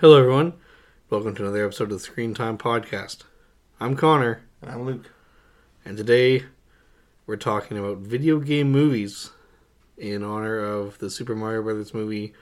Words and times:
Hello, 0.00 0.18
everyone. 0.18 0.54
Welcome 1.10 1.34
to 1.34 1.42
another 1.42 1.64
episode 1.64 1.84
of 1.84 1.90
the 1.90 1.98
Screen 1.98 2.34
Time 2.34 2.56
Podcast. 2.56 3.24
I'm 3.78 3.96
Connor, 3.96 4.42
And 4.62 4.70
I'm 4.70 4.84
Luke. 4.84 5.10
and 5.84 5.96
today 5.96 6.44
we're 7.26 7.36
talking 7.36 7.76
about 7.78 7.98
video 7.98 8.38
game 8.40 8.70
movies 8.72 9.30
in 9.98 10.22
honor 10.22 10.58
of 10.58 10.98
the 10.98 11.10
Super 11.10 11.34
Mario 11.36 11.62
Brothers 11.62 11.92
movie 11.94 12.32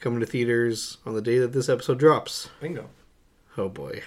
coming 0.00 0.20
to 0.20 0.26
theaters 0.26 0.98
on 1.04 1.14
the 1.14 1.22
day 1.22 1.38
that 1.38 1.52
this 1.52 1.68
episode 1.68 1.98
drops. 1.98 2.48
Bingo. 2.60 2.88
Oh 3.58 3.68
boy. 3.68 4.02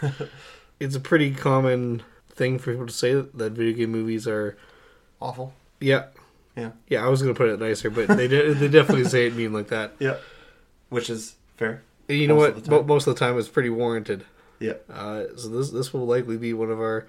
it's 0.80 0.96
a 0.96 1.00
pretty 1.00 1.34
common 1.34 2.02
thing 2.30 2.58
for 2.58 2.70
people 2.72 2.86
to 2.86 2.92
say 2.92 3.14
that, 3.14 3.36
that 3.38 3.52
video 3.52 3.76
game 3.76 3.90
movies 3.90 4.26
are. 4.26 4.56
Awful. 5.20 5.52
Yeah. 5.80 6.06
Yeah. 6.56 6.72
Yeah, 6.88 7.04
I 7.04 7.08
was 7.08 7.22
going 7.22 7.34
to 7.34 7.38
put 7.38 7.48
it 7.50 7.60
nicer, 7.60 7.90
but 7.90 8.08
they, 8.08 8.28
de- 8.28 8.54
they 8.54 8.68
definitely 8.68 9.04
say 9.08 9.26
it 9.26 9.34
mean 9.34 9.52
like 9.52 9.68
that. 9.68 9.94
Yeah. 9.98 10.16
Which 10.88 11.10
is 11.10 11.36
fair. 11.56 11.82
You 12.08 12.28
know 12.28 12.34
what? 12.36 12.68
Most 12.86 13.06
of 13.06 13.14
the 13.14 13.18
time, 13.18 13.38
it's 13.38 13.48
pretty 13.48 13.70
warranted. 13.70 14.24
Yeah. 14.60 14.74
Uh, 14.90 15.24
so 15.36 15.48
this 15.48 15.70
this 15.70 15.92
will 15.92 16.06
likely 16.06 16.36
be 16.36 16.52
one 16.52 16.70
of 16.70 16.78
our. 16.80 17.06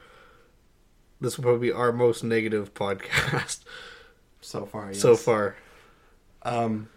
This 1.21 1.37
will 1.37 1.43
probably 1.43 1.69
be 1.69 1.71
our 1.73 1.91
most 1.91 2.23
negative 2.23 2.73
podcast 2.73 3.63
So 4.41 4.65
far, 4.65 4.87
yes. 4.89 4.99
so 4.99 5.15
far. 5.15 5.55
Um, 6.43 6.89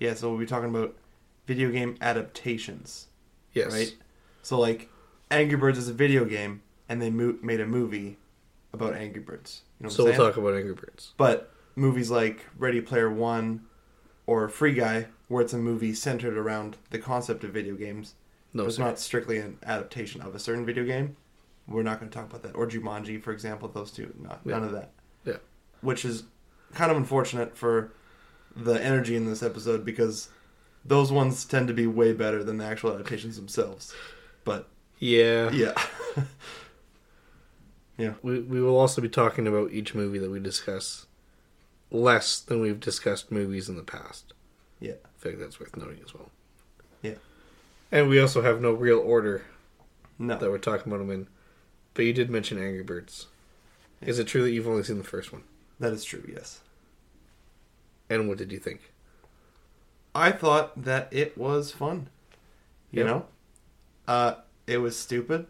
yeah, 0.00 0.14
so 0.14 0.28
we'll 0.28 0.38
be 0.38 0.46
talking 0.46 0.68
about 0.70 0.96
video 1.46 1.70
game 1.70 1.96
adaptations, 2.00 3.06
Yes. 3.52 3.72
right? 3.72 3.94
So, 4.42 4.58
like, 4.58 4.88
Angry 5.30 5.56
Birds 5.56 5.78
is 5.78 5.88
a 5.88 5.92
video 5.92 6.24
game, 6.24 6.62
and 6.88 7.00
they 7.00 7.10
mo- 7.10 7.38
made 7.42 7.60
a 7.60 7.66
movie 7.66 8.18
about 8.72 8.94
Angry 8.94 9.22
Birds. 9.22 9.62
You 9.78 9.84
know 9.84 9.86
what 9.88 9.94
So 9.96 10.04
we'll 10.04 10.14
talk 10.14 10.36
about 10.36 10.54
Angry 10.54 10.74
Birds. 10.74 11.14
But 11.16 11.52
movies 11.76 12.10
like 12.10 12.44
Ready 12.58 12.80
Player 12.80 13.10
One 13.10 13.62
or 14.28 14.46
Free 14.46 14.74
Guy, 14.74 15.06
where 15.28 15.42
it's 15.42 15.54
a 15.54 15.58
movie 15.58 15.94
centered 15.94 16.36
around 16.36 16.76
the 16.90 16.98
concept 16.98 17.44
of 17.44 17.50
video 17.50 17.74
games, 17.74 18.14
No, 18.52 18.66
it's 18.66 18.78
not 18.78 18.98
strictly 18.98 19.38
an 19.38 19.56
adaptation 19.64 20.20
of 20.20 20.34
a 20.34 20.38
certain 20.38 20.66
video 20.66 20.84
game. 20.84 21.16
We're 21.66 21.82
not 21.82 21.98
going 21.98 22.10
to 22.10 22.14
talk 22.14 22.28
about 22.28 22.42
that. 22.42 22.54
Or 22.54 22.66
Jumanji, 22.66 23.22
for 23.22 23.32
example, 23.32 23.68
those 23.68 23.90
two. 23.90 24.12
Not, 24.20 24.44
None 24.44 24.64
of 24.64 24.72
that. 24.72 24.90
Yeah. 25.24 25.38
Which 25.80 26.04
is 26.04 26.24
kind 26.74 26.90
of 26.90 26.98
unfortunate 26.98 27.56
for 27.56 27.94
the 28.54 28.74
energy 28.74 29.16
in 29.16 29.24
this 29.24 29.42
episode 29.42 29.82
because 29.82 30.28
those 30.84 31.10
ones 31.10 31.46
tend 31.46 31.66
to 31.68 31.74
be 31.74 31.86
way 31.86 32.12
better 32.12 32.44
than 32.44 32.58
the 32.58 32.66
actual 32.66 32.92
adaptations 32.92 33.36
themselves. 33.36 33.94
But 34.44 34.68
yeah, 34.98 35.50
Yeah. 35.52 35.72
yeah. 37.96 38.14
We 38.22 38.40
we 38.40 38.60
will 38.60 38.76
also 38.76 39.00
be 39.00 39.08
talking 39.08 39.46
about 39.46 39.72
each 39.72 39.94
movie 39.94 40.18
that 40.18 40.30
we 40.30 40.38
discuss 40.38 41.06
less 41.90 42.38
than 42.40 42.60
we've 42.60 42.80
discussed 42.80 43.30
movies 43.32 43.68
in 43.68 43.76
the 43.76 43.82
past. 43.82 44.32
Yeah. 44.80 44.92
I 45.04 45.22
think 45.22 45.38
that's 45.38 45.58
worth 45.58 45.76
noting 45.76 46.00
as 46.04 46.14
well. 46.14 46.30
Yeah. 47.02 47.14
And 47.90 48.08
we 48.08 48.20
also 48.20 48.42
have 48.42 48.60
no 48.60 48.72
real 48.72 48.98
order 48.98 49.44
no. 50.18 50.36
that 50.36 50.50
we're 50.50 50.58
talking 50.58 50.92
about 50.92 50.98
them 50.98 51.10
in. 51.10 51.26
But 51.94 52.04
you 52.04 52.12
did 52.12 52.30
mention 52.30 52.58
Angry 52.58 52.82
Birds. 52.82 53.26
Is 54.00 54.18
it 54.18 54.26
true 54.28 54.42
that 54.42 54.50
you've 54.50 54.68
only 54.68 54.84
seen 54.84 54.98
the 54.98 55.04
first 55.04 55.32
one? 55.32 55.42
That 55.80 55.92
is 55.92 56.04
true, 56.04 56.22
yes. 56.32 56.60
And 58.10 58.28
what 58.28 58.38
did 58.38 58.52
you 58.52 58.58
think? 58.58 58.92
I 60.14 60.30
thought 60.32 60.82
that 60.84 61.08
it 61.12 61.36
was 61.36 61.72
fun. 61.72 62.08
You 62.90 63.04
Yep. 63.04 63.06
know? 63.06 63.26
Uh 64.06 64.34
it 64.66 64.78
was 64.78 64.96
stupid, 64.98 65.46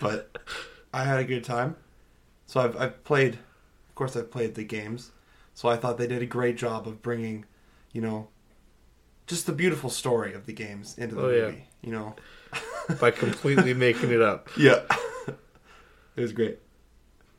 but 0.00 0.36
I 0.94 1.04
had 1.04 1.18
a 1.18 1.24
good 1.24 1.44
time. 1.44 1.76
So 2.46 2.60
I've 2.60 2.76
I've 2.76 3.04
played 3.04 3.34
of 3.34 3.94
course 3.94 4.16
I've 4.16 4.30
played 4.30 4.54
the 4.54 4.64
games. 4.64 5.10
So 5.56 5.70
I 5.70 5.76
thought 5.76 5.96
they 5.96 6.06
did 6.06 6.20
a 6.20 6.26
great 6.26 6.58
job 6.58 6.86
of 6.86 7.00
bringing, 7.00 7.46
you 7.92 8.02
know, 8.02 8.28
just 9.26 9.46
the 9.46 9.52
beautiful 9.52 9.88
story 9.88 10.34
of 10.34 10.44
the 10.44 10.52
games 10.52 10.96
into 10.98 11.14
the 11.14 11.22
Oh, 11.22 11.30
yeah. 11.30 11.44
movie, 11.46 11.64
you 11.82 11.92
know. 11.92 12.14
By 13.00 13.10
completely 13.10 13.72
making 13.86 14.10
it 14.10 14.20
up. 14.20 14.50
Yeah. 14.58 14.82
it 16.14 16.20
was 16.20 16.32
great. 16.34 16.58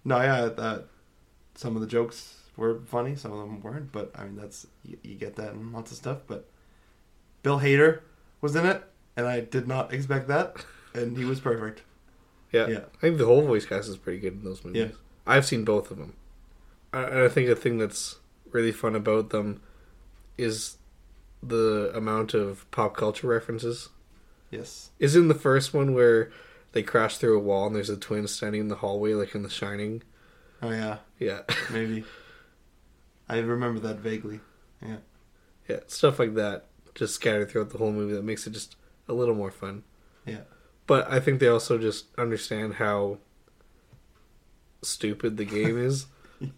No, 0.03 0.19
yeah, 0.19 0.45
that 0.47 0.85
some 1.53 1.75
of 1.75 1.81
the 1.81 1.87
jokes 1.87 2.37
were 2.57 2.79
funny, 2.87 3.15
some 3.15 3.31
of 3.33 3.37
them 3.37 3.61
weren't, 3.61 3.91
but 3.91 4.11
I 4.15 4.23
mean 4.23 4.35
that's 4.35 4.65
you, 4.83 4.97
you 5.03 5.13
get 5.13 5.35
that 5.35 5.53
in 5.53 5.71
lots 5.71 5.91
of 5.91 5.97
stuff, 5.97 6.17
but 6.25 6.49
Bill 7.43 7.59
Hader 7.59 7.99
was 8.41 8.55
in 8.55 8.65
it 8.65 8.83
and 9.15 9.27
I 9.27 9.41
did 9.41 9.67
not 9.67 9.93
expect 9.93 10.27
that 10.27 10.65
and 10.95 11.15
he 11.17 11.23
was 11.23 11.39
perfect. 11.39 11.83
Yeah. 12.51 12.67
Yeah. 12.67 12.79
I 12.95 12.99
think 12.99 13.19
the 13.19 13.25
whole 13.25 13.43
voice 13.43 13.67
cast 13.67 13.87
is 13.89 13.97
pretty 13.97 14.19
good 14.19 14.33
in 14.33 14.43
those 14.43 14.65
movies. 14.65 14.89
Yeah. 14.89 14.95
I've 15.27 15.45
seen 15.45 15.63
both 15.63 15.91
of 15.91 15.97
them. 15.97 16.15
I- 16.93 17.25
I 17.25 17.29
think 17.29 17.47
the 17.47 17.55
thing 17.55 17.77
that's 17.77 18.17
really 18.51 18.71
fun 18.71 18.95
about 18.95 19.29
them 19.29 19.61
is 20.37 20.77
the 21.43 21.91
amount 21.95 22.33
of 22.33 22.69
pop 22.71 22.95
culture 22.95 23.27
references. 23.27 23.89
Yes. 24.49 24.91
Is 24.99 25.15
in 25.15 25.27
the 25.27 25.35
first 25.35 25.73
one 25.73 25.93
where 25.93 26.31
they 26.71 26.83
crash 26.83 27.17
through 27.17 27.37
a 27.37 27.41
wall 27.41 27.67
and 27.67 27.75
there's 27.75 27.89
a 27.89 27.97
twin 27.97 28.27
standing 28.27 28.61
in 28.61 28.67
the 28.69 28.75
hallway 28.77 29.13
like 29.13 29.35
in 29.35 29.43
The 29.43 29.49
Shining. 29.49 30.03
Oh 30.61 30.71
yeah, 30.71 30.97
Yeah. 31.19 31.41
maybe. 31.71 32.03
I 33.29 33.39
remember 33.39 33.79
that 33.81 33.97
vaguely. 33.97 34.39
Yeah. 34.81 34.97
yeah. 35.67 35.79
Stuff 35.87 36.17
like 36.19 36.35
that 36.35 36.65
just 36.95 37.13
scattered 37.15 37.49
throughout 37.51 37.69
the 37.71 37.77
whole 37.77 37.91
movie 37.91 38.13
that 38.13 38.23
makes 38.23 38.47
it 38.47 38.51
just 38.51 38.75
a 39.07 39.13
little 39.13 39.35
more 39.35 39.51
fun. 39.51 39.83
Yeah. 40.25 40.41
But 40.87 41.11
I 41.11 41.19
think 41.19 41.39
they 41.39 41.47
also 41.49 41.77
just 41.77 42.05
understand 42.17 42.75
how 42.75 43.17
stupid 44.81 45.37
the 45.37 45.45
game 45.45 45.77
is. 45.77 46.05
yeah, 46.39 46.49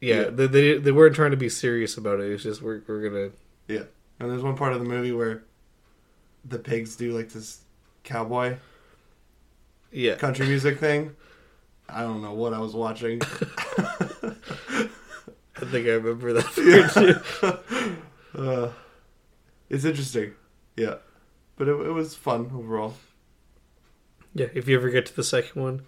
Yeah. 0.00 0.24
They, 0.30 0.46
they 0.46 0.78
they 0.78 0.92
weren't 0.92 1.14
trying 1.14 1.32
to 1.32 1.36
be 1.36 1.48
serious 1.48 1.96
about 1.96 2.20
it. 2.20 2.30
It's 2.30 2.42
just 2.42 2.62
we're 2.62 2.82
we're 2.86 3.08
gonna 3.08 3.30
Yeah. 3.68 3.84
And 4.18 4.30
there's 4.30 4.42
one 4.42 4.56
part 4.56 4.72
of 4.72 4.78
the 4.80 4.88
movie 4.88 5.12
where 5.12 5.44
the 6.44 6.58
pigs 6.58 6.96
do 6.96 7.12
like 7.12 7.30
this 7.30 7.60
cowboy 8.04 8.56
yeah. 9.92 10.14
country 10.16 10.46
music 10.46 10.78
thing. 10.78 11.14
I 11.88 12.02
don't 12.02 12.22
know 12.22 12.32
what 12.34 12.52
I 12.54 12.58
was 12.58 12.74
watching. 12.74 13.20
I 15.58 15.64
think 15.64 15.86
I 15.86 15.92
remember 15.92 16.32
that. 16.34 17.22
too. 18.34 18.38
uh, 18.38 18.70
it's 19.70 19.84
interesting. 19.84 20.34
Yeah. 20.76 20.96
But 21.56 21.68
it, 21.68 21.72
it 21.72 21.92
was 21.92 22.14
fun 22.14 22.50
overall. 22.54 22.94
yeah, 24.34 24.48
if 24.54 24.68
you 24.68 24.76
ever 24.76 24.90
get 24.90 25.06
to 25.06 25.16
the 25.16 25.24
second 25.24 25.62
one, 25.62 25.82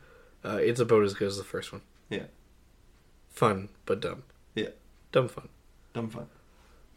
uh, 0.45 0.56
it's 0.56 0.81
about 0.81 1.03
as 1.05 1.15
good 1.15 1.29
as 1.29 1.37
the 1.37 1.45
first 1.45 1.73
one. 1.73 1.83
Yeah. 2.10 2.24
Fun 3.30 3.69
but 3.86 4.00
dumb. 4.00 4.22
Yeah. 4.54 4.70
Dumb 5.12 5.28
fun. 5.28 5.48
Dumb 5.92 6.10
fun. 6.10 6.26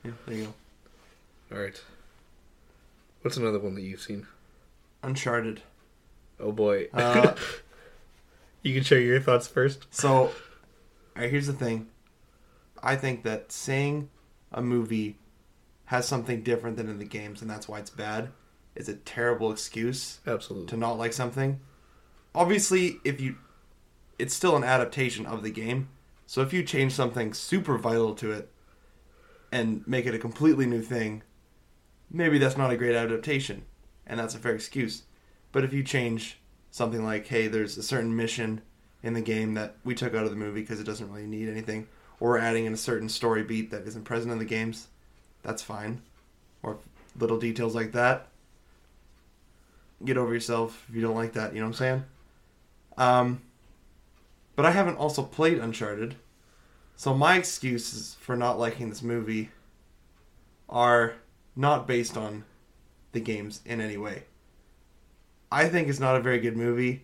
Yeah, 0.04 0.12
there 0.26 0.36
you 0.36 0.44
go. 0.46 1.56
All 1.56 1.62
right. 1.62 1.82
What's 3.22 3.38
another 3.38 3.60
one 3.60 3.76
that 3.76 3.82
you've 3.82 4.02
seen? 4.02 4.26
Uncharted. 5.04 5.62
Oh 6.40 6.52
boy. 6.52 6.88
Uh, 6.94 7.36
you 8.64 8.74
can 8.74 8.84
share 8.84 9.00
your 9.00 9.20
thoughts 9.20 9.48
first. 9.48 9.86
so, 9.92 10.32
right, 11.16 11.30
here's 11.30 11.48
the 11.48 11.54
thing. 11.54 11.88
I 12.82 12.96
think 12.96 13.24
that 13.24 13.52
saying 13.52 14.10
a 14.52 14.62
movie 14.62 15.18
has 15.86 16.08
something 16.08 16.42
different 16.42 16.78
than 16.78 16.90
in 16.90 16.98
the 16.98 17.06
games, 17.06 17.42
and 17.42 17.50
that's 17.50 17.68
why 17.68 17.80
it's 17.80 17.90
bad, 17.90 18.30
is 18.76 18.90
a 18.90 18.96
terrible 18.96 19.52
excuse 19.52 20.20
Absolutely. 20.26 20.68
to 20.70 20.78
not 20.78 20.98
like 20.98 21.14
something. 21.14 21.60
Obviously, 22.34 22.98
if 23.04 23.20
you, 23.22 23.36
it's 24.22 24.36
still 24.36 24.56
an 24.56 24.64
adaptation 24.64 25.26
of 25.26 25.42
the 25.42 25.50
game. 25.50 25.90
So 26.28 26.42
if 26.42 26.54
you 26.54 26.64
change 26.64 26.94
something 26.94 27.34
super 27.34 27.78
vital 27.78 28.14
to 28.16 28.32
it, 28.32 28.52
and 29.52 29.86
make 29.86 30.06
it 30.06 30.16
a 30.16 30.20
completely 30.20 30.66
new 30.66 30.82
thing, 30.82 31.24
maybe 32.10 32.38
that's 32.38 32.58
not 32.58 32.72
a 32.72 32.78
great 32.78 32.96
adaptation, 32.96 33.64
and 34.08 34.20
that's 34.20 34.36
a 34.36 34.40
fair 34.40 34.56
excuse. 34.56 35.04
But 35.52 35.66
if 35.66 35.74
you 35.74 35.84
change 35.84 36.40
something 36.70 37.04
like, 37.04 37.28
hey, 37.28 37.48
there's 37.48 37.78
a 37.78 37.84
certain 37.84 38.16
mission 38.16 38.62
in 39.04 39.14
the 39.14 39.22
game 39.22 39.56
that 39.56 39.76
we 39.84 39.96
took 39.96 40.16
out 40.16 40.24
of 40.24 40.30
the 40.30 40.38
movie 40.38 40.62
because 40.62 40.80
it 40.80 40.86
doesn't 40.86 41.12
really 41.12 41.28
need 41.28 41.50
anything, 41.50 41.88
or 42.20 42.38
adding 42.38 42.66
in 42.66 42.74
a 42.74 42.78
certain 42.78 43.10
story 43.10 43.44
beat 43.44 43.72
that 43.72 43.86
isn't 43.88 44.06
present 44.06 44.32
in 44.32 44.40
the 44.40 44.46
games, 44.46 44.88
that's 45.44 45.62
fine. 45.62 46.02
Or 46.64 46.78
little 47.20 47.40
details 47.40 47.76
like 47.76 47.92
that, 47.92 48.28
get 50.06 50.18
over 50.18 50.34
yourself 50.34 50.86
if 50.88 50.96
you 50.96 51.02
don't 51.02 51.16
like 51.16 51.34
that. 51.34 51.54
You 51.54 51.60
know 51.60 51.66
what 51.66 51.82
I'm 51.82 51.86
saying? 51.86 52.04
Um, 52.98 53.42
but 54.56 54.66
I 54.66 54.72
haven't 54.72 54.98
also 54.98 55.24
played 55.24 55.58
Uncharted, 55.58 56.16
so 56.96 57.14
my 57.14 57.38
excuses 57.38 58.16
for 58.20 58.36
not 58.36 58.60
liking 58.60 58.90
this 58.90 59.02
movie 59.02 59.50
are 60.70 61.16
not 61.56 61.88
based 61.88 62.18
on 62.18 62.46
the 63.12 63.20
games 63.20 63.62
in 63.66 63.82
any 63.82 63.98
way. 63.98 64.24
I 65.52 65.68
think 65.68 65.88
it's 65.90 66.00
not 66.00 66.16
a 66.16 66.22
very 66.22 66.40
good 66.40 66.56
movie 66.56 67.04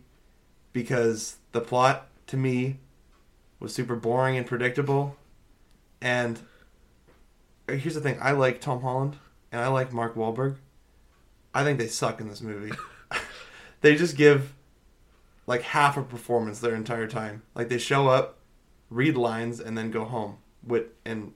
because 0.71 1.37
the 1.51 1.61
plot 1.61 2.07
to 2.27 2.37
me 2.37 2.79
was 3.59 3.73
super 3.73 3.95
boring 3.95 4.37
and 4.37 4.45
predictable. 4.45 5.17
And 6.01 6.39
here's 7.67 7.95
the 7.95 8.01
thing: 8.01 8.17
I 8.21 8.31
like 8.31 8.61
Tom 8.61 8.81
Holland 8.81 9.17
and 9.51 9.61
I 9.61 9.67
like 9.67 9.91
Mark 9.91 10.15
Wahlberg. 10.15 10.55
I 11.53 11.63
think 11.63 11.79
they 11.79 11.87
suck 11.87 12.21
in 12.21 12.29
this 12.29 12.41
movie. 12.41 12.71
they 13.81 13.95
just 13.95 14.15
give 14.15 14.53
like 15.47 15.61
half 15.63 15.97
a 15.97 16.03
performance 16.03 16.59
their 16.59 16.75
entire 16.75 17.07
time. 17.07 17.41
Like 17.55 17.69
they 17.69 17.79
show 17.79 18.09
up, 18.09 18.37
read 18.91 19.17
lines, 19.17 19.59
and 19.59 19.75
then 19.75 19.89
go 19.89 20.05
home. 20.05 20.37
With 20.63 20.87
and 21.05 21.33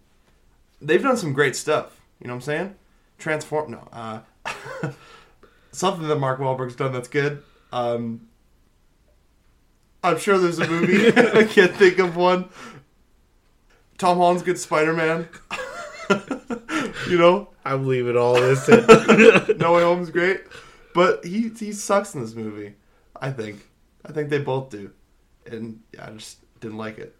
they've 0.81 1.01
done 1.01 1.17
some 1.17 1.33
great 1.33 1.55
stuff. 1.55 2.01
You 2.19 2.27
know 2.27 2.33
what 2.33 2.37
I'm 2.37 2.41
saying? 2.41 2.75
Transform 3.17 3.71
no. 3.71 3.87
Uh, 3.91 4.19
something 5.71 6.07
that 6.07 6.17
Mark 6.17 6.39
Wahlberg's 6.39 6.75
done 6.75 6.91
that's 6.91 7.07
good. 7.07 7.41
Um, 7.71 8.27
I'm 10.03 10.19
sure 10.19 10.37
there's 10.37 10.59
a 10.59 10.67
movie. 10.67 11.07
I 11.17 11.45
can't 11.45 11.73
think 11.73 11.97
of 11.99 12.15
one. 12.15 12.49
Tom 13.97 14.17
Holland's 14.17 14.43
good 14.43 14.59
Spider 14.59 14.93
Man. 14.93 15.29
you 17.07 17.17
know, 17.17 17.49
I 17.63 17.77
believe 17.77 18.07
it 18.07 18.17
all 18.17 18.33
this. 18.33 18.67
No 18.67 19.73
Way 19.73 19.83
Home's 19.83 20.09
great, 20.09 20.41
but 20.93 21.23
he 21.23 21.49
he 21.49 21.71
sucks 21.71 22.13
in 22.13 22.21
this 22.21 22.35
movie. 22.35 22.73
I 23.15 23.31
think. 23.31 23.70
I 24.05 24.11
think 24.11 24.29
they 24.29 24.39
both 24.39 24.69
do, 24.69 24.91
and 25.45 25.81
yeah, 25.93 26.07
I 26.07 26.11
just 26.11 26.37
didn't 26.59 26.77
like 26.77 26.97
it. 26.97 27.15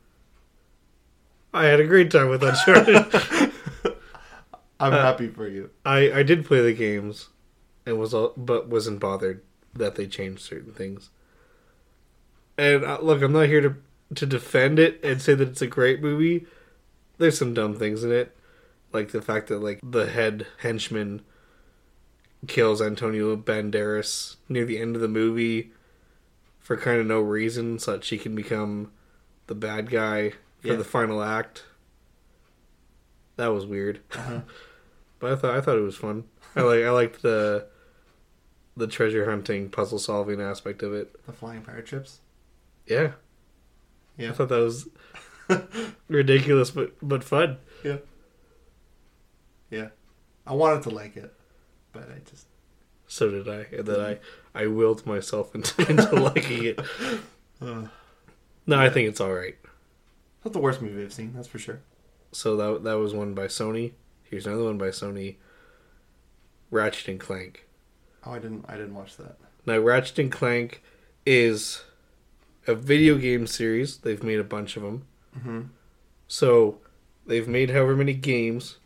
I 1.53 1.65
had 1.65 1.79
a 1.79 1.87
great 1.87 2.11
time 2.11 2.29
with 2.29 2.43
Uncharted. 2.43 2.95
I'm 4.79 4.93
Uh, 4.93 5.01
happy 5.01 5.27
for 5.27 5.47
you. 5.47 5.69
I 5.85 6.11
I 6.11 6.23
did 6.23 6.45
play 6.45 6.61
the 6.61 6.73
games, 6.73 7.29
and 7.85 7.99
was 7.99 8.13
all, 8.13 8.33
but 8.35 8.67
wasn't 8.67 8.99
bothered 8.99 9.41
that 9.73 9.95
they 9.95 10.07
changed 10.07 10.41
certain 10.41 10.73
things. 10.73 11.09
And 12.57 12.83
uh, 12.83 12.99
look, 13.01 13.21
I'm 13.21 13.33
not 13.33 13.47
here 13.47 13.61
to 13.61 13.75
to 14.15 14.25
defend 14.25 14.79
it 14.79 14.99
and 15.03 15.21
say 15.21 15.33
that 15.35 15.49
it's 15.49 15.61
a 15.61 15.67
great 15.67 16.01
movie. 16.01 16.45
There's 17.17 17.37
some 17.37 17.53
dumb 17.53 17.75
things 17.77 18.03
in 18.03 18.11
it, 18.11 18.35
like 18.91 19.11
the 19.11 19.21
fact 19.21 19.47
that 19.49 19.59
like 19.59 19.79
the 19.83 20.07
head 20.07 20.47
henchman 20.59 21.21
kills 22.47 22.81
Antonio 22.81 23.35
Banderas 23.37 24.37
near 24.49 24.65
the 24.65 24.79
end 24.79 24.95
of 24.95 25.01
the 25.01 25.07
movie 25.07 25.71
for 26.61 26.77
kind 26.77 27.01
of 27.01 27.05
no 27.07 27.19
reason, 27.19 27.77
so 27.79 27.91
that 27.93 28.03
she 28.05 28.17
can 28.17 28.33
become 28.35 28.91
the 29.47 29.55
bad 29.55 29.89
guy 29.89 30.29
for 30.61 30.67
Yeah. 30.69 30.75
the 30.75 30.83
final 30.85 31.21
act. 31.21 31.63
That 33.35 33.47
was 33.47 33.65
weird. 33.65 33.99
Uh-huh. 34.13 34.41
But 35.19 35.33
I 35.33 35.35
thought 35.35 35.55
I 35.55 35.61
thought 35.61 35.77
it 35.77 35.81
was 35.81 35.95
fun. 35.97 36.23
I 36.55 36.61
like 36.61 36.83
I 36.83 36.89
liked 36.89 37.21
the 37.21 37.67
the 38.75 38.87
treasure 38.87 39.29
hunting, 39.29 39.69
puzzle 39.69 39.99
solving 39.99 40.41
aspect 40.41 40.81
of 40.81 40.93
it. 40.95 41.13
The 41.27 41.31
flying 41.33 41.61
pirate 41.61 41.87
ships. 41.87 42.21
Yeah, 42.87 43.11
Yeah. 44.17 44.29
I 44.29 44.31
thought 44.33 44.49
that 44.49 44.57
was 44.61 44.87
ridiculous, 46.07 46.71
but 46.71 46.93
but 47.03 47.23
fun. 47.23 47.57
Yeah. 47.83 47.97
Yeah. 49.69 49.89
I 50.47 50.53
wanted 50.53 50.81
to 50.83 50.89
like 50.89 51.15
it, 51.15 51.31
but 51.93 52.09
I 52.09 52.19
just 52.27 52.47
So 53.11 53.29
did 53.29 53.49
I, 53.49 53.65
and 53.75 53.85
then 53.85 53.99
I 53.99 54.19
I 54.55 54.67
willed 54.67 55.05
myself 55.05 55.53
into, 55.55 55.89
into 55.89 56.15
liking 56.15 56.63
it. 56.63 56.79
uh, 57.61 57.87
No, 58.65 58.79
I 58.79 58.89
think 58.89 59.09
it's 59.09 59.19
all 59.19 59.33
right. 59.33 59.57
not 60.45 60.53
the 60.53 60.59
worst 60.59 60.81
movie 60.81 61.03
I've 61.03 61.11
seen. 61.11 61.33
That's 61.35 61.49
for 61.49 61.59
sure. 61.59 61.81
So 62.31 62.55
that 62.55 62.85
that 62.85 62.93
was 62.99 63.13
one 63.13 63.33
by 63.33 63.47
Sony. 63.47 63.91
Here's 64.23 64.47
another 64.47 64.63
one 64.63 64.77
by 64.77 64.87
Sony. 64.91 65.35
Ratchet 66.69 67.09
and 67.09 67.19
Clank. 67.19 67.67
Oh, 68.25 68.31
I 68.31 68.39
didn't. 68.39 68.63
I 68.69 68.77
didn't 68.77 68.95
watch 68.95 69.17
that. 69.17 69.35
Now, 69.65 69.79
Ratchet 69.79 70.17
and 70.19 70.31
Clank 70.31 70.81
is 71.25 71.83
a 72.65 72.75
video 72.75 73.17
game 73.17 73.45
series. 73.45 73.97
They've 73.97 74.23
made 74.23 74.39
a 74.39 74.45
bunch 74.45 74.77
of 74.77 74.83
them. 74.83 75.05
Mm-hmm. 75.37 75.61
So 76.29 76.77
they've 77.25 77.47
made 77.47 77.71
however 77.71 77.97
many 77.97 78.13
games. 78.13 78.77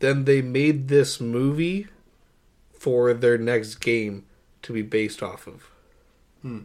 Then 0.00 0.26
they 0.26 0.42
made 0.42 0.88
this 0.88 1.18
movie 1.18 1.86
for 2.80 3.12
their 3.12 3.36
next 3.36 3.74
game 3.74 4.24
to 4.62 4.72
be 4.72 4.80
based 4.80 5.22
off 5.22 5.46
of. 5.46 5.68
Hmm. 6.40 6.60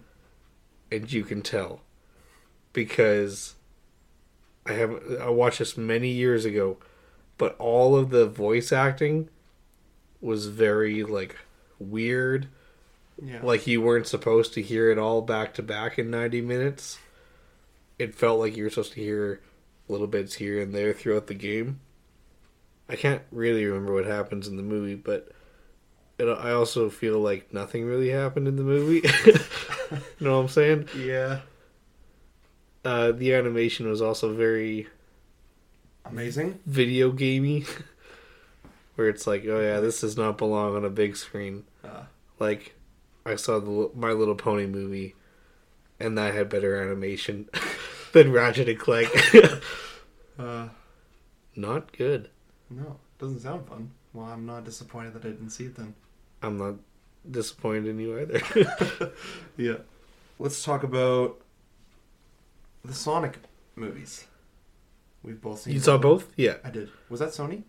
And 0.89 1.11
you 1.11 1.25
can 1.25 1.41
tell 1.41 1.81
because 2.71 3.55
I 4.65 4.73
have 4.73 5.01
I 5.19 5.29
watched 5.29 5.59
this 5.59 5.75
many 5.75 6.07
years 6.07 6.45
ago, 6.45 6.77
but 7.37 7.57
all 7.59 7.97
of 7.97 8.11
the 8.11 8.25
voice 8.27 8.71
acting 8.71 9.27
was 10.21 10.45
very 10.47 11.03
like 11.03 11.35
weird 11.79 12.47
Yeah. 13.21 13.41
like 13.43 13.67
you 13.67 13.81
weren't 13.81 14.07
supposed 14.07 14.53
to 14.53 14.61
hear 14.61 14.89
it 14.89 14.97
all 14.97 15.21
back 15.21 15.53
to 15.55 15.61
back 15.61 15.99
in 15.99 16.09
90 16.09 16.39
minutes. 16.39 16.97
It 17.99 18.15
felt 18.15 18.39
like 18.39 18.55
you 18.55 18.63
were 18.63 18.69
supposed 18.69 18.93
to 18.93 19.01
hear 19.01 19.41
little 19.89 20.07
bits 20.07 20.35
here 20.35 20.61
and 20.61 20.73
there 20.73 20.93
throughout 20.93 21.27
the 21.27 21.33
game. 21.33 21.81
I 22.87 22.95
can't 22.95 23.23
really 23.31 23.65
remember 23.65 23.93
what 23.93 24.05
happens 24.05 24.47
in 24.47 24.55
the 24.55 24.63
movie, 24.63 24.95
but 24.95 25.31
it, 26.17 26.25
I 26.27 26.51
also 26.51 26.89
feel 26.89 27.19
like 27.19 27.53
nothing 27.53 27.85
really 27.85 28.09
happened 28.09 28.47
in 28.47 28.55
the 28.55 28.63
movie. 28.63 29.07
you 29.25 29.33
know 30.19 30.37
what 30.37 30.43
I'm 30.43 30.47
saying? 30.49 30.89
yeah. 30.97 31.39
Uh, 32.83 33.11
the 33.11 33.33
animation 33.33 33.89
was 33.89 34.01
also 34.01 34.33
very 34.33 34.87
Amazing. 36.05 36.59
video 36.67 37.11
gamey, 37.11 37.65
where 38.95 39.09
it's 39.09 39.25
like, 39.25 39.43
oh 39.47 39.59
yeah, 39.59 39.79
this 39.79 40.01
does 40.01 40.15
not 40.17 40.37
belong 40.37 40.75
on 40.75 40.85
a 40.85 40.89
big 40.89 41.17
screen. 41.17 41.63
Uh, 41.83 42.03
Like, 42.39 42.75
I 43.25 43.35
saw 43.37 43.59
the 43.59 43.89
My 43.95 44.11
Little 44.11 44.35
Pony 44.35 44.67
movie, 44.67 45.15
and 45.99 46.15
that 46.17 46.35
had 46.35 46.47
better 46.47 46.79
animation 46.79 47.49
than 48.13 48.31
Ratchet 48.31 48.69
and 48.69 48.77
Clank. 48.79 49.09
uh, 50.37 50.67
not 51.55 51.91
good. 51.97 52.29
no, 52.69 52.97
doesn't 53.17 53.39
sound 53.39 53.67
fun. 53.67 53.89
Well, 54.13 54.27
I'm 54.27 54.45
not 54.45 54.63
disappointed 54.63 55.13
that 55.15 55.25
I 55.25 55.29
didn't 55.29 55.49
see 55.49 55.65
it 55.65 55.75
then. 55.75 55.95
I'm 56.45 56.57
not 56.57 56.75
disappointed 57.29 57.87
in 57.87 57.99
you 57.99 58.19
either. 58.19 59.11
Yeah. 59.57 59.77
Let's 60.37 60.63
talk 60.63 60.83
about 60.83 61.39
the 62.83 62.93
Sonic 62.93 63.37
movies. 63.75 64.25
We've 65.23 65.39
both 65.41 65.61
seen. 65.61 65.73
you 65.73 65.79
saw 65.79 65.97
both? 65.97 66.31
Yeah. 66.35 66.55
I 66.63 66.69
did. 66.69 66.89
Was 67.09 67.19
that 67.21 67.29
Sony? 67.29 67.63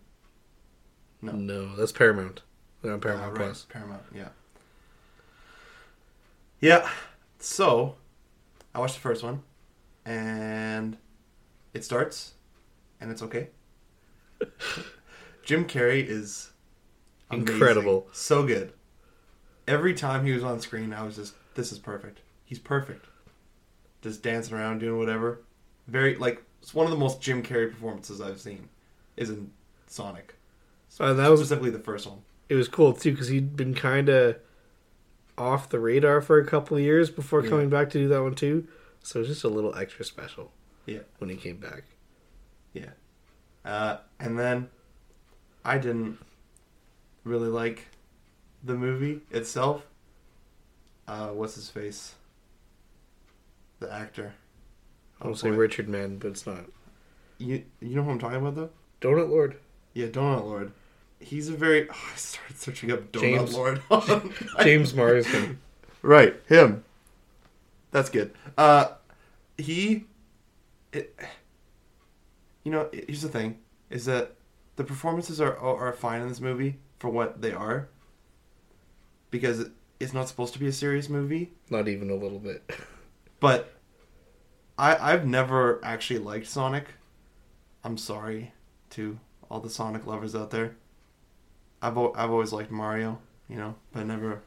No. 1.23 1.33
No, 1.33 1.77
that's 1.77 1.93
Paramount. 1.93 2.43
They're 2.83 2.93
on 2.93 3.01
Paramount 3.01 3.27
Ah, 3.29 3.31
right, 3.31 3.37
Plus. 3.37 3.67
Paramount. 3.69 4.03
Yeah. 4.15 4.29
Yeah. 6.61 6.89
So, 7.39 7.95
I 8.75 8.81
watched 8.81 8.95
the 8.97 9.01
first 9.01 9.23
one, 9.23 9.43
and 10.05 10.97
it 11.73 11.85
starts, 11.85 12.35
and 13.01 13.11
it's 13.11 13.23
okay. 13.23 13.49
Jim 15.45 15.65
Carrey 15.67 16.05
is 16.07 16.51
amazing. 17.31 17.55
Incredible. 17.55 18.07
so 18.13 18.45
good. 18.47 18.73
Every 19.69 19.95
time 19.95 20.25
he 20.25 20.33
was 20.33 20.45
on 20.45 20.61
screen, 20.61 20.93
I 20.93 21.03
was 21.03 21.17
just, 21.17 21.35
this 21.55 21.73
is 21.73 21.79
perfect. 21.79 22.21
He's 22.45 22.59
perfect. 22.59 23.07
Just 24.03 24.23
dancing 24.23 24.55
around, 24.57 24.79
doing 24.79 24.99
whatever. 24.99 25.41
Very 25.89 26.15
like 26.17 26.43
it's 26.63 26.75
one 26.75 26.87
of 26.87 26.91
the 26.93 26.99
most 26.99 27.21
Jim 27.21 27.43
Carrey 27.43 27.71
performances 27.71 28.21
I've 28.21 28.41
seen. 28.41 28.69
Is 29.17 29.31
in 29.31 29.51
Sonic. 29.87 30.35
Uh, 31.01 31.13
that 31.15 31.29
was 31.31 31.41
Specifically 31.41 31.71
the 31.71 31.79
first 31.81 32.07
one. 32.07 32.19
it 32.49 32.55
was 32.55 32.69
cool 32.69 32.93
too 32.93 33.11
because 33.13 33.29
he'd 33.29 33.57
been 33.57 33.75
kind 33.75 34.09
of 34.09 34.37
off 35.39 35.69
the 35.69 35.79
radar 35.81 36.21
for 36.21 36.39
a 36.39 36.45
couple 36.47 36.77
of 36.77 36.83
years 36.83 37.11
before 37.11 37.43
Yeah. 37.43 37.51
coming 37.51 37.69
back 37.69 37.91
to 37.91 37.99
do 37.99 38.09
that 38.09 38.23
one 38.23 38.35
too. 38.35 38.67
So 39.03 39.19
it 39.19 39.23
was 39.23 39.29
just 39.29 39.45
a 39.45 39.49
little 39.49 39.75
extra 39.77 40.05
special. 40.05 40.53
Yeah. 40.87 41.01
When 41.19 41.29
he 41.31 41.37
came 41.37 41.57
back. 41.57 41.85
Yeah. 42.73 42.91
Uh, 43.65 43.99
and 44.21 44.39
then 44.39 44.69
I 45.65 45.79
didn't 45.79 46.19
really 47.27 47.49
like 47.49 47.89
the 48.65 48.75
movie 48.75 49.21
itself. 49.31 49.87
Uh, 51.07 51.29
what's 51.29 51.57
his 51.57 51.69
face? 51.69 52.15
The 53.81 53.93
actor. 53.93 54.33
I 55.21 55.27
would 55.27 55.33
Oh, 55.33 55.35
say 55.37 55.51
boy. 55.51 55.57
Richard 55.57 55.89
Mann, 55.89 56.17
but 56.19 56.29
it's 56.29 56.47
not. 56.47 56.65
You 57.39 57.65
you 57.81 57.95
know 57.97 58.03
who 58.03 58.11
I'm 58.11 58.19
talking 58.19 58.39
about 58.39 58.55
though? 58.55 58.71
Donut 59.01 59.29
Lord. 59.29 59.57
Yeah, 59.93 60.07
Donut 60.07 60.45
Lord. 60.45 60.73
He's 61.21 61.49
a 61.49 61.53
very. 61.53 61.89
Oh, 61.91 61.93
I 62.13 62.17
started 62.17 62.59
searching 62.59 62.91
up 62.93 63.13
Donut 63.13 63.21
James- 63.21 63.55
Lord. 63.55 63.83
James 64.63 64.95
Marsden. 64.95 65.59
Right, 66.03 66.37
him. 66.49 66.85
That's 67.91 68.11
good. 68.11 68.33
Uh, 68.57 68.89
he, 69.59 70.05
it, 70.93 71.19
you 72.63 72.71
know, 72.71 72.89
here's 72.93 73.23
the 73.23 73.29
thing: 73.29 73.59
is 73.91 74.05
that 74.07 74.35
the 74.77 74.85
performances 74.85 75.41
are 75.41 75.57
are 75.59 75.93
fine 75.93 76.21
in 76.23 76.29
this 76.29 76.41
movie 76.41 76.79
for 76.99 77.11
what 77.11 77.43
they 77.43 77.53
are, 77.53 77.89
because 79.31 79.69
it's 80.01 80.13
not 80.13 80.29
supposed 80.29 80.53
to 80.55 80.59
be 80.59 80.67
a 80.67 80.73
serious 80.73 81.09
movie. 81.09 81.53
Not 81.71 81.89
even 81.89 82.11
a 82.11 82.15
little 82.15 82.39
bit. 82.39 82.69
But 83.39 83.75
I 84.79 84.97
I've 84.97 85.27
never 85.27 85.79
actually 85.85 86.21
liked 86.21 86.47
Sonic. 86.47 86.87
I'm 87.85 87.99
sorry 87.99 88.53
to 88.91 89.19
all 89.51 89.61
the 89.61 89.69
Sonic 89.69 90.07
lovers 90.07 90.35
out 90.35 90.51
there. 90.51 90.75
I've 91.83 91.99
I've 91.99 92.31
always 92.31 92.53
liked 92.53 92.71
Mario, 92.71 93.19
you 93.47 93.57
know, 93.57 93.75
but 93.93 94.07
never. 94.07 94.41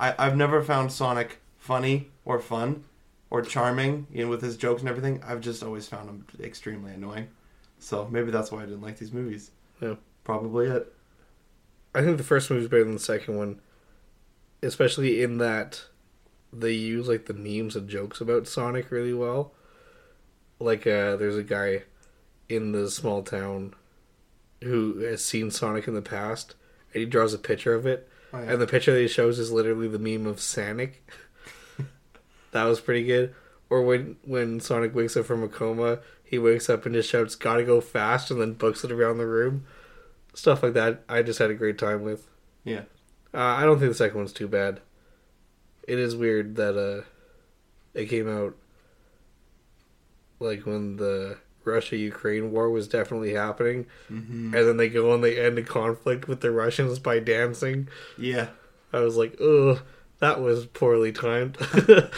I 0.00 0.14
I've 0.18 0.36
never 0.36 0.62
found 0.62 0.90
Sonic 0.90 1.40
funny 1.58 2.08
or 2.24 2.40
fun 2.40 2.84
or 3.30 3.42
charming, 3.42 4.06
you 4.12 4.24
know, 4.24 4.30
with 4.30 4.42
his 4.42 4.56
jokes 4.56 4.80
and 4.80 4.88
everything. 4.88 5.22
I've 5.24 5.40
just 5.40 5.62
always 5.62 5.86
found 5.86 6.08
him 6.08 6.26
extremely 6.40 6.92
annoying. 6.92 7.28
So 7.78 8.08
maybe 8.10 8.30
that's 8.30 8.50
why 8.50 8.62
I 8.62 8.66
didn't 8.66 8.82
like 8.82 8.98
these 8.98 9.12
movies. 9.12 9.50
Yeah. 9.80 9.94
Probably 10.24 10.66
it. 10.66 10.92
I 11.98 12.02
think 12.02 12.16
the 12.16 12.24
first 12.24 12.50
movie's 12.50 12.68
better 12.68 12.84
than 12.84 12.94
the 12.94 12.98
second 13.00 13.36
one, 13.36 13.60
especially 14.62 15.22
in 15.22 15.38
that 15.38 15.84
they 16.52 16.72
use 16.72 17.08
like 17.08 17.26
the 17.26 17.34
memes 17.34 17.76
and 17.76 17.88
jokes 17.88 18.20
about 18.20 18.46
Sonic 18.46 18.90
really 18.90 19.14
well. 19.14 19.52
Like, 20.60 20.86
uh, 20.86 21.16
there's 21.16 21.36
a 21.36 21.42
guy 21.42 21.82
in 22.48 22.72
the 22.72 22.90
small 22.90 23.22
town 23.22 23.74
who 24.62 24.98
has 25.00 25.24
seen 25.24 25.50
Sonic 25.50 25.86
in 25.86 25.94
the 25.94 26.02
past, 26.02 26.54
and 26.92 27.00
he 27.00 27.06
draws 27.06 27.32
a 27.34 27.38
picture 27.38 27.74
of 27.74 27.86
it, 27.86 28.08
Oh, 28.32 28.38
yeah. 28.40 28.52
And 28.52 28.60
the 28.60 28.66
picture 28.66 28.92
that 28.92 29.00
he 29.00 29.08
shows 29.08 29.38
is 29.38 29.50
literally 29.50 29.88
the 29.88 29.98
meme 29.98 30.26
of 30.26 30.40
Sonic. 30.40 31.08
that 32.52 32.64
was 32.64 32.80
pretty 32.80 33.04
good. 33.04 33.34
Or 33.70 33.82
when 33.82 34.16
when 34.24 34.60
Sonic 34.60 34.94
wakes 34.94 35.16
up 35.16 35.26
from 35.26 35.42
a 35.42 35.48
coma, 35.48 36.00
he 36.24 36.38
wakes 36.38 36.68
up 36.68 36.84
and 36.86 36.94
just 36.94 37.10
shouts 37.10 37.34
"Gotta 37.34 37.64
go 37.64 37.80
fast" 37.80 38.30
and 38.30 38.40
then 38.40 38.54
books 38.54 38.84
it 38.84 38.92
around 38.92 39.18
the 39.18 39.26
room. 39.26 39.64
Stuff 40.34 40.62
like 40.62 40.74
that. 40.74 41.02
I 41.08 41.22
just 41.22 41.38
had 41.38 41.50
a 41.50 41.54
great 41.54 41.78
time 41.78 42.02
with. 42.02 42.28
Yeah. 42.64 42.82
Uh, 43.34 43.38
I 43.38 43.64
don't 43.64 43.78
think 43.78 43.90
the 43.90 43.94
second 43.96 44.18
one's 44.18 44.32
too 44.32 44.48
bad. 44.48 44.80
It 45.86 45.98
is 45.98 46.14
weird 46.16 46.56
that 46.56 46.76
uh, 46.76 47.04
it 47.94 48.06
came 48.06 48.28
out 48.28 48.54
like 50.40 50.66
when 50.66 50.96
the 50.96 51.38
Russia 51.64 51.96
Ukraine 51.96 52.52
war 52.52 52.70
was 52.70 52.88
definitely 52.88 53.34
happening, 53.34 53.86
Mm-hmm. 54.10 54.54
and 54.54 54.68
then 54.68 54.76
they 54.76 54.88
go 54.88 55.12
and 55.12 55.22
they 55.22 55.38
end 55.38 55.58
a 55.58 55.62
conflict 55.62 56.28
with 56.28 56.40
the 56.40 56.50
Russians 56.50 56.98
by 56.98 57.18
dancing. 57.18 57.88
Yeah. 58.16 58.48
I 58.92 59.00
was 59.00 59.16
like, 59.16 59.38
ugh, 59.40 59.80
that 60.20 60.40
was 60.40 60.66
poorly 60.66 61.12
timed. 61.12 61.58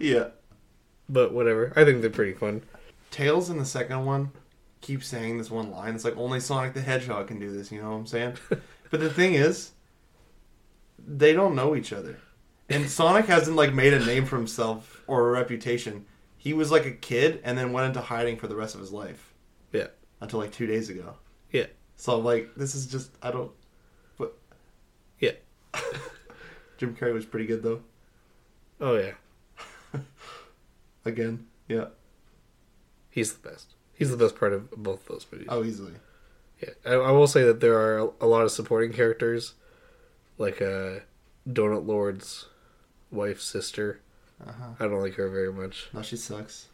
Yeah. 0.00 0.28
but 1.08 1.32
whatever. 1.32 1.72
I 1.74 1.84
think 1.84 2.02
they're 2.02 2.10
pretty 2.10 2.34
fun. 2.34 2.62
Tails 3.10 3.50
in 3.50 3.58
the 3.58 3.64
second 3.64 4.04
one 4.06 4.30
keeps 4.80 5.06
saying 5.06 5.38
this 5.38 5.50
one 5.50 5.70
line. 5.70 5.94
It's 5.94 6.04
like 6.04 6.16
only 6.16 6.40
Sonic 6.40 6.74
the 6.74 6.80
Hedgehog 6.80 7.28
can 7.28 7.38
do 7.38 7.50
this. 7.50 7.70
You 7.72 7.82
know 7.82 7.90
what 7.90 7.96
I'm 7.96 8.06
saying? 8.06 8.34
but 8.90 9.00
the 9.00 9.10
thing 9.10 9.34
is, 9.34 9.72
they 10.98 11.32
don't 11.32 11.54
know 11.54 11.74
each 11.76 11.92
other, 11.92 12.18
and 12.68 12.88
Sonic 12.90 13.26
hasn't 13.26 13.56
like 13.56 13.72
made 13.72 13.92
a 13.92 14.04
name 14.04 14.24
for 14.26 14.36
himself 14.36 15.02
or 15.06 15.28
a 15.28 15.32
reputation. 15.32 16.06
He 16.36 16.52
was 16.52 16.70
like 16.70 16.86
a 16.86 16.92
kid 16.92 17.40
and 17.44 17.58
then 17.58 17.72
went 17.72 17.88
into 17.88 18.00
hiding 18.00 18.36
for 18.36 18.46
the 18.46 18.54
rest 18.56 18.74
of 18.74 18.80
his 18.80 18.92
life. 18.92 19.34
Yeah. 19.72 19.88
Until 20.20 20.38
like 20.38 20.52
two 20.52 20.66
days 20.66 20.88
ago. 20.88 21.14
Yeah. 21.50 21.66
So 21.96 22.18
like 22.18 22.54
this 22.56 22.74
is 22.74 22.86
just 22.86 23.10
I 23.22 23.30
don't. 23.30 23.50
But 24.16 24.36
Yeah. 25.18 25.32
Jim 26.78 26.94
Carrey 26.94 27.12
was 27.12 27.26
pretty 27.26 27.46
good 27.46 27.62
though. 27.62 27.82
Oh 28.80 28.96
yeah, 28.96 29.14
Again. 31.04 31.46
Yeah. 31.66 31.86
he's 33.10 33.32
the 33.34 33.48
best. 33.48 33.74
He's 33.98 34.10
the 34.10 34.16
best 34.16 34.36
part 34.36 34.52
of 34.52 34.70
both 34.70 35.06
those 35.06 35.26
movies. 35.30 35.48
Oh, 35.50 35.64
easily. 35.64 35.92
Yeah, 36.62 36.70
I, 36.86 36.94
I 36.94 37.10
will 37.10 37.26
say 37.26 37.42
that 37.44 37.60
there 37.60 37.74
are 37.78 38.12
a 38.20 38.26
lot 38.26 38.42
of 38.42 38.52
supporting 38.52 38.92
characters, 38.92 39.54
like 40.38 40.62
uh, 40.62 41.00
Donut 41.48 41.86
Lord's 41.86 42.46
wife's 43.10 43.44
sister. 43.44 44.00
Uh 44.46 44.52
huh. 44.52 44.68
I 44.78 44.84
don't 44.84 45.00
like 45.00 45.14
her 45.14 45.28
very 45.28 45.52
much. 45.52 45.88
No, 45.92 46.02
she 46.02 46.16
sucks. 46.16 46.68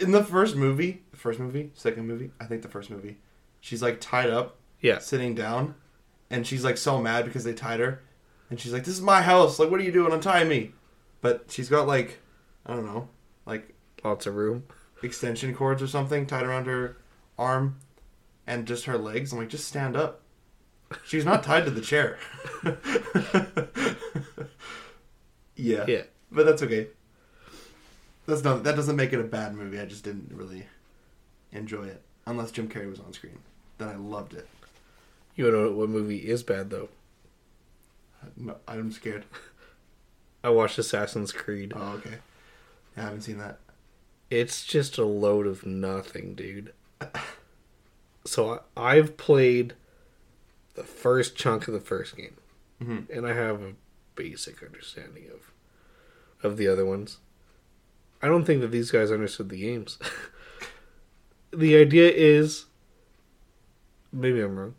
In 0.00 0.10
the 0.12 0.24
first 0.24 0.54
movie, 0.56 1.02
the 1.10 1.16
first 1.16 1.38
movie, 1.38 1.70
second 1.74 2.06
movie, 2.06 2.30
I 2.40 2.44
think 2.46 2.62
the 2.62 2.68
first 2.68 2.90
movie, 2.90 3.16
she's 3.60 3.82
like 3.82 4.00
tied 4.00 4.28
up, 4.30 4.56
Yeah, 4.80 4.98
sitting 4.98 5.34
down, 5.34 5.74
and 6.30 6.46
she's 6.46 6.64
like 6.64 6.76
so 6.76 7.00
mad 7.00 7.24
because 7.24 7.44
they 7.44 7.52
tied 7.54 7.80
her, 7.80 8.00
and 8.50 8.58
she's 8.60 8.72
like, 8.72 8.84
"This 8.84 8.94
is 8.94 9.00
my 9.00 9.22
house. 9.22 9.58
Like, 9.58 9.70
what 9.70 9.80
are 9.80 9.84
you 9.84 9.92
doing? 9.92 10.12
Untie 10.12 10.44
me!" 10.44 10.72
But 11.20 11.46
she's 11.48 11.68
got 11.68 11.86
like, 11.86 12.18
I 12.66 12.74
don't 12.74 12.86
know, 12.86 13.08
like 13.46 13.72
lots 14.04 14.26
of 14.26 14.34
room. 14.36 14.64
Extension 15.02 15.54
cords 15.54 15.82
or 15.82 15.86
something 15.86 16.26
tied 16.26 16.44
around 16.44 16.66
her 16.66 16.96
arm, 17.38 17.76
and 18.46 18.66
just 18.66 18.84
her 18.86 18.98
legs. 18.98 19.32
I'm 19.32 19.38
like, 19.38 19.48
just 19.48 19.68
stand 19.68 19.96
up. 19.96 20.22
She's 21.04 21.24
not 21.24 21.42
tied 21.42 21.64
to 21.66 21.70
the 21.70 21.80
chair. 21.82 22.18
yeah. 25.56 25.84
Yeah, 25.86 26.02
But 26.30 26.46
that's 26.46 26.62
okay. 26.62 26.88
That's 28.26 28.44
not 28.44 28.62
that 28.64 28.76
doesn't 28.76 28.96
make 28.96 29.12
it 29.12 29.20
a 29.20 29.24
bad 29.24 29.54
movie. 29.54 29.80
I 29.80 29.86
just 29.86 30.04
didn't 30.04 30.30
really 30.34 30.66
enjoy 31.52 31.84
it. 31.84 32.02
Unless 32.26 32.52
Jim 32.52 32.68
Carrey 32.68 32.88
was 32.90 33.00
on 33.00 33.12
screen. 33.12 33.38
Then 33.78 33.88
I 33.88 33.96
loved 33.96 34.34
it. 34.34 34.46
you 35.34 35.50
know 35.50 35.70
what 35.72 35.88
movie 35.88 36.18
is 36.28 36.42
bad 36.42 36.68
though? 36.70 36.88
No, 38.36 38.56
I'm 38.66 38.92
scared. 38.92 39.24
I 40.44 40.50
watched 40.50 40.78
Assassin's 40.78 41.32
Creed. 41.32 41.72
Oh, 41.74 41.92
okay. 41.98 42.16
I 42.96 43.00
haven't 43.02 43.22
seen 43.22 43.38
that. 43.38 43.58
It's 44.30 44.64
just 44.64 44.98
a 44.98 45.04
load 45.04 45.46
of 45.46 45.64
nothing, 45.64 46.34
dude. 46.34 46.72
So 48.24 48.60
I, 48.76 48.96
I've 48.96 49.16
played 49.16 49.74
the 50.74 50.84
first 50.84 51.34
chunk 51.36 51.66
of 51.66 51.74
the 51.74 51.80
first 51.80 52.16
game, 52.16 52.36
Mhm. 52.82 53.08
and 53.10 53.26
I 53.26 53.32
have 53.32 53.62
a 53.62 53.72
basic 54.14 54.62
understanding 54.62 55.24
of 55.32 55.52
of 56.42 56.56
the 56.56 56.68
other 56.68 56.84
ones. 56.86 57.18
I 58.22 58.28
don't 58.28 58.44
think 58.44 58.60
that 58.60 58.70
these 58.70 58.90
guys 58.92 59.10
understood 59.10 59.48
the 59.48 59.58
games. 59.60 59.98
the 61.50 61.76
idea 61.76 62.08
is, 62.10 62.66
maybe 64.12 64.40
I'm 64.40 64.56
wrong, 64.58 64.74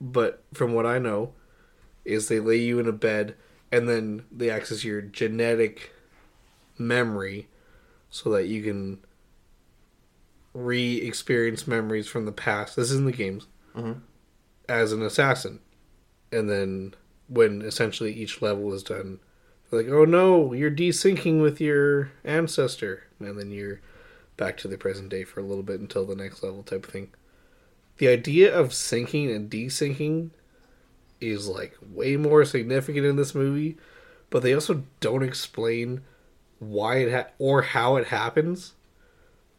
but 0.00 0.44
from 0.52 0.74
what 0.74 0.86
I 0.86 0.98
know, 0.98 1.32
is 2.04 2.28
they 2.28 2.38
lay 2.40 2.56
you 2.56 2.78
in 2.78 2.86
a 2.86 2.92
bed 2.92 3.34
and 3.72 3.88
then 3.88 4.24
they 4.30 4.50
access 4.50 4.84
your 4.84 5.00
genetic 5.02 5.92
memory 6.78 7.48
so 8.12 8.30
that 8.30 8.46
you 8.46 8.62
can 8.62 8.98
re-experience 10.54 11.66
memories 11.66 12.06
from 12.06 12.26
the 12.26 12.32
past. 12.32 12.76
This 12.76 12.90
is 12.90 12.98
in 12.98 13.06
the 13.06 13.12
games 13.12 13.46
Mhm. 13.74 14.02
as 14.68 14.92
an 14.92 15.02
assassin, 15.02 15.60
and 16.30 16.48
then 16.48 16.94
when 17.28 17.62
essentially 17.62 18.12
each 18.12 18.42
level 18.42 18.72
is 18.74 18.82
done, 18.82 19.18
like, 19.70 19.88
"Oh 19.88 20.04
no, 20.04 20.52
you're 20.52 20.70
desyncing 20.70 21.40
with 21.40 21.58
your 21.58 22.12
ancestor," 22.22 23.04
and 23.18 23.38
then 23.38 23.50
you're 23.50 23.80
back 24.36 24.58
to 24.58 24.68
the 24.68 24.76
present 24.76 25.08
day 25.08 25.24
for 25.24 25.40
a 25.40 25.42
little 25.44 25.62
bit 25.62 25.80
until 25.80 26.04
the 26.04 26.14
next 26.14 26.42
level, 26.42 26.62
type 26.62 26.86
of 26.86 26.92
thing. 26.92 27.08
The 27.96 28.08
idea 28.08 28.54
of 28.54 28.70
syncing 28.70 29.34
and 29.34 29.50
desyncing 29.50 30.30
is 31.20 31.48
like 31.48 31.78
way 31.80 32.18
more 32.18 32.44
significant 32.44 33.06
in 33.06 33.16
this 33.16 33.34
movie, 33.34 33.78
but 34.28 34.42
they 34.42 34.52
also 34.52 34.84
don't 35.00 35.22
explain 35.22 36.02
why 36.62 36.96
it 36.98 37.12
ha- 37.12 37.30
or 37.38 37.62
how 37.62 37.96
it 37.96 38.08
happens. 38.08 38.72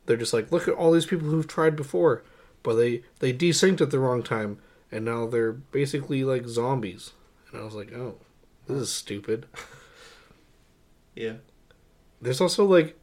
They're 0.05 0.17
just 0.17 0.33
like, 0.33 0.51
look 0.51 0.67
at 0.67 0.73
all 0.73 0.91
these 0.91 1.05
people 1.05 1.27
who've 1.29 1.47
tried 1.47 1.75
before, 1.75 2.23
but 2.61 2.75
they 2.75 3.03
they 3.19 3.31
desynced 3.33 3.81
at 3.81 3.91
the 3.91 3.99
wrong 3.99 4.21
time, 4.23 4.59
and 4.91 5.05
now 5.05 5.25
they're 5.27 5.53
basically 5.53 6.23
like 6.23 6.45
zombies. 6.47 7.11
And 7.51 7.61
I 7.61 7.63
was 7.65 7.73
like, 7.75 7.93
oh, 7.93 8.15
this 8.67 8.77
is 8.77 8.91
stupid. 8.91 9.45
Yeah. 11.15 11.33
There's 12.21 12.41
also 12.41 12.65
like, 12.65 12.97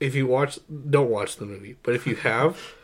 if 0.00 0.14
you 0.14 0.26
watch, 0.26 0.58
don't 0.90 1.10
watch 1.10 1.36
the 1.36 1.46
movie, 1.46 1.76
but 1.82 1.94
if 1.94 2.06
you 2.06 2.16
have, 2.30 2.74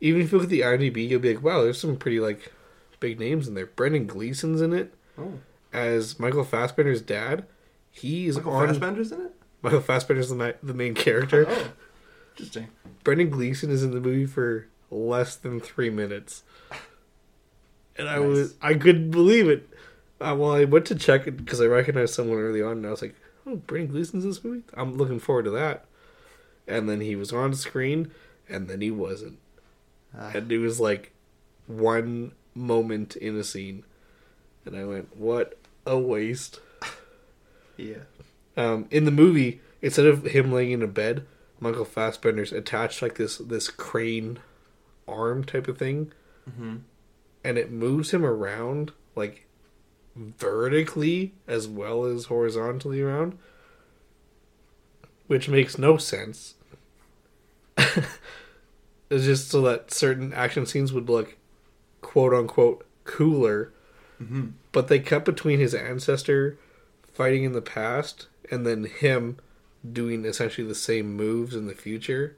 even 0.00 0.22
if 0.22 0.32
you 0.32 0.38
look 0.38 0.44
at 0.46 0.50
the 0.50 0.60
IMDb, 0.62 1.08
you'll 1.08 1.20
be 1.20 1.34
like, 1.34 1.44
wow, 1.44 1.62
there's 1.62 1.80
some 1.80 1.96
pretty 1.96 2.20
like 2.20 2.52
big 3.00 3.20
names 3.20 3.48
in 3.48 3.54
there. 3.54 3.66
Brendan 3.66 4.06
Gleeson's 4.06 4.60
in 4.62 4.72
it 4.72 4.94
Oh. 5.18 5.34
as 5.72 6.18
Michael 6.18 6.44
Fassbender's 6.44 7.02
dad. 7.02 7.44
He's 7.90 8.36
Michael 8.36 8.52
on 8.54 8.68
Fassbender's 8.68 9.12
in 9.12 9.20
it? 9.26 9.34
Michael 9.62 9.80
Fassbender's 9.80 10.28
the, 10.30 10.34
ma- 10.36 10.52
the 10.62 10.74
main 10.74 10.94
character. 10.94 11.44
Oh. 11.48 11.72
Interesting. 12.32 12.68
Brendan 13.04 13.30
Gleeson 13.30 13.70
is 13.70 13.82
in 13.82 13.90
the 13.90 14.00
movie 14.00 14.26
for 14.26 14.66
less 14.90 15.36
than 15.36 15.60
three 15.60 15.90
minutes, 15.90 16.42
and 17.96 18.08
I 18.08 18.18
Nice. 18.18 18.26
was 18.26 18.54
I 18.62 18.74
couldn't 18.74 19.10
believe 19.10 19.48
it. 19.48 19.68
Uh, 20.20 20.34
well, 20.38 20.52
I 20.52 20.64
went 20.64 20.86
to 20.86 20.94
check 20.94 21.26
it 21.26 21.36
because 21.36 21.60
I 21.60 21.66
recognized 21.66 22.14
someone 22.14 22.38
early 22.38 22.62
on, 22.62 22.72
and 22.78 22.86
I 22.86 22.90
was 22.90 23.02
like, 23.02 23.14
"Oh, 23.46 23.56
Brendan 23.56 23.92
Gleeson's 23.92 24.24
in 24.24 24.30
this 24.30 24.42
movie. 24.44 24.62
I'm 24.74 24.96
looking 24.96 25.18
forward 25.18 25.44
to 25.46 25.50
that." 25.50 25.84
And 26.66 26.88
then 26.88 27.00
he 27.00 27.16
was 27.16 27.32
on 27.32 27.54
screen, 27.54 28.10
and 28.48 28.68
then 28.68 28.80
he 28.80 28.90
wasn't, 28.90 29.38
Ah, 30.16 30.30
and 30.34 30.50
it 30.52 30.58
was 30.58 30.78
like 30.80 31.12
one 31.66 32.32
moment 32.54 33.16
in 33.16 33.36
a 33.36 33.44
scene, 33.44 33.84
and 34.64 34.76
I 34.76 34.84
went, 34.84 35.16
"What 35.16 35.58
a 35.86 35.98
waste." 35.98 36.60
yeah. 37.76 38.04
Um, 38.56 38.86
in 38.90 39.04
the 39.04 39.10
movie, 39.10 39.60
instead 39.80 40.06
of 40.06 40.24
him 40.24 40.52
laying 40.52 40.72
in 40.72 40.82
a 40.82 40.86
bed, 40.86 41.26
Michael 41.60 41.84
Fassbender's 41.84 42.52
attached 42.52 43.00
like 43.02 43.16
this 43.16 43.38
this 43.38 43.68
crane 43.68 44.38
arm 45.08 45.44
type 45.44 45.68
of 45.68 45.78
thing, 45.78 46.12
Mm-hmm. 46.50 46.76
and 47.44 47.58
it 47.58 47.70
moves 47.70 48.12
him 48.12 48.24
around 48.24 48.92
like 49.14 49.46
vertically 50.16 51.32
as 51.46 51.68
well 51.68 52.04
as 52.04 52.24
horizontally 52.26 53.00
around, 53.00 53.38
which 55.26 55.48
makes 55.48 55.78
no 55.78 55.96
sense. 55.96 56.54
it's 57.76 59.24
just 59.24 59.48
so 59.50 59.60
that 59.62 59.90
certain 59.92 60.32
action 60.32 60.66
scenes 60.66 60.92
would 60.92 61.08
look 61.08 61.36
quote 62.00 62.32
unquote 62.34 62.86
cooler 63.04 63.72
Mm-hmm. 64.22 64.48
but 64.72 64.88
they 64.88 64.98
cut 65.00 65.24
between 65.24 65.60
his 65.60 65.74
ancestor 65.74 66.58
fighting 67.10 67.42
in 67.42 67.52
the 67.52 67.62
past 67.62 68.26
and 68.50 68.66
then 68.66 68.84
him 68.84 69.36
doing 69.92 70.24
essentially 70.24 70.66
the 70.66 70.74
same 70.74 71.14
moves 71.14 71.54
in 71.54 71.66
the 71.66 71.74
future 71.74 72.36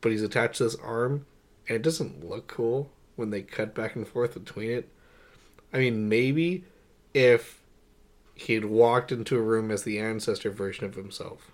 but 0.00 0.10
he's 0.10 0.22
attached 0.22 0.56
to 0.56 0.64
this 0.64 0.74
arm 0.76 1.26
and 1.68 1.76
it 1.76 1.82
doesn't 1.82 2.28
look 2.28 2.48
cool 2.48 2.90
when 3.14 3.30
they 3.30 3.42
cut 3.42 3.74
back 3.74 3.94
and 3.94 4.08
forth 4.08 4.34
between 4.34 4.70
it 4.70 4.88
i 5.72 5.78
mean 5.78 6.08
maybe 6.08 6.64
if 7.14 7.60
he'd 8.34 8.64
walked 8.64 9.12
into 9.12 9.36
a 9.36 9.42
room 9.42 9.70
as 9.70 9.84
the 9.84 9.98
ancestor 9.98 10.50
version 10.50 10.84
of 10.84 10.94
himself 10.94 11.52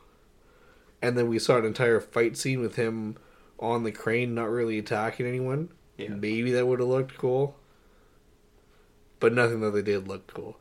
and 1.02 1.16
then 1.18 1.28
we 1.28 1.38
saw 1.38 1.58
an 1.58 1.64
entire 1.64 2.00
fight 2.00 2.36
scene 2.36 2.60
with 2.60 2.76
him 2.76 3.16
on 3.58 3.82
the 3.82 3.92
crane 3.92 4.34
not 4.34 4.48
really 4.48 4.78
attacking 4.78 5.26
anyone 5.26 5.68
Yeah. 5.98 6.08
maybe 6.08 6.50
that 6.52 6.66
would 6.66 6.80
have 6.80 6.88
looked 6.88 7.18
cool 7.18 7.56
but 9.20 9.32
nothing 9.32 9.60
that 9.60 9.70
they 9.72 9.82
did 9.82 10.08
looked 10.08 10.32
cool. 10.32 10.56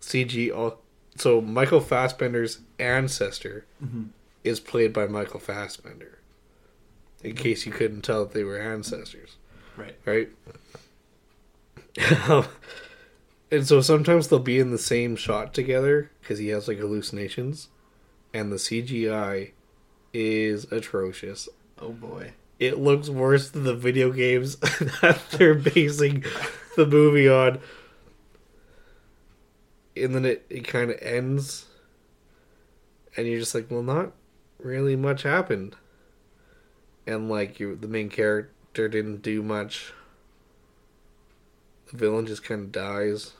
CG, 0.00 0.54
all, 0.54 0.64
oh, 0.64 0.78
so 1.20 1.40
Michael 1.40 1.80
Fassbender's 1.80 2.60
ancestor 2.78 3.64
Mhm. 3.84 4.08
is 4.44 4.60
played 4.60 4.92
by 4.92 5.06
Michael 5.06 5.40
Fassbender. 5.40 6.18
In 7.22 7.34
case 7.34 7.66
you 7.66 7.72
couldn't 7.72 8.02
tell 8.02 8.24
that 8.24 8.34
they 8.34 8.44
were 8.44 8.58
ancestors, 8.58 9.36
Right. 9.76 9.96
right? 10.04 10.28
and 13.50 13.66
so 13.66 13.80
sometimes 13.80 14.28
they'll 14.28 14.38
be 14.38 14.58
in 14.58 14.70
the 14.70 14.78
same 14.78 15.16
shot 15.16 15.54
together 15.54 16.10
because 16.20 16.38
he 16.38 16.48
has 16.48 16.68
like 16.68 16.78
hallucinations, 16.78 17.68
and 18.34 18.52
the 18.52 18.56
CGI 18.58 19.52
is 20.12 20.70
atrocious. 20.72 21.48
Oh 21.80 21.90
boy. 21.90 22.32
It 22.58 22.78
looks 22.78 23.08
worse 23.10 23.50
than 23.50 23.64
the 23.64 23.74
video 23.74 24.10
games 24.12 24.56
that 25.02 25.20
they're 25.32 25.54
basing 25.54 26.24
the 26.76 26.86
movie 26.86 27.28
on. 27.28 27.58
And 29.96 30.14
then 30.14 30.24
it, 30.24 30.46
it 30.50 30.66
kind 30.66 30.90
of 30.90 30.98
ends, 31.00 31.66
and 33.16 33.26
you're 33.26 33.40
just 33.40 33.54
like, 33.54 33.70
well, 33.70 33.82
not 33.82 34.12
really 34.58 34.96
much 34.96 35.22
happened. 35.22 35.76
And 37.06 37.30
like 37.30 37.60
you, 37.60 37.76
the 37.76 37.88
main 37.88 38.10
character 38.10 38.88
didn't 38.88 39.22
do 39.22 39.42
much. 39.42 39.92
The 41.90 41.96
villain 41.96 42.26
just 42.26 42.44
kind 42.44 42.62
of 42.62 42.72
dies. 42.72 43.32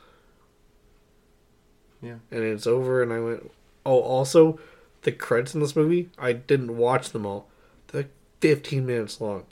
Yeah. 2.01 2.17
And 2.31 2.43
it's 2.43 2.67
over, 2.67 3.03
and 3.03 3.11
I 3.11 3.19
went, 3.19 3.51
oh, 3.85 3.99
also, 3.99 4.59
the 5.03 5.11
credits 5.11 5.53
in 5.53 5.61
this 5.61 5.75
movie, 5.75 6.09
I 6.17 6.33
didn't 6.33 6.77
watch 6.77 7.09
them 7.09 7.25
all. 7.25 7.47
They're 7.87 8.03
like 8.03 8.11
15 8.41 8.85
minutes 8.85 9.21
long. 9.21 9.45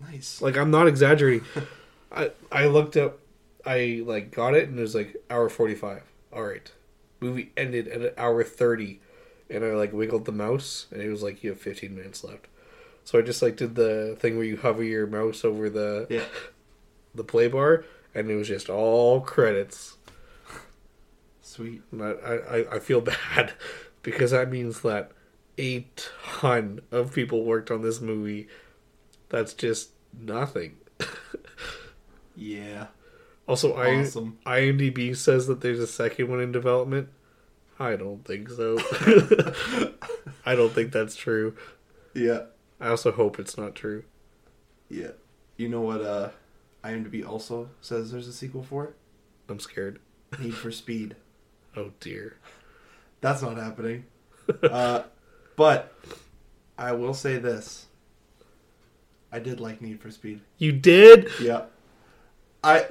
Nice. 0.00 0.40
Like 0.42 0.56
I'm 0.56 0.70
not 0.70 0.86
exaggerating. 0.86 1.46
I 2.12 2.30
I 2.52 2.66
looked 2.66 2.96
up 2.96 3.18
I 3.66 4.02
like 4.04 4.30
got 4.30 4.54
it 4.54 4.68
and 4.68 4.78
it 4.78 4.82
was 4.82 4.94
like 4.94 5.16
hour 5.30 5.48
45. 5.48 6.02
All 6.34 6.42
right. 6.44 6.70
Movie 7.20 7.52
ended 7.56 7.88
at 7.88 8.00
an 8.00 8.10
hour 8.18 8.42
30 8.44 9.00
and 9.48 9.64
I 9.64 9.68
like 9.74 9.92
wiggled 9.92 10.24
the 10.24 10.32
mouse 10.32 10.86
and 10.90 11.00
it 11.00 11.08
was 11.08 11.22
like 11.22 11.42
you 11.44 11.50
have 11.50 11.60
15 11.60 11.94
minutes 11.94 12.24
left. 12.24 12.46
So 13.04 13.18
I 13.18 13.22
just 13.22 13.40
like 13.42 13.56
did 13.56 13.74
the 13.74 14.16
thing 14.18 14.36
where 14.36 14.44
you 14.46 14.56
hover 14.56 14.82
your 14.82 15.06
mouse 15.06 15.44
over 15.44 15.70
the 15.70 16.06
Yeah. 16.10 16.24
the 17.14 17.24
play 17.24 17.48
bar 17.48 17.84
and 18.14 18.30
it 18.30 18.34
was 18.36 18.48
just 18.48 18.68
all 18.68 19.20
credits. 19.20 19.96
Sweet. 21.42 21.82
And 21.92 22.02
I, 22.02 22.10
I, 22.10 22.74
I 22.76 22.78
feel 22.78 23.00
bad 23.34 23.52
because 24.02 24.32
that 24.32 24.50
means 24.50 24.80
that 24.80 25.12
a 25.58 25.86
ton 26.40 26.80
of 26.90 27.12
people 27.14 27.44
worked 27.44 27.70
on 27.70 27.82
this 27.82 28.00
movie. 28.00 28.48
That's 29.28 29.54
just 29.54 29.90
nothing. 30.18 30.76
Yeah. 32.36 32.88
Also, 33.46 33.74
I, 33.74 34.00
Awesome. 34.00 34.38
IMDb 34.46 35.14
says 35.16 35.46
that 35.48 35.60
there's 35.60 35.78
a 35.80 35.86
second 35.86 36.28
one 36.28 36.40
in 36.40 36.50
development. 36.52 37.08
I 37.78 37.96
don't 37.96 38.24
think 38.24 38.48
so. 38.50 38.78
I 40.46 40.54
don't 40.54 40.72
think 40.72 40.92
that's 40.92 41.16
true. 41.16 41.54
Yeah. 42.14 42.44
I 42.80 42.88
also 42.88 43.12
hope 43.12 43.38
it's 43.38 43.58
not 43.58 43.74
true. 43.74 44.04
Yeah. 44.88 45.12
You 45.56 45.68
know 45.68 45.80
what 45.80 46.00
uh 46.00 46.30
IMDb 46.84 47.26
also 47.26 47.70
says 47.80 48.12
there's 48.12 48.28
a 48.28 48.32
sequel 48.32 48.62
for 48.62 48.84
it? 48.84 48.94
I'm 49.48 49.58
scared. 49.60 49.98
Need 50.38 50.54
for 50.54 50.70
Speed. 50.70 51.16
Oh 51.76 51.90
dear. 51.98 52.36
That's 53.20 53.42
not 53.42 53.56
happening. 53.56 54.04
uh 54.62 55.02
but 55.56 55.92
I 56.78 56.92
will 56.92 57.14
say 57.14 57.38
this. 57.38 57.86
I 59.32 59.40
did 59.40 59.58
like 59.58 59.82
Need 59.82 60.00
for 60.00 60.12
Speed. 60.12 60.40
You 60.58 60.70
did? 60.70 61.28
Yeah. 61.40 61.62
I 62.64 62.86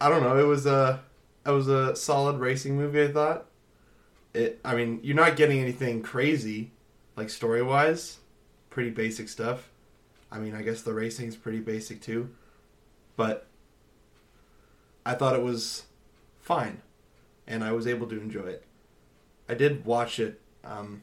I 0.00 0.08
don't 0.08 0.22
know, 0.22 0.38
it 0.38 0.44
was 0.46 0.66
a 0.66 1.02
it 1.46 1.50
was 1.50 1.68
a 1.68 1.94
solid 1.96 2.38
racing 2.38 2.76
movie 2.76 3.02
I 3.02 3.08
thought. 3.12 3.46
It 4.34 4.60
I 4.64 4.74
mean, 4.74 5.00
you're 5.02 5.16
not 5.16 5.36
getting 5.36 5.60
anything 5.60 6.02
crazy 6.02 6.70
like 7.16 7.30
story-wise. 7.30 8.18
Pretty 8.70 8.90
basic 8.90 9.28
stuff. 9.28 9.68
I 10.30 10.38
mean, 10.38 10.54
I 10.54 10.62
guess 10.62 10.82
the 10.82 10.92
racing's 10.92 11.36
pretty 11.36 11.60
basic 11.60 12.00
too. 12.00 12.30
But 13.16 13.46
I 15.04 15.14
thought 15.14 15.34
it 15.34 15.42
was 15.42 15.84
fine 16.40 16.82
and 17.46 17.64
I 17.64 17.72
was 17.72 17.86
able 17.86 18.06
to 18.08 18.20
enjoy 18.20 18.44
it. 18.46 18.64
I 19.48 19.54
did 19.54 19.84
watch 19.84 20.20
it 20.20 20.40
um 20.64 21.02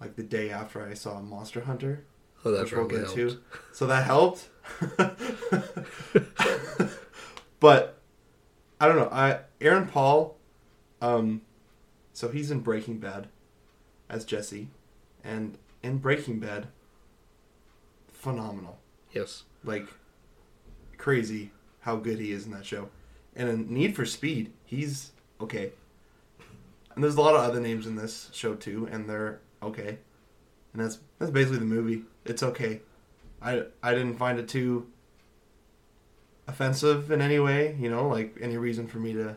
like 0.00 0.16
the 0.16 0.22
day 0.22 0.50
after 0.50 0.82
I 0.86 0.94
saw 0.94 1.20
Monster 1.20 1.62
Hunter 1.62 2.04
Oh, 2.44 2.50
that 2.52 2.62
which 2.64 2.72
we'll 2.72 2.86
get 2.86 3.00
helped. 3.00 3.16
to. 3.16 3.38
So 3.72 3.86
that 3.86 4.04
helped. 4.06 4.48
but 7.60 7.98
I 8.80 8.86
don't 8.88 8.96
know. 8.96 9.08
I 9.10 9.40
Aaron 9.60 9.86
Paul, 9.86 10.36
um, 11.00 11.42
so 12.12 12.28
he's 12.28 12.50
in 12.50 12.60
Breaking 12.60 12.98
Bad 12.98 13.28
as 14.08 14.24
Jesse, 14.24 14.68
and 15.22 15.58
in 15.82 15.98
Breaking 15.98 16.38
Bad, 16.40 16.68
phenomenal, 18.12 18.78
Yes. 19.12 19.44
like 19.64 19.86
crazy 20.98 21.52
how 21.80 21.96
good 21.96 22.18
he 22.18 22.32
is 22.32 22.44
in 22.46 22.52
that 22.52 22.66
show. 22.66 22.88
And 23.36 23.48
in 23.48 23.72
Need 23.72 23.94
for 23.96 24.04
Speed, 24.04 24.52
he's 24.64 25.12
okay. 25.40 25.72
And 26.94 27.04
there's 27.04 27.14
a 27.14 27.20
lot 27.20 27.34
of 27.34 27.42
other 27.42 27.60
names 27.60 27.86
in 27.86 27.94
this 27.96 28.28
show 28.32 28.54
too, 28.54 28.88
and 28.90 29.08
they're 29.08 29.40
okay. 29.62 29.98
And 30.72 30.82
that's 30.82 30.98
that's 31.18 31.30
basically 31.30 31.58
the 31.58 31.64
movie. 31.64 32.02
It's 32.24 32.42
okay. 32.42 32.80
I 33.42 33.62
I 33.82 33.94
didn't 33.94 34.14
find 34.16 34.38
it 34.38 34.48
too 34.48 34.86
offensive 36.46 37.10
in 37.10 37.20
any 37.20 37.38
way, 37.38 37.76
you 37.78 37.90
know, 37.90 38.08
like 38.08 38.36
any 38.40 38.56
reason 38.56 38.86
for 38.86 38.98
me 38.98 39.12
to 39.14 39.36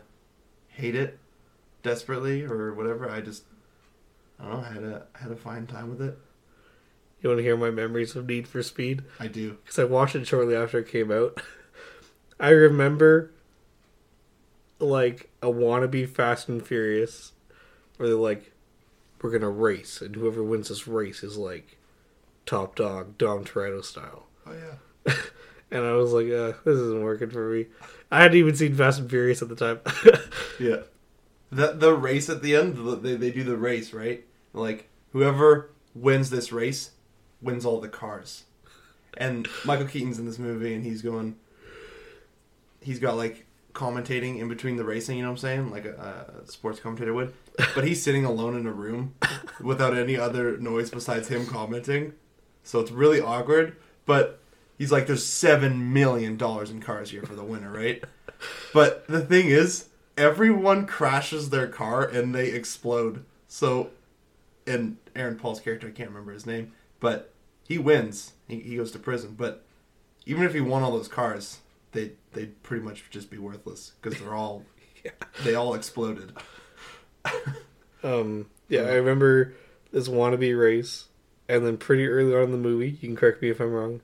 hate 0.68 0.94
it 0.94 1.18
desperately 1.82 2.44
or 2.44 2.74
whatever. 2.74 3.08
I 3.08 3.20
just 3.20 3.44
I 4.38 4.44
don't 4.44 4.52
know, 4.54 4.60
I 4.68 4.72
had 4.72 4.82
a 4.82 5.06
I 5.14 5.18
had 5.22 5.32
a 5.32 5.36
fine 5.36 5.66
time 5.66 5.90
with 5.90 6.02
it. 6.02 6.18
You 7.20 7.30
want 7.30 7.38
to 7.38 7.42
hear 7.44 7.56
my 7.56 7.70
memories 7.70 8.14
of 8.16 8.28
Need 8.28 8.46
for 8.46 8.62
Speed? 8.62 9.02
I 9.18 9.28
do. 9.28 9.56
because 9.64 9.78
I 9.78 9.84
watched 9.84 10.14
it 10.14 10.26
shortly 10.26 10.54
after 10.54 10.78
it 10.80 10.88
came 10.88 11.10
out. 11.10 11.40
I 12.40 12.50
remember 12.50 13.30
like 14.78 15.30
a 15.40 15.46
wannabe 15.46 16.08
Fast 16.08 16.48
and 16.48 16.66
Furious, 16.66 17.32
where 17.96 18.08
they're 18.08 18.18
like, 18.18 18.52
"We're 19.22 19.30
gonna 19.30 19.48
race, 19.48 20.02
and 20.02 20.14
whoever 20.16 20.42
wins 20.42 20.68
this 20.68 20.86
race 20.86 21.22
is 21.22 21.38
like 21.38 21.78
top 22.46 22.76
dog, 22.76 23.18
Dom 23.18 23.44
Toretto 23.44 23.84
style." 23.84 24.26
Oh 24.46 24.52
yeah. 24.52 25.14
And 25.70 25.84
I 25.84 25.92
was 25.94 26.12
like, 26.12 26.26
uh, 26.26 26.52
"This 26.64 26.76
isn't 26.78 27.02
working 27.02 27.30
for 27.30 27.50
me." 27.50 27.66
I 28.12 28.22
hadn't 28.22 28.36
even 28.36 28.54
seen 28.54 28.76
Fast 28.76 29.00
and 29.00 29.10
Furious 29.10 29.42
at 29.42 29.48
the 29.48 29.56
time. 29.56 29.80
Yeah. 30.60 30.82
The 31.50 31.72
the 31.72 31.92
race 31.94 32.28
at 32.28 32.42
the 32.42 32.54
end, 32.54 32.76
they 33.02 33.16
they 33.16 33.32
do 33.32 33.42
the 33.42 33.56
race, 33.56 33.92
right? 33.92 34.24
Like 34.52 34.88
whoever 35.12 35.70
wins 35.94 36.30
this 36.30 36.52
race 36.52 36.92
wins 37.42 37.64
all 37.64 37.80
the 37.80 37.88
cars. 37.88 38.44
And 39.16 39.48
Michael 39.64 39.86
Keaton's 39.86 40.18
in 40.18 40.26
this 40.26 40.38
movie 40.38 40.74
and 40.74 40.84
he's 40.84 41.02
going 41.02 41.36
he's 42.80 42.98
got 42.98 43.16
like 43.16 43.46
commentating 43.72 44.38
in 44.38 44.48
between 44.48 44.76
the 44.76 44.84
racing, 44.84 45.16
you 45.16 45.22
know 45.22 45.30
what 45.30 45.34
I'm 45.34 45.38
saying? 45.38 45.70
Like 45.70 45.84
a, 45.84 46.42
a 46.44 46.50
sports 46.50 46.80
commentator 46.80 47.12
would. 47.12 47.32
But 47.74 47.84
he's 47.84 48.02
sitting 48.02 48.24
alone 48.24 48.56
in 48.56 48.66
a 48.66 48.72
room 48.72 49.14
without 49.60 49.96
any 49.96 50.16
other 50.16 50.56
noise 50.58 50.90
besides 50.90 51.28
him 51.28 51.46
commenting. 51.46 52.12
So 52.64 52.80
it's 52.80 52.90
really 52.90 53.20
awkward, 53.20 53.76
but 54.06 54.40
he's 54.76 54.90
like 54.90 55.06
there's 55.06 55.24
7 55.24 55.92
million 55.92 56.36
dollars 56.36 56.70
in 56.70 56.80
cars 56.80 57.10
here 57.10 57.22
for 57.22 57.34
the 57.34 57.44
winner, 57.44 57.70
right? 57.70 58.02
But 58.72 59.06
the 59.06 59.20
thing 59.20 59.48
is, 59.48 59.88
everyone 60.16 60.86
crashes 60.86 61.50
their 61.50 61.68
car 61.68 62.04
and 62.04 62.34
they 62.34 62.48
explode. 62.48 63.24
So, 63.46 63.90
and 64.66 64.96
Aaron 65.14 65.36
Paul's 65.36 65.60
character, 65.60 65.88
I 65.88 65.90
can't 65.90 66.08
remember 66.08 66.32
his 66.32 66.46
name, 66.46 66.72
but 67.00 67.32
he 67.68 67.78
wins. 67.78 68.32
He, 68.48 68.60
he 68.60 68.76
goes 68.76 68.90
to 68.92 68.98
prison. 68.98 69.34
But 69.36 69.64
even 70.26 70.44
if 70.44 70.54
he 70.54 70.60
won 70.60 70.82
all 70.82 70.92
those 70.92 71.08
cars, 71.08 71.58
they 71.92 72.12
they'd 72.32 72.62
pretty 72.62 72.84
much 72.84 73.04
just 73.10 73.30
be 73.30 73.38
worthless 73.38 73.92
because 74.00 74.18
they're 74.18 74.34
all 74.34 74.64
they 75.44 75.54
all 75.54 75.74
exploded. 75.74 76.32
um, 78.02 78.46
yeah, 78.68 78.82
I 78.82 78.94
remember 78.94 79.54
this 79.92 80.08
wannabe 80.08 80.58
race, 80.58 81.06
and 81.48 81.66
then 81.66 81.76
pretty 81.76 82.06
early 82.06 82.34
on 82.34 82.44
in 82.44 82.52
the 82.52 82.58
movie, 82.58 82.90
you 82.90 82.96
can 83.08 83.16
correct 83.16 83.42
me 83.42 83.50
if 83.50 83.60
I'm 83.60 83.72
wrong, 83.72 84.00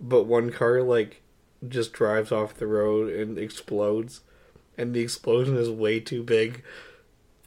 but 0.00 0.24
one 0.24 0.50
car 0.50 0.82
like 0.82 1.22
just 1.66 1.92
drives 1.92 2.30
off 2.32 2.54
the 2.54 2.66
road 2.66 3.12
and 3.12 3.38
explodes, 3.38 4.20
and 4.76 4.92
the 4.94 5.00
explosion 5.00 5.56
is 5.56 5.70
way 5.70 6.00
too 6.00 6.22
big 6.22 6.62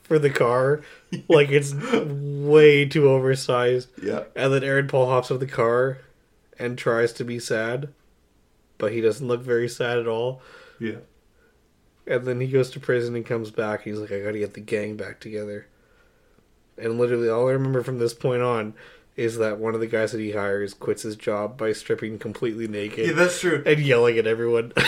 for 0.02 0.18
the 0.18 0.30
car, 0.30 0.82
like 1.28 1.50
it's 1.50 1.74
way 1.74 2.86
too 2.86 3.10
oversized. 3.10 3.90
Yeah, 4.02 4.24
And 4.36 4.54
then 4.54 4.64
Aaron 4.64 4.88
Paul 4.88 5.08
hops 5.08 5.30
out 5.32 5.36
of 5.36 5.40
the 5.42 5.48
car 5.48 6.00
and 6.58 6.78
tries 6.78 7.14
to 7.14 7.24
be 7.24 7.40
sad, 7.40 7.90
but 8.78 8.92
he 8.94 9.02
doesn't 9.02 9.28
look 9.28 9.42
very 9.42 9.68
sad 9.70 9.98
at 10.00 10.08
all. 10.08 10.42
yeah, 10.80 10.98
And 12.08 12.26
then 12.26 12.40
he 12.40 12.48
goes 12.48 12.70
to 12.72 12.80
prison 12.80 13.16
and 13.16 13.26
comes 13.26 13.52
back. 13.52 13.84
He's 13.84 14.00
like, 14.00 14.12
I 14.12 14.22
gotta 14.22 14.40
get 14.40 14.54
the 14.56 14.62
gang 14.62 14.96
back 14.96 15.20
together. 15.20 15.68
And 16.78 16.98
literally, 17.00 17.30
all 17.30 17.48
I 17.50 17.54
remember 17.54 17.82
from 17.84 18.00
this 18.00 18.14
point 18.14 18.42
on 18.42 18.74
is 19.16 19.38
that 19.38 19.58
one 19.60 19.74
of 19.74 19.80
the 19.80 19.88
guys 19.88 20.12
that 20.12 20.20
he 20.22 20.32
hires 20.32 20.74
quits 20.76 21.02
his 21.02 21.16
job 21.16 21.58
by 21.58 21.72
stripping 21.74 22.20
completely 22.20 22.68
naked 22.68 23.08
Yeah, 23.08 23.14
that's 23.14 23.40
true. 23.42 23.64
and 23.66 23.80
yelling 23.80 24.18
at 24.20 24.28
everyone. 24.28 24.74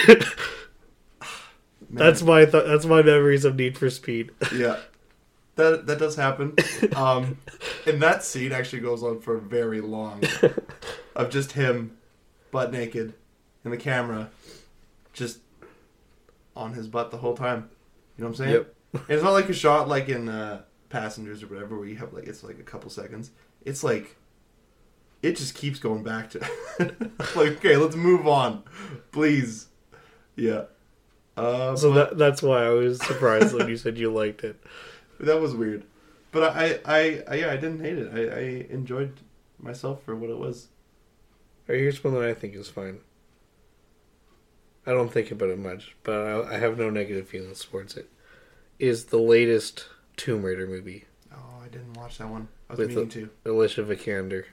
That's 1.91 2.21
my 2.21 2.45
th- 2.45 2.65
that's 2.65 2.85
my 2.85 3.01
memories 3.01 3.45
of 3.45 3.55
Need 3.55 3.75
for 3.77 3.89
Speed. 3.89 4.29
yeah. 4.55 4.77
That 5.55 5.87
that 5.87 5.97
does 5.97 6.15
happen. 6.15 6.53
Um, 6.95 7.37
and 7.87 7.99
that 8.01 8.23
scene 8.23 8.51
actually 8.51 8.81
goes 8.81 9.01
on 9.01 9.19
for 9.21 9.37
very 9.39 9.81
long, 9.81 10.21
of 11.15 11.29
just 11.31 11.53
him, 11.53 11.97
butt 12.51 12.71
naked, 12.71 13.15
and 13.63 13.73
the 13.73 13.77
camera, 13.77 14.29
just 15.13 15.39
on 16.55 16.73
his 16.73 16.87
butt 16.87 17.09
the 17.11 17.17
whole 17.17 17.35
time. 17.35 17.69
You 18.17 18.23
know 18.23 18.29
what 18.29 18.39
I'm 18.39 18.45
saying? 18.45 18.53
Yep. 18.53 18.75
And 18.93 19.03
it's 19.09 19.23
not 19.23 19.33
like 19.33 19.49
a 19.49 19.53
shot 19.53 19.87
like 19.89 20.09
in 20.09 20.29
uh, 20.29 20.61
Passengers 20.89 21.43
or 21.43 21.47
whatever 21.47 21.77
where 21.77 21.87
you 21.87 21.97
have 21.97 22.13
like 22.13 22.25
it's 22.25 22.43
like 22.43 22.59
a 22.59 22.63
couple 22.63 22.89
seconds. 22.89 23.31
It's 23.63 23.83
like 23.83 24.15
it 25.21 25.35
just 25.35 25.53
keeps 25.55 25.79
going 25.79 26.03
back 26.03 26.29
to 26.31 26.39
like 27.35 27.57
okay, 27.57 27.77
let's 27.77 27.95
move 27.95 28.27
on, 28.27 28.63
please. 29.11 29.67
Yeah. 30.35 30.63
Uh, 31.37 31.75
So 31.75 31.93
that 31.93 32.17
that's 32.17 32.41
why 32.41 32.65
I 32.65 32.69
was 32.69 32.99
surprised 33.05 33.53
when 33.53 33.67
you 33.69 33.77
said 33.77 33.97
you 33.97 34.11
liked 34.11 34.43
it. 34.43 34.61
that 35.19 35.39
was 35.39 35.53
weird, 35.55 35.83
but 36.31 36.55
I, 36.55 36.79
I, 36.85 37.23
I, 37.27 37.35
yeah, 37.35 37.51
I 37.51 37.55
didn't 37.57 37.81
hate 37.81 37.97
it. 37.97 38.11
I, 38.13 38.35
I 38.39 38.73
enjoyed 38.73 39.19
myself 39.59 40.03
for 40.03 40.15
what 40.15 40.29
it 40.29 40.37
was. 40.37 40.67
Right, 41.67 41.79
here's 41.79 42.03
one 42.03 42.13
that 42.15 42.23
I 42.23 42.33
think 42.33 42.55
is 42.55 42.67
fine. 42.69 42.99
I 44.85 44.91
don't 44.91 45.11
think 45.11 45.29
about 45.29 45.49
it 45.49 45.59
much, 45.59 45.95
but 46.03 46.13
I, 46.13 46.55
I 46.55 46.57
have 46.57 46.77
no 46.77 46.89
negative 46.89 47.27
feelings 47.27 47.63
towards 47.63 47.95
it. 47.95 48.09
Is 48.79 49.05
the 49.05 49.19
latest 49.19 49.85
Tomb 50.19 50.43
Raider 50.43 50.67
movie 50.67 51.05
Oh, 51.33 51.61
I 51.63 51.69
didn't 51.69 51.93
watch 51.93 52.17
that 52.17 52.27
one. 52.27 52.49
I 52.69 52.73
was 52.73 52.79
With 52.79 52.89
meaning 52.89 53.09
to. 53.09 53.29
Alicia 53.45 53.83
Vikander. 53.83 54.45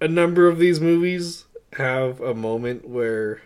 A 0.00 0.08
number 0.08 0.48
of 0.48 0.58
these 0.58 0.80
movies 0.80 1.44
have 1.74 2.22
a 2.22 2.34
moment 2.34 2.88
where 2.88 3.42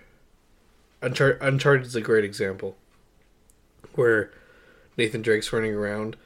Unchar- 1.03 1.39
Uncharted 1.41 1.85
is 1.87 1.97
a 1.97 2.01
great 2.01 2.25
example, 2.25 2.77
where 3.95 4.31
Nathan 4.97 5.21
Drake's 5.21 5.53
running 5.53 5.75
around, 5.75 6.17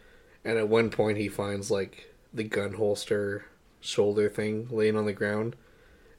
and 0.45 0.59
at 0.59 0.69
one 0.69 0.91
point 0.91 1.17
he 1.17 1.29
finds 1.29 1.71
like 1.71 2.13
the 2.35 2.45
gun 2.45 2.75
holster 2.75 3.47
shoulder 3.81 4.29
thing 4.29 4.69
laying 4.71 4.97
on 4.97 5.07
the 5.07 5.13
ground, 5.15 5.57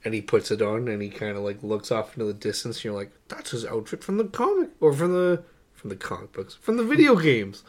and 0.03 0.15
he 0.15 0.21
puts 0.21 0.49
it 0.49 0.61
on, 0.61 0.87
and 0.87 1.03
he 1.03 1.09
kind 1.09 1.37
of 1.37 1.43
like 1.43 1.61
looks 1.61 1.91
off 1.91 2.13
into 2.13 2.25
the 2.25 2.33
distance. 2.33 2.77
And 2.77 2.85
you're 2.85 2.93
like, 2.93 3.11
that's 3.27 3.51
his 3.51 3.63
outfit 3.65 4.03
from 4.03 4.17
the 4.17 4.25
comic 4.25 4.69
or 4.79 4.91
from 4.91 5.13
the 5.13 5.43
from 5.75 5.89
the 5.91 5.95
comic 5.95 6.31
books, 6.31 6.55
from 6.55 6.77
the 6.77 6.83
video 6.83 7.15
games. 7.15 7.63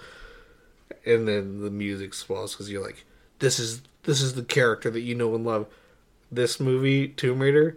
And 1.07 1.29
then 1.29 1.61
the 1.61 1.71
music 1.71 2.15
swells 2.15 2.53
because 2.55 2.71
you're 2.71 2.83
like, 2.85 3.05
this 3.39 3.59
is 3.59 3.83
this 4.05 4.21
is 4.21 4.35
the 4.35 4.43
character 4.45 4.91
that 4.91 5.01
you 5.01 5.15
know 5.15 5.35
and 5.35 5.45
love. 5.45 5.67
This 6.33 6.59
movie, 6.59 7.09
Tomb 7.09 7.41
Raider, 7.41 7.77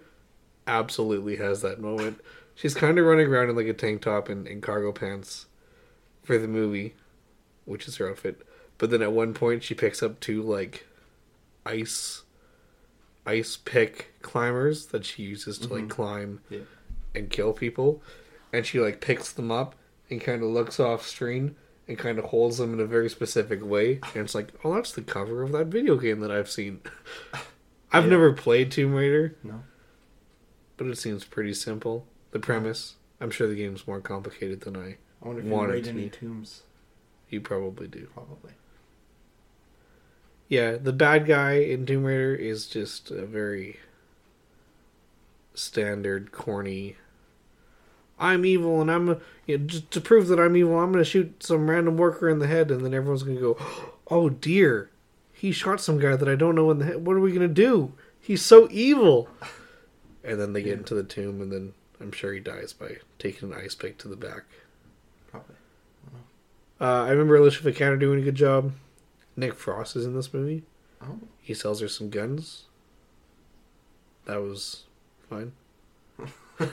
absolutely 0.65 1.35
has 1.37 1.61
that 1.61 1.79
moment. 1.79 2.19
She's 2.55 2.73
kind 2.73 2.97
of 2.97 3.05
running 3.05 3.27
around 3.27 3.49
in 3.49 3.55
like 3.55 3.67
a 3.67 3.73
tank 3.73 4.01
top 4.01 4.29
and, 4.29 4.47
and 4.47 4.61
cargo 4.63 4.91
pants 4.91 5.45
for 6.23 6.37
the 6.37 6.47
movie, 6.47 6.95
which 7.65 7.87
is 7.87 7.97
her 7.97 8.09
outfit. 8.09 8.41
But 8.77 8.89
then 8.89 9.01
at 9.01 9.11
one 9.11 9.33
point, 9.33 9.63
she 9.63 9.73
picks 9.75 10.01
up 10.01 10.19
two 10.19 10.41
like 10.41 10.85
ice 11.65 12.23
ice 13.25 13.57
pick 13.57 14.13
climbers 14.21 14.87
that 14.87 15.05
she 15.05 15.23
uses 15.23 15.57
to 15.59 15.67
like 15.73 15.85
Mhm. 15.85 15.89
climb 15.89 16.41
Yeah. 16.49 16.59
and 17.13 17.29
kill 17.29 17.51
people, 17.53 18.01
and 18.53 18.65
she 18.65 18.79
like 18.79 19.01
picks 19.01 19.31
them 19.33 19.51
up 19.51 19.75
and 20.09 20.21
kind 20.21 20.41
of 20.43 20.49
looks 20.49 20.79
off 20.79 21.05
screen 21.05 21.55
and 21.87 21.97
kind 21.97 22.19
of 22.19 22.25
holds 22.25 22.57
them 22.57 22.73
in 22.73 22.79
a 22.79 22.85
very 22.85 23.09
specific 23.09 23.63
way. 23.63 23.99
And 24.13 24.23
it's 24.25 24.35
like, 24.35 24.49
oh, 24.63 24.73
that's 24.75 24.91
the 24.91 25.01
cover 25.01 25.41
of 25.43 25.51
that 25.53 25.67
video 25.67 25.95
game 25.95 26.19
that 26.19 26.31
I've 26.31 26.49
seen. 26.49 26.81
I've 27.91 28.03
Yeah. 28.05 28.09
never 28.11 28.33
played 28.33 28.71
Tomb 28.71 28.93
Raider, 28.93 29.35
No. 29.43 29.63
but 30.75 30.87
it 30.87 30.97
seems 30.97 31.23
pretty 31.23 31.53
simple. 31.53 32.05
The 32.31 32.39
premise, 32.39 32.95
I'm 33.21 33.31
sure 33.31 33.47
the 33.47 33.55
game's 33.55 33.87
more 33.87 34.01
complicated 34.01 34.61
than 34.61 34.75
I. 34.75 34.97
I 35.21 35.27
wonder 35.27 35.41
if 35.41 35.47
you 35.47 35.61
raid 35.65 35.83
to 35.85 35.89
any 35.91 36.03
be. 36.03 36.09
tombs. 36.09 36.63
You 37.29 37.41
probably 37.41 37.87
do. 37.87 38.07
Probably. 38.13 38.51
Yeah, 40.49 40.77
the 40.77 40.93
bad 40.93 41.25
guy 41.25 41.53
in 41.53 41.85
Tomb 41.85 42.03
Raider 42.03 42.35
is 42.35 42.67
just 42.67 43.09
a 43.11 43.25
very 43.25 43.79
standard, 45.53 46.31
corny. 46.31 46.95
I'm 48.19 48.45
evil, 48.45 48.81
and 48.81 48.91
I'm 48.91 49.21
you 49.45 49.57
know, 49.57 49.65
just 49.65 49.91
to 49.91 50.01
prove 50.01 50.27
that 50.27 50.39
I'm 50.39 50.55
evil. 50.55 50.79
I'm 50.79 50.91
going 50.91 51.03
to 51.03 51.09
shoot 51.09 51.43
some 51.43 51.69
random 51.69 51.97
worker 51.97 52.29
in 52.29 52.39
the 52.39 52.47
head, 52.47 52.71
and 52.71 52.83
then 52.83 52.93
everyone's 52.93 53.23
going 53.23 53.37
to 53.37 53.41
go, 53.53 53.57
"Oh 54.09 54.29
dear, 54.29 54.89
he 55.33 55.51
shot 55.51 55.79
some 55.81 55.99
guy 55.99 56.15
that 56.15 56.27
I 56.29 56.35
don't 56.35 56.55
know 56.55 56.71
in 56.71 56.79
the 56.79 56.85
head. 56.85 57.05
What 57.05 57.15
are 57.15 57.19
we 57.19 57.31
going 57.31 57.47
to 57.47 57.53
do? 57.53 57.93
He's 58.19 58.41
so 58.43 58.67
evil." 58.71 59.29
And 60.23 60.39
then 60.41 60.53
they 60.53 60.61
get 60.61 60.69
Yeah. 60.71 60.77
into 60.77 60.95
the 60.95 61.03
tomb, 61.03 61.41
and 61.41 61.51
then 61.51 61.73
I'm 62.01 62.11
sure 62.11 62.33
he 62.33 62.39
dies 62.39 62.73
by 62.73 62.97
taking 63.19 63.51
an 63.51 63.57
ice 63.57 63.75
pick 63.75 63.97
to 63.99 64.07
the 64.07 64.15
back. 64.17 64.43
Probably. 65.31 65.55
Uh, 66.81 67.03
I 67.05 67.09
remember 67.09 67.35
Alicia 67.37 67.63
Vikander 67.63 67.99
doing 67.99 68.19
a 68.19 68.23
good 68.23 68.35
job. 68.35 68.73
Nick 69.35 69.53
Frost 69.55 69.95
is 69.95 70.05
in 70.05 70.15
this 70.15 70.33
movie. 70.33 70.63
Oh. 71.01 71.19
He 71.41 71.53
sells 71.53 71.79
her 71.81 71.87
some 71.87 72.09
guns. 72.09 72.63
That 74.25 74.41
was 74.41 74.83
fine. 75.29 75.53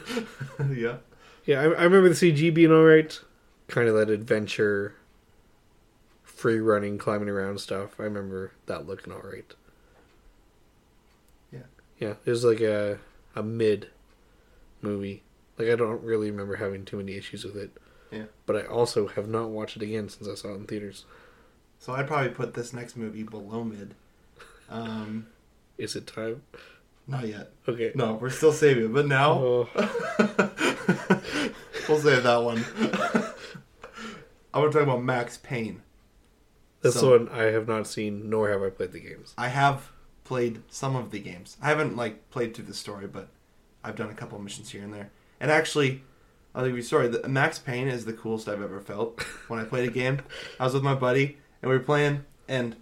yeah. 0.75 0.97
Yeah, 1.45 1.61
I, 1.61 1.65
I 1.65 1.85
remember 1.85 2.09
the 2.09 2.15
CG 2.15 2.53
being 2.55 2.73
alright. 2.73 3.21
Kind 3.69 3.89
of 3.89 3.95
that 3.95 4.11
adventure, 4.11 4.95
free 6.23 6.59
running, 6.61 6.99
climbing 6.99 7.29
around 7.29 7.59
stuff. 7.61 7.99
I 7.99 8.03
remember 8.05 8.53
that 8.67 8.87
looking 8.87 9.13
alright. 9.13 9.55
Yeah. 11.53 11.61
Yeah, 11.99 12.15
it 12.25 12.31
was 12.31 12.45
like 12.45 12.61
a 12.61 12.99
a 13.35 13.43
mid 13.43 13.89
movie. 14.83 15.23
Like 15.59 15.69
I 15.69 15.77
don't 15.77 16.03
really 16.03 16.31
remember 16.31 16.57
having 16.57 16.85
too 16.85 16.97
many 16.99 17.15
issues 17.15 17.45
with 17.45 17.57
it. 17.57 17.71
Yeah. 18.11 18.25
But 18.47 18.57
I 18.57 18.63
also 18.67 19.09
have 19.09 19.29
not 19.29 19.51
watched 19.51 19.77
it 19.77 19.83
again 19.83 20.09
since 20.09 20.29
I 20.29 20.35
saw 20.35 20.49
it 20.53 20.57
in 20.57 20.67
theaters. 20.67 21.05
So 21.79 21.93
I'd 21.93 22.07
probably 22.07 22.31
put 22.31 22.55
this 22.55 22.73
next 22.73 22.97
movie 22.97 23.23
below 23.23 23.65
mid. 23.65 23.95
Um, 24.71 25.27
Is 25.79 25.97
it 25.97 26.07
time? 26.07 26.43
not 27.07 27.27
yet. 27.29 27.51
Okay. 27.69 27.93
No, 27.95 28.15
we're 28.15 28.31
still 28.31 28.53
saving 28.53 28.85
it. 28.87 28.93
But 28.95 29.07
now, 29.07 29.33
Oh, 29.33 29.69
we'll 31.88 31.99
save 32.01 32.23
that 32.23 32.42
one. 32.42 32.64
I 34.53 34.59
want 34.59 34.73
to 34.73 34.79
talk 34.79 34.87
about 34.87 35.03
Max 35.03 35.37
Payne. 35.38 35.83
This 36.83 36.94
So- 36.94 37.11
one 37.18 37.29
I 37.31 37.44
have 37.44 37.66
not 37.66 37.87
seen, 37.87 38.29
nor 38.31 38.49
have 38.51 38.62
I 38.62 38.70
played 38.70 38.92
the 38.92 39.01
games. 39.01 39.35
I 39.38 39.49
have 39.49 39.90
played 40.25 40.62
some 40.68 40.97
of 40.97 41.11
the 41.11 41.18
games. 41.18 41.57
I 41.62 41.68
haven't 41.68 41.97
like 41.97 42.31
played 42.31 42.55
through 42.55 42.66
the 42.66 42.75
story, 42.75 43.07
but 43.07 43.29
I've 43.83 43.97
done 43.97 44.11
a 44.11 44.14
couple 44.14 44.38
missions 44.38 44.70
here 44.70 44.83
and 44.83 44.92
there. 44.92 45.11
And 45.40 45.51
actually, 45.51 46.03
I'll 46.55 46.64
give 46.64 46.75
you 46.75 46.81
a 46.81 46.85
story. 46.85 47.09
The, 47.09 47.29
Max 47.29 47.59
Payne 47.59 47.88
is 47.88 48.05
the 48.05 48.12
coolest 48.12 48.49
I've 48.49 48.62
ever 48.62 48.81
felt 48.81 49.20
when 49.49 49.59
I 49.61 49.64
played 49.64 49.88
a 49.88 49.92
game. 49.92 50.20
I 50.61 50.64
was 50.64 50.75
with 50.75 50.83
my 50.83 50.94
buddy 50.94 51.38
and 51.62 51.70
we 51.70 51.77
were 51.77 51.83
playing, 51.85 52.25
and 52.49 52.77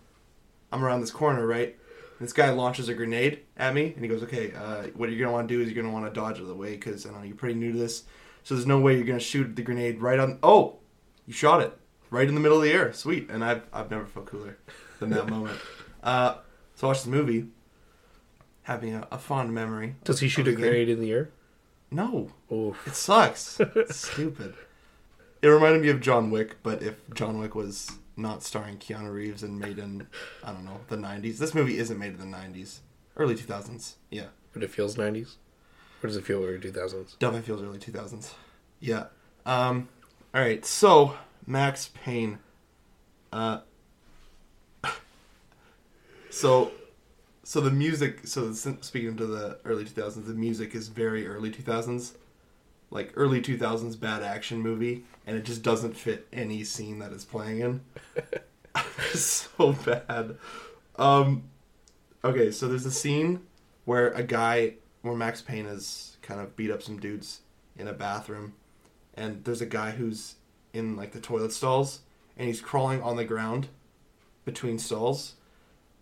I'm 0.71 0.85
around 0.85 1.01
this 1.01 1.11
corner, 1.11 1.47
right? 1.47 1.77
And 2.23 2.29
this 2.29 2.35
guy 2.35 2.51
launches 2.51 2.89
a 2.89 2.95
grenade 2.95 3.41
at 3.57 3.75
me, 3.75 3.93
and 3.97 4.05
he 4.05 4.07
goes, 4.07 4.23
"Okay, 4.23 4.53
uh, 4.53 4.85
what 4.95 5.11
you're 5.11 5.19
gonna 5.19 5.33
want 5.33 5.49
to 5.49 5.53
do 5.57 5.61
is 5.61 5.69
you're 5.69 5.83
gonna 5.83 5.93
want 5.93 6.07
to 6.07 6.13
dodge 6.21 6.37
out 6.37 6.43
of 6.43 6.47
the 6.47 6.55
way 6.55 6.71
because 6.77 7.05
I 7.05 7.11
know 7.11 7.21
you're 7.23 7.35
pretty 7.35 7.59
new 7.59 7.73
to 7.73 7.79
this. 7.79 8.05
So 8.45 8.55
there's 8.55 8.65
no 8.65 8.79
way 8.79 8.95
you're 8.95 9.05
gonna 9.05 9.19
shoot 9.19 9.57
the 9.57 9.63
grenade 9.63 10.01
right 10.01 10.21
on. 10.21 10.39
Oh, 10.41 10.77
you 11.27 11.33
shot 11.33 11.63
it 11.63 11.77
right 12.11 12.29
in 12.29 12.37
the 12.37 12.41
middle 12.41 12.59
of 12.59 12.63
the 12.63 12.71
air. 12.71 12.93
Sweet. 12.93 13.29
And 13.29 13.45
I've 13.45 13.63
I've 13.73 13.91
never 13.91 14.07
felt 14.07 14.27
cooler 14.27 14.57
than 15.01 15.11
that 15.11 15.27
moment. 15.31 15.59
Uh, 16.01 16.37
so 16.77 16.87
I 16.87 16.91
watched 16.91 17.03
the 17.07 17.11
movie, 17.11 17.49
having 18.63 18.95
a, 18.95 19.09
a 19.11 19.19
fond 19.19 19.53
memory. 19.53 19.97
Does 20.05 20.21
he 20.21 20.29
shoot 20.29 20.47
a 20.47 20.53
game. 20.53 20.61
grenade 20.61 20.91
in 20.91 21.01
the 21.01 21.11
air? 21.11 21.31
No, 21.91 22.31
Oh, 22.49 22.77
it 22.87 22.95
sucks. 22.95 23.59
It's 23.59 23.97
stupid. 24.13 24.55
It 25.43 25.49
reminded 25.49 25.83
me 25.83 25.89
of 25.89 26.01
John 26.01 26.31
Wick, 26.31 26.59
but 26.63 26.85
if 26.85 26.95
John 27.15 27.41
Wick 27.41 27.57
was 27.57 27.91
not 28.17 28.43
starring 28.43 28.79
Keanu 28.79 29.13
Reeves 29.13 29.43
and 29.43 29.59
made 29.59 29.79
in 29.79 30.07
I 30.45 30.53
don't 30.53 30.65
know 30.65 30.81
the 30.89 30.97
'90s, 30.97 31.39
this 31.39 31.55
movie 31.55 31.79
isn't 31.79 31.99
made 31.99 32.15
in 32.15 32.19
the 32.31 32.37
'90s, 32.37 32.81
early 33.17 33.35
2000s. 33.35 33.95
Yeah, 34.11 34.27
but 34.53 34.63
it 34.63 34.71
feels 34.71 34.97
90s? 34.97 35.37
Or 36.03 36.09
does 36.09 36.17
it 36.17 36.25
feel 36.25 36.43
early 36.45 36.59
2000s? 36.59 37.19
definitely 37.19 37.47
feels 37.47 37.63
early 37.63 37.79
2000s. 37.79 38.35
Yeah. 38.81 39.05
Um. 39.47 39.89
All 40.35 40.41
right. 40.41 40.65
So 40.65 41.17
Max 41.47 41.91
Payne. 41.95 42.39
Uh. 43.33 43.61
So, 46.31 46.73
so 47.45 47.61
the 47.61 47.71
music. 47.71 48.27
So 48.27 48.49
s- 48.51 48.67
speaking 48.81 49.17
to 49.19 49.27
the 49.27 49.59
early 49.65 49.85
2000s, 49.85 50.27
the 50.27 50.33
music 50.35 50.75
is 50.75 50.89
very 50.89 51.27
early 51.27 51.51
2000s, 51.51 52.13
like 52.93 53.13
early 53.17 53.41
2000s 53.41 53.99
bad 53.99 54.23
action 54.23 54.61
movie, 54.61 55.05
and 55.27 55.37
it 55.37 55.45
just 55.45 55.63
doesn't 55.63 55.97
fit 55.97 56.29
any 56.33 56.63
scene 56.63 56.99
that 57.01 57.13
it's 57.13 57.25
playing 57.25 57.61
in. 57.61 57.81
so 59.15 59.73
bad. 59.85 60.37
Um. 60.97 61.45
Okay, 62.25 62.53
so 62.53 62.69
there's 62.69 62.87
a 62.87 62.93
scene 62.93 63.41
where 63.85 64.13
a 64.13 64.23
guy, 64.23 64.75
where 65.01 65.15
Max 65.15 65.41
Payne 65.41 65.67
has 65.67 66.17
kind 66.23 66.41
of 66.41 66.55
beat 66.55 66.71
up 66.71 66.83
some 66.83 67.01
dudes 67.01 67.41
in 67.77 67.89
a 67.89 67.93
bathroom, 67.93 68.55
and 69.15 69.45
there's 69.45 69.61
a 69.61 69.67
guy 69.67 69.91
who's 69.91 70.37
in 70.73 70.97
like 70.97 71.13
the 71.13 71.21
toilet 71.21 71.53
stalls, 71.53 72.01
and 72.37 72.47
he's 72.47 72.61
crawling 72.61 73.03
on 73.03 73.17
the 73.17 73.25
ground 73.25 73.69
between 74.45 74.79
stalls, 74.79 75.35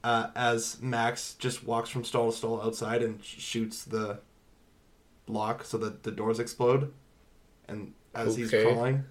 uh, 0.05 0.29
as 0.35 0.81
Max 0.81 1.35
just 1.35 1.65
walks 1.65 1.91
from 1.91 2.05
stall 2.05 2.31
to 2.31 2.37
stall 2.37 2.61
outside 2.63 3.03
and 3.03 3.23
sh- 3.25 3.41
shoots 3.41 3.85
the 3.85 4.21
lock 5.33 5.65
so 5.65 5.79
that 5.79 6.03
the 6.03 6.11
doors 6.11 6.39
explode, 6.39 6.93
and 7.69 7.95
as 8.15 8.37
he's 8.37 8.51
crawling. 8.51 9.05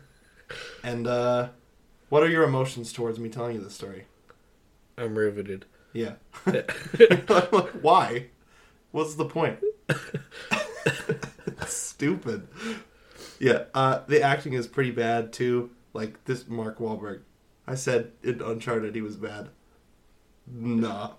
And 0.84 1.08
uh, 1.08 1.50
what 2.10 2.24
are 2.24 2.30
your 2.30 2.44
emotions 2.44 2.92
towards 2.92 3.20
me 3.20 3.30
telling 3.30 3.56
you 3.56 3.62
this 3.62 3.76
story? 3.76 4.06
I'm 4.98 5.18
riveted. 5.18 5.66
Yeah. 5.94 6.14
Why? 7.82 8.28
What's 8.92 9.16
the 9.16 9.26
point? 9.26 9.60
Stupid. 11.68 12.48
Yeah, 13.40 13.66
uh, 13.74 14.02
the 14.08 14.22
acting 14.22 14.54
is 14.54 14.68
pretty 14.68 14.92
bad 14.92 15.32
too. 15.32 15.72
Like 15.94 16.24
this 16.26 16.48
Mark 16.48 16.80
Wahlberg. 16.80 17.22
I 17.68 17.76
said 17.76 18.12
in 18.24 18.42
Uncharted 18.42 18.96
he 18.96 19.02
was 19.02 19.16
bad. 19.16 19.50
Nah. 20.52 21.12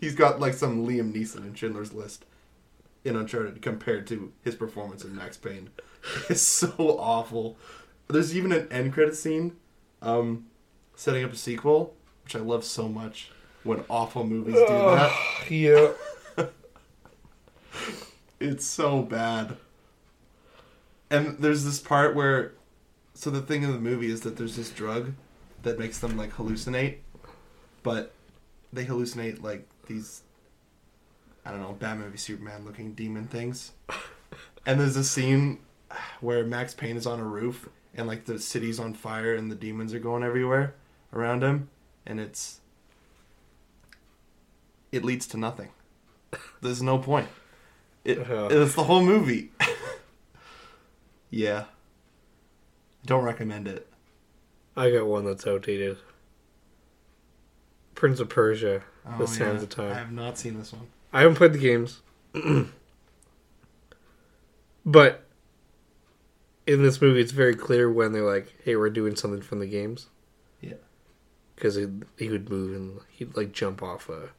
He's 0.00 0.14
got 0.14 0.38
like 0.38 0.52
some 0.52 0.86
Liam 0.86 1.12
Neeson 1.12 1.46
in 1.46 1.54
Schindler's 1.54 1.94
List 1.94 2.26
in 3.04 3.16
Uncharted 3.16 3.60
compared 3.62 4.06
to 4.08 4.32
his 4.42 4.54
performance 4.54 5.04
in 5.04 5.14
Max 5.14 5.36
Payne. 5.36 5.70
It's 6.30 6.40
so 6.42 6.72
awful. 6.98 7.58
There's 8.06 8.34
even 8.34 8.52
an 8.52 8.68
end 8.70 8.92
credit 8.94 9.16
scene 9.16 9.56
um, 10.00 10.46
setting 10.94 11.24
up 11.24 11.32
a 11.32 11.36
sequel, 11.36 11.94
which 12.24 12.36
I 12.36 12.38
love 12.38 12.64
so 12.64 12.88
much 12.88 13.30
when 13.64 13.84
awful 13.90 14.24
movies 14.24 14.54
do 14.54 14.66
that. 14.66 15.12
yeah. 15.50 15.88
It's 18.40 18.64
so 18.64 19.02
bad. 19.02 19.56
And 21.10 21.38
there's 21.38 21.64
this 21.64 21.80
part 21.80 22.14
where 22.14 22.52
so 23.14 23.30
the 23.30 23.42
thing 23.42 23.64
in 23.64 23.72
the 23.72 23.80
movie 23.80 24.10
is 24.10 24.20
that 24.20 24.36
there's 24.36 24.54
this 24.54 24.70
drug 24.70 25.12
that 25.64 25.76
makes 25.78 25.98
them 25.98 26.16
like 26.16 26.30
hallucinate, 26.34 26.98
but 27.82 28.14
they 28.72 28.84
hallucinate 28.84 29.42
like 29.42 29.68
these 29.86 30.22
I 31.48 31.50
don't 31.50 31.62
know, 31.62 31.72
Batman 31.72 32.10
v 32.10 32.18
Superman 32.18 32.66
looking 32.66 32.92
demon 32.92 33.26
things. 33.26 33.72
And 34.66 34.78
there's 34.78 34.96
a 34.96 35.04
scene 35.04 35.60
where 36.20 36.44
Max 36.44 36.74
Payne 36.74 36.98
is 36.98 37.06
on 37.06 37.20
a 37.20 37.24
roof 37.24 37.70
and 37.94 38.06
like 38.06 38.26
the 38.26 38.38
city's 38.38 38.78
on 38.78 38.92
fire 38.92 39.34
and 39.34 39.50
the 39.50 39.54
demons 39.54 39.94
are 39.94 39.98
going 39.98 40.22
everywhere 40.22 40.74
around 41.10 41.42
him 41.42 41.70
and 42.06 42.20
it's 42.20 42.60
it 44.92 45.04
leads 45.06 45.26
to 45.28 45.38
nothing. 45.38 45.70
There's 46.60 46.82
no 46.82 46.98
point. 46.98 47.28
It, 48.04 48.18
Uh-huh. 48.18 48.48
It's 48.50 48.74
the 48.74 48.84
whole 48.84 49.02
movie. 49.02 49.50
yeah. 51.30 51.64
Don't 53.06 53.24
recommend 53.24 53.66
it. 53.66 53.86
I 54.76 54.90
got 54.90 55.06
one 55.06 55.24
that's 55.24 55.46
outdated. 55.46 55.96
Prince 57.94 58.20
of 58.20 58.28
Persia: 58.28 58.82
Oh, 59.06 59.18
The 59.18 59.26
Sands 59.26 59.62
yeah. 59.62 59.64
of 59.64 59.68
Time. 59.70 59.92
I 59.92 59.98
have 59.98 60.12
not 60.12 60.36
seen 60.36 60.58
this 60.58 60.72
one. 60.74 60.86
I 61.12 61.20
haven't 61.22 61.36
played 61.36 61.52
the 61.54 61.58
games, 61.58 62.02
but 64.84 65.24
in 66.66 66.82
this 66.82 67.00
movie, 67.00 67.20
it's 67.20 67.32
very 67.32 67.54
clear 67.54 67.90
when 67.90 68.12
they're 68.12 68.22
like, 68.26 68.54
"Hey, 68.64 68.76
we're 68.76 68.90
doing 68.90 69.16
something 69.16 69.40
from 69.42 69.58
the 69.60 69.66
games." 69.66 70.06
Yeah. 70.60 70.74
because 71.56 71.76
he 71.76 71.86
he 72.18 72.28
would 72.28 72.50
move 72.50 72.74
and 72.76 73.00
he'd 73.10 73.36
like 73.36 73.52
jump 73.52 73.82
off 73.82 74.08
a 74.08 74.30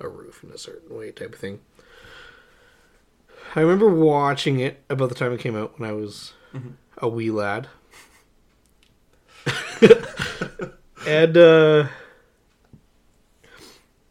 a 0.00 0.08
roof 0.08 0.42
in 0.42 0.50
a 0.50 0.58
certain 0.58 0.96
way, 0.96 1.10
type 1.12 1.34
of 1.34 1.38
thing. 1.40 1.60
I 3.54 3.60
remember 3.60 3.88
watching 3.88 4.58
it 4.60 4.82
about 4.88 5.10
the 5.10 5.14
time 5.14 5.32
it 5.32 5.40
came 5.40 5.54
out 5.56 5.78
when 5.78 5.88
I 5.88 5.92
was 5.92 6.32
Mhm. 6.54 6.72
a 6.98 7.08
wee 7.08 7.30
lad, 7.30 7.68
and 11.06 11.36
uh, 11.36 11.88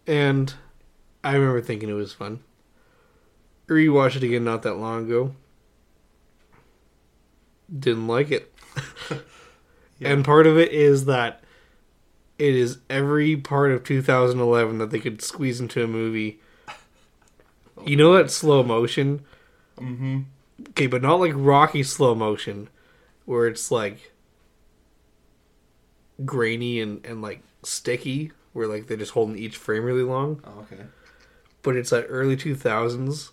and 0.08 0.54
I 1.24 1.34
remember 1.36 1.62
thinking 1.62 1.90
it 1.90 1.94
was 1.94 2.14
fun. 2.14 2.40
Rewatched 3.68 4.18
it 4.18 4.24
again 4.24 4.44
not 4.44 4.64
that 4.64 4.76
long 4.76 5.06
ago. 5.06 5.36
Didn't 7.78 8.08
like 8.08 8.32
it. 8.32 8.54
Yeah. 10.02 10.14
And 10.14 10.26
part 10.26 10.48
of 10.48 10.58
it 10.58 10.72
is 10.72 11.06
that 11.06 11.44
it 12.40 12.56
is 12.56 12.80
every 12.90 13.38
part 13.38 13.72
of 13.72 13.84
2011 13.84 14.80
that 14.80 14.90
they 14.90 15.00
could 15.00 15.22
squeeze 15.22 15.60
into 15.62 15.84
a 15.84 15.88
movie. 15.88 16.40
You 17.86 17.96
know 17.96 18.14
that 18.14 18.30
slow 18.30 18.62
motion? 18.62 19.22
Mm-hmm. 19.80 20.20
Okay, 20.70 20.86
but 20.86 21.02
not 21.02 21.20
like 21.20 21.32
Rocky 21.34 21.82
slow 21.82 22.14
motion, 22.14 22.70
where 23.26 23.48
it's 23.48 23.72
like 23.72 24.12
grainy 26.24 26.80
and, 26.80 27.04
and 27.04 27.24
like 27.24 27.42
sticky, 27.64 28.34
where 28.54 28.68
like 28.68 28.86
they're 28.86 28.98
just 28.98 29.14
holding 29.14 29.36
each 29.36 29.58
frame 29.58 29.84
really 29.84 30.04
long. 30.04 30.42
Oh, 30.44 30.60
okay. 30.72 30.84
But 31.64 31.76
it's 31.76 31.92
that 31.92 32.06
early 32.10 32.36
2000s 32.36 33.30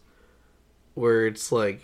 where 0.95 1.27
it's 1.27 1.51
like 1.53 1.81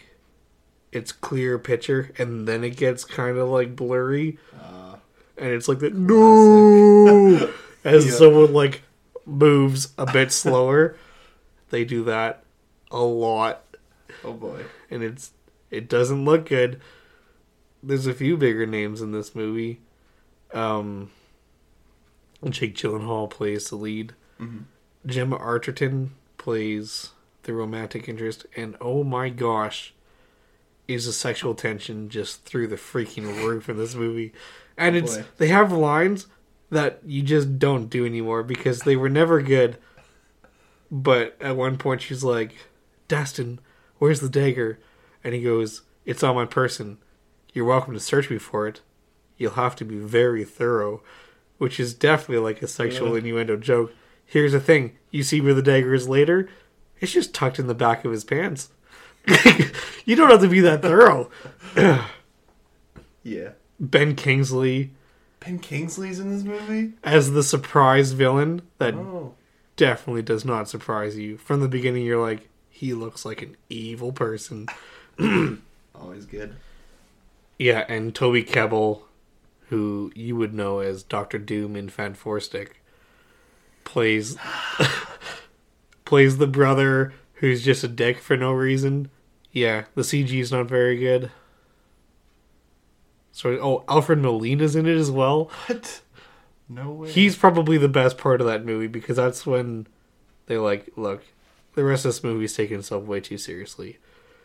it's 0.92 1.10
clear 1.12 1.58
picture 1.58 2.12
and 2.18 2.46
then 2.46 2.62
it 2.64 2.76
gets 2.76 3.04
kind 3.04 3.38
of 3.38 3.48
like 3.48 3.74
blurry. 3.74 4.38
Uh, 4.60 4.96
and 5.38 5.48
it's 5.50 5.68
like 5.68 5.78
that 5.80 5.94
no! 5.94 7.52
As 7.84 8.06
Yeah. 8.06 8.12
someone 8.12 8.52
like 8.52 8.82
moves 9.26 9.92
a 9.98 10.10
bit 10.10 10.32
slower. 10.32 10.96
They 11.70 11.84
do 11.84 12.04
that 12.04 12.44
a 12.90 13.02
lot. 13.02 13.62
Oh 14.22 14.32
boy. 14.32 14.64
and 14.90 15.02
it's 15.02 15.32
it 15.70 15.88
doesn't 15.88 16.24
look 16.24 16.46
good. 16.48 16.80
There's 17.82 18.06
a 18.06 18.14
few 18.14 18.36
bigger 18.36 18.64
names 18.66 19.00
in 19.00 19.12
this 19.12 19.34
movie. 19.34 19.80
Um 20.52 21.10
jake 22.48 22.74
gyllenhaal 22.76 23.28
plays 23.30 23.70
the 23.70 23.76
lead. 23.76 24.12
Mhm. 24.40 24.64
gemma 25.06 25.38
arterton 25.38 26.10
plays 26.44 27.10
the 27.44 27.54
romantic 27.54 28.06
interest 28.06 28.44
and 28.54 28.76
oh 28.78 29.02
my 29.02 29.30
gosh 29.30 29.94
is 30.86 31.06
the 31.06 31.12
sexual 31.12 31.54
tension 31.54 32.10
just 32.10 32.44
through 32.44 32.66
the 32.66 32.76
freaking 32.76 33.24
roof 33.42 33.70
in 33.70 33.78
this 33.78 33.94
movie. 33.94 34.30
And 34.76 34.94
Oh, 34.94 34.98
it's 34.98 35.16
boy. 35.16 35.24
they 35.38 35.48
have 35.48 35.72
lines 35.72 36.26
that 36.68 37.00
you 37.06 37.22
just 37.22 37.58
don't 37.58 37.88
do 37.88 38.04
anymore 38.04 38.42
because 38.42 38.80
they 38.80 38.94
were 38.94 39.08
never 39.08 39.40
good. 39.40 39.78
But 40.90 41.36
at 41.40 41.56
one 41.56 41.78
point 41.78 42.02
she's 42.02 42.22
like 42.22 42.54
dastan 43.08 43.58
where's 43.98 44.20
the 44.20 44.28
dagger? 44.28 44.78
And 45.22 45.32
he 45.34 45.40
goes 45.42 45.80
it's 46.04 46.22
on 46.22 46.34
my 46.34 46.44
person. 46.44 46.98
You're 47.54 47.64
welcome 47.64 47.94
to 47.94 48.00
search 48.00 48.28
me 48.28 48.36
for 48.36 48.68
it. 48.68 48.82
You'll 49.38 49.52
have 49.52 49.76
to 49.76 49.84
be 49.86 49.96
very 49.96 50.44
thorough 50.44 51.02
which 51.56 51.80
is 51.80 51.94
definitely 51.94 52.44
like 52.44 52.60
a 52.60 52.66
sexual 52.68 53.12
Yeah. 53.12 53.18
innuendo 53.20 53.56
joke 53.56 53.92
here's 54.26 54.52
the 54.52 54.60
thing 54.60 54.96
you 55.10 55.22
see 55.22 55.40
where 55.40 55.54
the 55.54 55.62
dagger 55.62 55.94
is 55.94 56.08
later 56.08 56.48
it's 57.00 57.12
just 57.12 57.34
tucked 57.34 57.58
in 57.58 57.66
the 57.66 57.74
back 57.74 58.04
of 58.04 58.12
his 58.12 58.24
pants 58.24 58.70
you 60.04 60.14
don't 60.16 60.30
have 60.30 60.40
to 60.40 60.48
be 60.48 60.60
that 60.60 60.82
thorough 60.82 61.30
Yeah. 63.22 63.50
ben 63.80 64.14
kingsley 64.14 64.90
Ben 65.40 65.58
Kingsley's 65.58 66.20
in 66.20 66.30
this 66.30 66.42
movie. 66.42 66.94
as 67.04 67.32
the 67.32 67.42
surprise 67.42 68.12
villain 68.12 68.62
that 68.78 68.94
Oh. 68.94 69.34
definitely 69.76 70.22
does 70.22 70.42
not 70.44 70.68
surprise 70.70 71.18
you 71.18 71.36
from 71.36 71.60
the 71.60 71.68
beginning 71.68 72.02
you're 72.04 72.20
like 72.20 72.48
he 72.70 72.94
looks 72.94 73.24
like 73.24 73.42
an 73.42 73.56
evil 73.68 74.10
person 74.12 74.66
Always 75.94 76.24
good. 76.26 76.56
yeah 77.58 77.84
and 77.88 78.14
toby 78.14 78.42
kebbell 78.42 79.02
who 79.68 80.12
you 80.14 80.36
would 80.36 80.54
know 80.54 80.78
as 80.80 81.02
dr 81.02 81.38
doom 81.40 81.76
in 81.76 81.88
fan 81.88 82.14
four 82.14 82.40
stick 82.40 82.82
plays 83.84 84.36
plays 86.04 86.38
the 86.38 86.46
brother 86.46 87.12
who's 87.34 87.64
just 87.64 87.84
a 87.84 87.88
dick 87.88 88.18
for 88.18 88.36
no 88.36 88.52
reason 88.52 89.10
yeah 89.52 89.84
the 89.94 90.02
cg 90.02 90.32
is 90.40 90.52
not 90.52 90.66
very 90.66 90.96
good 90.96 91.30
so 93.32 93.50
oh 93.60 93.84
alfred 93.88 94.18
molina's 94.18 94.76
in 94.76 94.86
it 94.86 94.96
as 94.96 95.10
well 95.10 95.50
What? 95.66 96.00
No 96.68 96.90
way. 96.92 97.10
He's 97.10 97.36
probably 97.36 97.76
the 97.78 97.88
best 97.88 98.16
part 98.16 98.40
of 98.40 98.46
that 98.46 98.64
movie 98.64 98.86
because 98.86 99.16
that's 99.16 99.46
when 99.46 99.86
they 100.46 100.56
like, 100.56 100.88
look, 100.96 101.22
the 101.74 101.84
rest 101.84 102.04
of 102.04 102.10
this 102.10 102.24
movie's 102.24 102.54
taking 102.56 102.78
itself 102.78 103.04
way 103.04 103.20
too 103.20 103.38
seriously. 103.38 103.98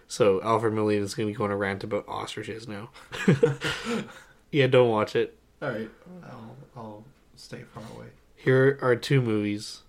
So 0.07 0.41
Alfred 0.41 0.73
Molina 0.73 1.03
is 1.03 1.13
going 1.13 1.27
to 1.29 1.33
be 1.33 1.37
going 1.37 1.51
to 1.51 1.55
rant 1.55 1.83
about 1.83 2.07
ostriches 2.07 2.67
now. 2.67 2.89
yeah, 4.51 4.67
don't 4.67 4.89
watch 4.89 5.15
it. 5.15 5.37
All 5.61 5.69
right. 5.69 5.89
I'll 6.25 6.55
I'll 6.75 7.03
stay 7.35 7.63
far 7.73 7.83
away. 7.95 8.07
Here 8.41 8.79
are 8.81 8.95
two 8.95 9.21
movies, 9.21 9.81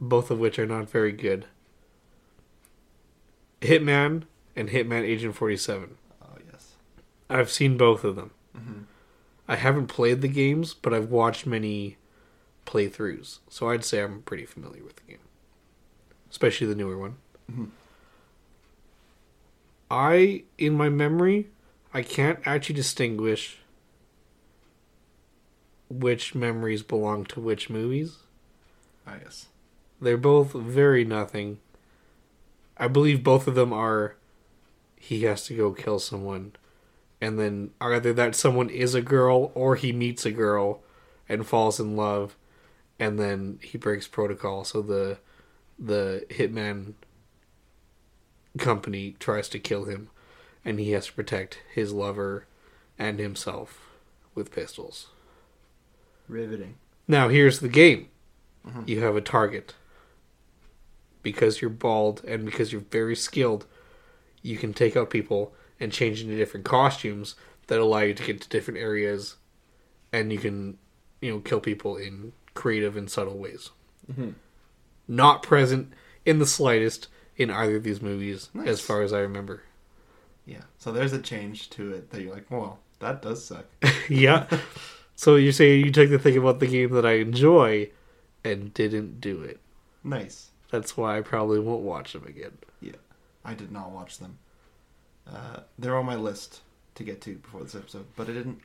both 0.00 0.30
of 0.30 0.38
which 0.38 0.56
are 0.56 0.66
not 0.66 0.88
very 0.88 1.10
good. 1.10 1.46
Hitman 3.60 4.22
and 4.54 4.68
Hitman 4.68 5.02
Agent 5.02 5.34
47. 5.34 5.96
Oh 6.22 6.36
yes. 6.48 6.74
I've 7.28 7.50
seen 7.50 7.76
both 7.76 8.04
of 8.04 8.14
them. 8.14 8.30
Mm-hmm. 8.56 8.82
I 9.48 9.56
haven't 9.56 9.88
played 9.88 10.20
the 10.20 10.28
games, 10.28 10.74
but 10.74 10.94
I've 10.94 11.10
watched 11.10 11.44
many 11.44 11.96
playthroughs, 12.66 13.40
so 13.48 13.68
I'd 13.68 13.84
say 13.84 14.00
I'm 14.00 14.22
pretty 14.22 14.46
familiar 14.46 14.84
with 14.84 14.94
the 14.94 15.02
game, 15.02 15.18
especially 16.30 16.68
the 16.68 16.76
newer 16.76 16.96
one. 16.96 17.16
Mhm. 17.50 17.70
I, 19.90 20.44
in 20.56 20.76
my 20.76 20.88
memory, 20.88 21.48
I 21.92 22.02
can't 22.02 22.38
actually 22.46 22.76
distinguish 22.76 23.58
which 25.88 26.34
memories 26.34 26.82
belong 26.82 27.24
to 27.26 27.40
which 27.40 27.70
movies. 27.70 28.18
Ah, 29.06 29.14
I 29.14 29.18
guess. 29.18 29.46
They're 30.00 30.16
both 30.16 30.52
very 30.52 31.04
nothing. 31.04 31.58
I 32.76 32.88
believe 32.88 33.22
both 33.22 33.46
of 33.46 33.54
them 33.54 33.72
are 33.72 34.16
he 34.96 35.22
has 35.24 35.44
to 35.46 35.56
go 35.56 35.72
kill 35.72 35.98
someone. 35.98 36.52
And 37.20 37.38
then 37.38 37.70
either 37.80 38.12
that 38.12 38.34
someone 38.34 38.70
is 38.70 38.94
a 38.94 39.02
girl 39.02 39.52
or 39.54 39.76
he 39.76 39.92
meets 39.92 40.26
a 40.26 40.30
girl 40.30 40.82
and 41.28 41.46
falls 41.46 41.80
in 41.80 41.96
love 41.96 42.36
and 42.98 43.18
then 43.18 43.58
he 43.62 43.78
breaks 43.78 44.06
protocol 44.06 44.64
so 44.64 44.82
the 44.82 45.18
the 45.78 46.24
hitman 46.30 46.94
company 48.58 49.16
tries 49.18 49.48
to 49.48 49.58
kill 49.58 49.84
him 49.84 50.08
and 50.64 50.78
he 50.78 50.92
has 50.92 51.06
to 51.06 51.12
protect 51.12 51.58
his 51.74 51.92
lover 51.92 52.46
and 52.98 53.18
himself 53.18 53.90
with 54.34 54.52
pistols. 54.52 55.08
Riveting. 56.28 56.76
Now 57.06 57.28
here's 57.28 57.60
the 57.60 57.68
game. 57.68 58.08
Mhm. 58.66 58.88
You 58.88 59.00
have 59.02 59.16
a 59.16 59.20
target. 59.20 59.74
Because 61.22 61.60
you're 61.60 61.70
bald 61.70 62.22
and 62.24 62.44
because 62.44 62.72
you're 62.72 62.82
very 62.90 63.16
skilled, 63.16 63.66
you 64.42 64.56
can 64.58 64.74
take 64.74 64.96
out 64.96 65.10
people 65.10 65.54
and 65.80 65.90
change 65.92 66.22
into 66.22 66.36
different 66.36 66.66
costumes 66.66 67.34
that 67.66 67.78
allow 67.80 68.00
you 68.00 68.14
to 68.14 68.22
get 68.22 68.40
to 68.42 68.48
different 68.48 68.78
areas 68.78 69.36
and 70.12 70.32
you 70.32 70.38
can, 70.38 70.78
you 71.20 71.30
know, 71.32 71.40
kill 71.40 71.60
people 71.60 71.96
in 71.96 72.32
creative 72.52 72.96
and 72.96 73.10
subtle 73.10 73.38
ways. 73.38 73.70
Mhm. 74.12 74.34
Not 75.08 75.42
present 75.42 75.92
in 76.26 76.38
the 76.38 76.46
slightest 76.46 77.08
in 77.36 77.50
either 77.50 77.76
of 77.76 77.82
these 77.82 78.00
movies 78.02 78.48
Nice. 78.54 78.68
as 78.68 78.80
far 78.80 79.02
as 79.02 79.12
I 79.12 79.20
remember. 79.20 79.62
Yeah. 80.46 80.62
So 80.78 80.92
there's 80.92 81.12
a 81.14 81.20
change 81.20 81.70
to 81.70 81.92
it 81.92 82.10
that 82.10 82.20
you're 82.22 82.34
like, 82.34 82.50
well, 82.50 82.78
that 83.00 83.22
does 83.22 83.44
suck. 83.44 83.64
yeah. 84.08 84.46
So 85.16 85.36
you're 85.36 85.52
saying 85.52 85.84
you 85.84 85.92
took 85.92 86.10
the 86.10 86.18
thing 86.18 86.36
about 86.36 86.60
the 86.60 86.66
game 86.66 86.90
that 86.90 87.06
I 87.06 87.12
enjoy 87.14 87.90
and 88.42 88.72
didn't 88.74 89.20
do 89.20 89.42
it. 89.42 89.60
nice. 90.02 90.50
That's 90.70 90.96
why 90.96 91.18
I 91.18 91.20
probably 91.20 91.60
won't 91.60 91.82
watch 91.82 92.14
them 92.14 92.24
again. 92.26 92.58
Yeah, 92.80 92.96
I 93.44 93.54
did 93.54 93.70
not 93.70 93.92
watch 93.92 94.18
them. 94.18 94.38
Uh, 95.24 95.60
they're 95.78 95.96
on 95.96 96.04
my 96.04 96.16
list 96.16 96.62
to 96.96 97.04
get 97.04 97.20
to 97.22 97.36
before 97.36 97.62
this 97.62 97.76
episode, 97.76 98.06
but 98.16 98.28
I 98.28 98.32
didn't. 98.32 98.60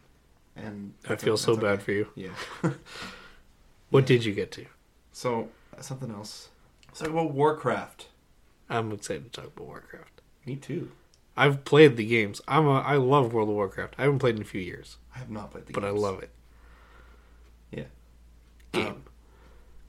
And 0.56 0.94
I 1.08 1.16
feel 1.18 1.38
so 1.38 1.56
bad 1.56 1.84
for 1.84 1.92
you. 1.92 2.08
Yeah. 2.16 2.32
What 3.92 4.02
Yeah. 4.02 4.08
did 4.18 4.26
you 4.26 4.34
get 4.34 4.52
to? 4.54 4.66
So 5.12 5.50
uh, 5.78 5.82
something 5.82 6.12
else. 6.12 6.50
Let's 6.88 7.00
talk 7.00 7.10
about 7.10 7.32
Warcraft. 7.32 8.08
I'm 8.70 8.92
excited 8.92 9.32
to 9.32 9.42
talk 9.42 9.52
about 9.56 9.68
Warcraft. 9.68 10.22
Me 10.46 10.56
too. 10.56 10.92
I've 11.38 11.64
played 11.64 11.96
the 11.98 12.06
games. 12.06 12.42
I'm 12.48 12.68
a, 12.68 12.80
I 12.82 12.96
love 12.98 13.34
World 13.34 13.50
of 13.50 13.56
Warcraft. 13.56 13.96
I 13.98 14.04
haven't 14.04 14.20
played 14.20 14.36
in 14.36 14.42
a 14.42 14.46
few 14.46 14.62
years, 14.62 14.98
I 15.16 15.20
have 15.20 15.30
not 15.30 15.52
played 15.52 15.66
the 15.68 15.74
games. 15.74 15.82
but 15.84 15.88
I 15.88 15.92
love 15.92 16.22
it. 16.24 16.30
Yeah. 17.72 17.84
Game. 18.72 18.88
Um, 18.88 19.04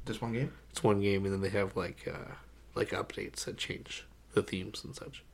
Just 0.06 0.22
one 0.22 0.32
game. 0.32 0.52
it's 0.70 0.82
one 0.82 1.00
game, 1.00 1.24
and 1.24 1.32
then 1.32 1.40
they 1.40 1.50
have 1.50 1.76
like 1.76 2.08
uh, 2.12 2.32
like 2.74 2.90
updates 2.90 3.44
that 3.44 3.56
change 3.56 4.06
the 4.34 4.42
themes 4.42 4.82
and 4.84 4.94
such. 4.94 5.24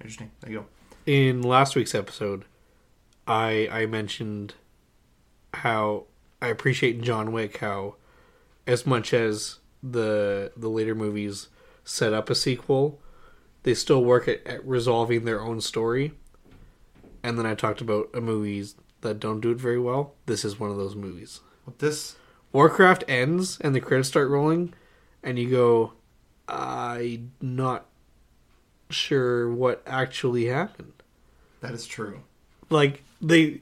Interesting. 0.00 0.30
There 0.40 0.50
you 0.50 0.58
go. 0.60 0.66
in 1.04 1.42
last 1.42 1.76
week's 1.76 1.94
episode, 1.94 2.46
I 3.26 3.68
I 3.70 3.84
mentioned 3.86 4.54
how 5.52 6.04
I 6.40 6.46
appreciate 6.48 7.02
John 7.02 7.32
Wick 7.32 7.58
how 7.58 7.96
as 8.66 8.86
much 8.86 9.12
as 9.12 9.58
the 9.82 10.52
the 10.56 10.68
later 10.70 10.94
movies 10.94 11.48
set 11.84 12.14
up 12.14 12.30
a 12.30 12.34
sequel, 12.34 12.98
they 13.62 13.74
still 13.74 14.02
work 14.02 14.26
at, 14.26 14.46
at 14.46 14.64
resolving 14.66 15.24
their 15.26 15.42
own 15.42 15.60
story. 15.60 16.12
And 17.22 17.38
then 17.38 17.44
I 17.44 17.54
talked 17.54 17.82
about 17.82 18.08
a 18.14 18.20
movies 18.22 18.76
that 19.02 19.20
don't 19.20 19.40
do 19.40 19.50
it 19.50 19.58
very 19.58 19.78
well. 19.78 20.14
This 20.26 20.44
is 20.44 20.58
one 20.60 20.70
of 20.70 20.76
those 20.76 20.94
movies. 20.94 21.40
This 21.78 22.16
Warcraft 22.52 23.04
ends 23.08 23.58
and 23.60 23.74
the 23.74 23.80
credits 23.80 24.08
start 24.08 24.28
rolling, 24.28 24.74
and 25.22 25.38
you 25.38 25.48
go, 25.50 25.92
I'm 26.48 27.32
not 27.40 27.86
sure 28.88 29.48
what 29.50 29.82
actually 29.86 30.46
happened. 30.46 30.94
that 31.60 31.72
is 31.72 31.86
true. 31.86 32.20
Like 32.70 33.02
they, 33.20 33.60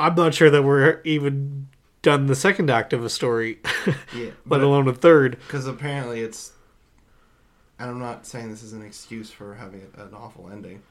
I'm 0.00 0.14
not 0.14 0.34
sure 0.34 0.50
that 0.50 0.62
we're 0.62 1.00
even 1.04 1.68
done 2.02 2.26
the 2.26 2.34
second 2.34 2.70
act 2.70 2.92
of 2.92 3.04
a 3.04 3.10
story, 3.10 3.58
Yeah. 4.16 4.30
let 4.46 4.60
alone 4.62 4.88
a 4.88 4.94
third. 4.94 5.38
because 5.46 5.66
apparently 5.66 6.20
it's. 6.20 6.52
And 7.78 7.90
I'm 7.90 7.98
not 7.98 8.24
saying 8.24 8.50
this 8.50 8.62
is 8.62 8.72
an 8.72 8.82
excuse 8.82 9.30
for 9.30 9.54
having 9.56 9.82
an 9.96 10.14
awful 10.14 10.48
ending, 10.50 10.82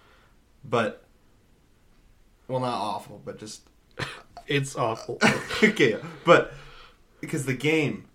but. 0.63 0.99
Well, 2.47 2.59
not 2.59 2.73
awful, 2.79 3.21
but 3.23 3.39
just 3.39 3.69
It's 4.47 4.75
awful. 4.75 5.19
okay, 5.63 5.97
but 6.25 6.53
because 7.21 7.45
the 7.45 7.53
game 7.53 8.05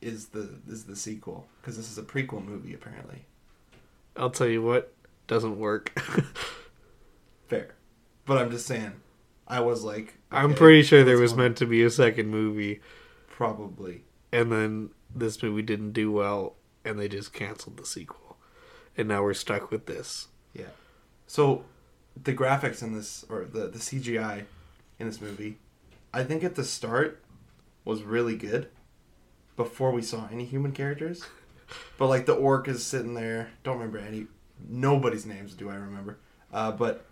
is 0.00 0.28
the 0.28 0.58
is 0.68 0.84
the 0.84 0.96
sequel 0.96 1.46
because 1.60 1.76
this 1.76 1.90
is 1.90 1.98
a 1.98 2.02
prequel 2.02 2.44
movie 2.44 2.74
apparently. 2.74 3.26
I'll 4.16 4.30
tell 4.30 4.48
you 4.48 4.62
what 4.62 4.92
doesn't 5.26 5.58
work. 5.58 5.98
Fair, 7.46 7.74
but 8.26 8.38
I'm 8.38 8.50
just 8.50 8.66
saying, 8.66 8.92
I 9.46 9.60
was 9.60 9.84
like, 9.84 10.18
I'm 10.30 10.54
pretty 10.54 10.82
sure 10.82 11.04
there 11.04 11.16
was 11.18 11.32
going 11.32 11.40
on? 11.40 11.44
meant 11.46 11.56
to 11.58 11.66
be 11.66 11.82
a 11.82 11.90
second 11.90 12.28
movie, 12.28 12.80
probably 13.28 14.02
and 14.32 14.52
then 14.52 14.90
this 15.14 15.42
movie 15.42 15.62
didn't 15.62 15.92
do 15.92 16.12
well, 16.12 16.56
and 16.84 16.98
they 16.98 17.08
just 17.08 17.32
canceled 17.32 17.76
the 17.76 17.86
sequel, 17.86 18.36
and 18.96 19.08
now 19.08 19.22
we're 19.22 19.34
stuck 19.34 19.70
with 19.70 19.86
this. 19.86 20.28
yeah. 20.52 20.66
So 21.26 21.64
the 22.24 22.34
graphics 22.34 22.82
in 22.82 22.94
this 22.94 23.24
or 23.28 23.44
the 23.44 23.68
the 23.68 23.78
CGI 23.78 24.44
in 24.98 25.06
this 25.06 25.20
movie, 25.20 25.58
I 26.12 26.24
think 26.24 26.44
at 26.44 26.54
the 26.54 26.64
start 26.64 27.22
was 27.84 28.02
really 28.02 28.36
good 28.36 28.68
before 29.56 29.92
we 29.92 30.02
saw 30.02 30.28
any 30.30 30.44
human 30.44 30.72
characters. 30.72 31.24
But 31.98 32.08
like 32.08 32.26
the 32.26 32.34
orc 32.34 32.68
is 32.68 32.84
sitting 32.84 33.14
there. 33.14 33.50
Don't 33.62 33.78
remember 33.78 33.98
any 33.98 34.26
nobody's 34.68 35.26
names 35.26 35.54
do 35.54 35.68
I 35.68 35.74
remember. 35.74 36.18
Uh, 36.52 36.72
but 36.72 37.04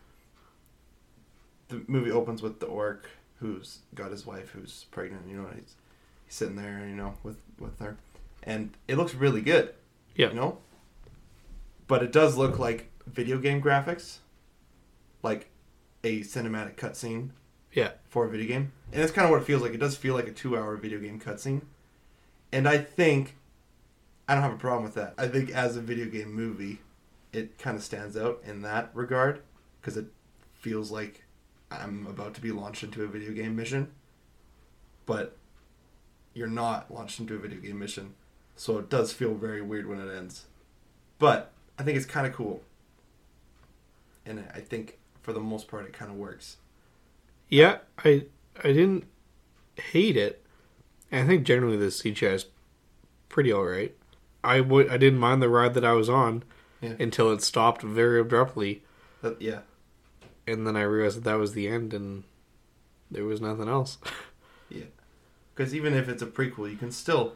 the 1.69 1.83
movie 1.87 2.11
opens 2.11 2.43
with 2.43 2.61
the 2.61 2.67
orc 2.67 3.11
who's 3.41 3.81
got 3.95 4.11
his 4.11 4.25
wife 4.25 4.51
who's 4.51 4.87
pregnant. 4.91 5.29
You 5.29 5.37
know, 5.37 5.49
he's, 5.55 5.75
he's 6.25 6.35
sitting 6.35 6.57
there, 6.57 6.85
you 6.89 6.95
know, 6.95 7.15
with 7.23 7.37
with 7.59 7.79
her, 7.81 7.97
and 8.43 8.71
it 8.89 8.97
looks 8.97 9.15
really 9.15 9.43
good. 9.43 9.75
Yeah. 10.15 10.29
You 10.29 10.35
know, 10.35 10.59
but 11.87 12.03
it 12.03 12.13
does 12.13 12.37
look 12.37 12.59
like 12.59 12.91
video 13.07 13.39
game 13.39 13.61
graphics, 13.61 14.19
like 15.27 15.51
a 16.05 16.21
cinematic 16.21 16.77
cutscene 16.77 17.31
Yeah, 17.73 17.91
for 18.09 18.25
a 18.27 18.31
video 18.31 18.47
game, 18.47 18.73
and 18.93 19.03
that's 19.03 19.13
kind 19.13 19.25
of 19.25 19.31
what 19.31 19.43
it 19.43 19.45
feels 19.45 19.61
like. 19.61 19.75
It 19.75 19.81
does 19.81 19.97
feel 19.97 20.15
like 20.15 20.29
a 20.29 20.33
two-hour 20.33 20.77
video 20.77 21.01
game 21.01 21.21
cutscene, 21.21 21.63
and 22.53 22.69
I 22.69 22.79
think 22.79 23.37
I 24.29 24.35
don't 24.35 24.43
have 24.43 24.53
a 24.53 24.57
problem 24.57 24.85
with 24.85 24.95
that. 24.95 25.15
I 25.19 25.27
think 25.29 25.51
as 25.51 25.77
a 25.77 25.81
video 25.81 26.07
game 26.07 26.33
movie, 26.33 26.79
it 27.33 27.59
kind 27.59 27.77
of 27.77 27.83
stands 27.83 28.17
out 28.17 28.41
in 28.47 28.63
that 28.63 28.91
regard 28.95 29.43
because 29.81 29.97
it 29.97 30.07
feels 30.55 30.91
like 30.91 31.25
I'm 31.71 32.07
about 32.07 32.35
to 32.35 32.41
be 32.41 32.53
launched 32.53 32.85
into 32.85 33.03
a 33.03 33.09
video 33.09 33.33
game 33.33 33.57
mission, 33.57 33.91
but 35.05 35.37
you're 36.35 36.47
not 36.47 36.93
launched 36.93 37.19
into 37.19 37.35
a 37.35 37.39
video 37.39 37.61
game 37.61 37.79
mission, 37.79 38.15
so 38.55 38.79
it 38.79 38.89
does 38.89 39.13
feel 39.13 39.35
very 39.35 39.61
weird 39.63 39.89
when 39.89 39.99
it 39.99 40.17
ends. 40.17 40.47
But 41.19 41.53
I 41.79 41.83
think 41.83 41.97
it's 41.97 42.07
kind 42.07 42.27
of 42.27 42.33
cool, 42.33 42.63
and 44.25 44.45
I 44.55 44.61
think 44.61 44.99
for 45.27 45.33
the 45.33 45.41
most 45.41 45.67
part 45.67 45.85
it 45.85 45.93
kind 45.93 46.09
of 46.09 46.17
works. 46.17 46.57
yeah. 47.49 47.79
I 48.05 48.27
I 48.63 48.69
didn't 48.73 49.05
hate 49.91 50.17
it. 50.17 50.41
And 51.11 51.25
I 51.25 51.27
think 51.27 51.45
generally 51.45 51.77
the 51.77 51.87
CGI 51.87 52.35
is 52.35 52.47
pretty 53.29 53.51
all 53.53 53.65
right. 53.65 53.93
I 54.45 54.61
would 54.61 54.89
I 54.89 54.97
didn't 54.99 55.19
mind 55.19 55.43
the 55.43 55.49
ride 55.49 55.75
that 55.75 55.85
I 55.85 55.95
was 55.95 56.09
on 56.09 56.45
Yeah. 56.81 56.95
until 57.01 57.33
it 57.33 57.43
stopped 57.43 57.83
very 57.83 58.21
abruptly, 58.21 58.85
That, 59.23 59.43
yeah, 59.43 59.61
and 60.47 60.65
then 60.65 60.77
I 60.77 60.83
realized 60.83 61.17
that 61.17 61.25
that 61.25 61.39
was 61.41 61.55
the 61.55 61.67
end, 61.67 61.93
and 61.93 62.23
there 63.11 63.25
was 63.25 63.41
nothing 63.41 63.69
else. 63.69 63.99
Yeah, 64.69 64.87
because 65.55 65.75
even 65.75 65.93
if 65.95 66.09
it's 66.09 66.23
a 66.23 66.27
prequel, 66.27 66.71
you 66.71 66.77
can 66.77 66.91
still 66.93 67.35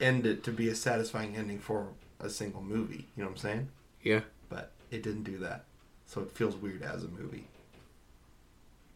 end 0.00 0.26
it 0.26 0.42
to 0.44 0.50
be 0.52 0.68
a 0.68 0.74
satisfying 0.74 1.36
ending 1.36 1.58
for 1.60 1.88
a 2.20 2.28
single 2.30 2.62
movie. 2.62 3.06
You 3.16 3.22
know 3.22 3.28
what 3.30 3.38
I'm 3.38 3.46
saying? 3.48 3.68
yeah, 4.02 4.20
But 4.48 4.72
it 4.90 5.02
didn't 5.04 5.24
do 5.24 5.38
that. 5.38 5.64
So 6.08 6.22
it 6.22 6.32
feels 6.32 6.56
weird 6.56 6.82
as 6.82 7.04
a 7.04 7.08
movie. 7.08 7.46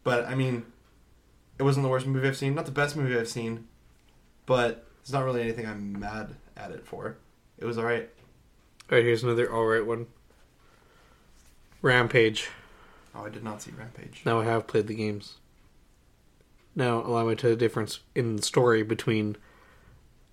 But, 0.03 0.25
I 0.25 0.33
mean, 0.33 0.65
it 1.59 1.63
wasn't 1.63 1.83
the 1.83 1.89
worst 1.89 2.07
movie 2.07 2.27
I've 2.27 2.35
seen. 2.35 2.55
Not 2.55 2.65
the 2.65 2.71
best 2.71 2.97
movie 2.97 3.15
I've 3.15 3.29
seen. 3.29 3.67
But 4.47 4.85
it's 5.01 5.11
not 5.11 5.23
really 5.23 5.41
anything 5.41 5.67
I'm 5.67 5.97
mad 5.97 6.35
at 6.57 6.71
it 6.71 6.85
for. 6.87 7.17
It 7.59 7.65
was 7.65 7.77
alright. 7.77 8.09
all 8.91 8.97
right. 8.97 9.05
Here's 9.05 9.23
another 9.23 9.49
all 9.49 9.65
right 9.65 9.85
one. 9.85 10.07
Rampage. 11.83 12.49
Oh, 13.13 13.25
I 13.25 13.29
did 13.29 13.43
not 13.43 13.61
see 13.61 13.71
Rampage. 13.77 14.23
Now 14.25 14.39
I 14.39 14.45
have 14.45 14.65
played 14.65 14.87
the 14.87 14.95
games. 14.95 15.37
Now 16.75 17.01
allow 17.01 17.25
me 17.25 17.35
to 17.35 17.49
the 17.49 17.55
difference 17.55 17.99
in 18.15 18.41
story 18.41 18.81
between 18.81 19.37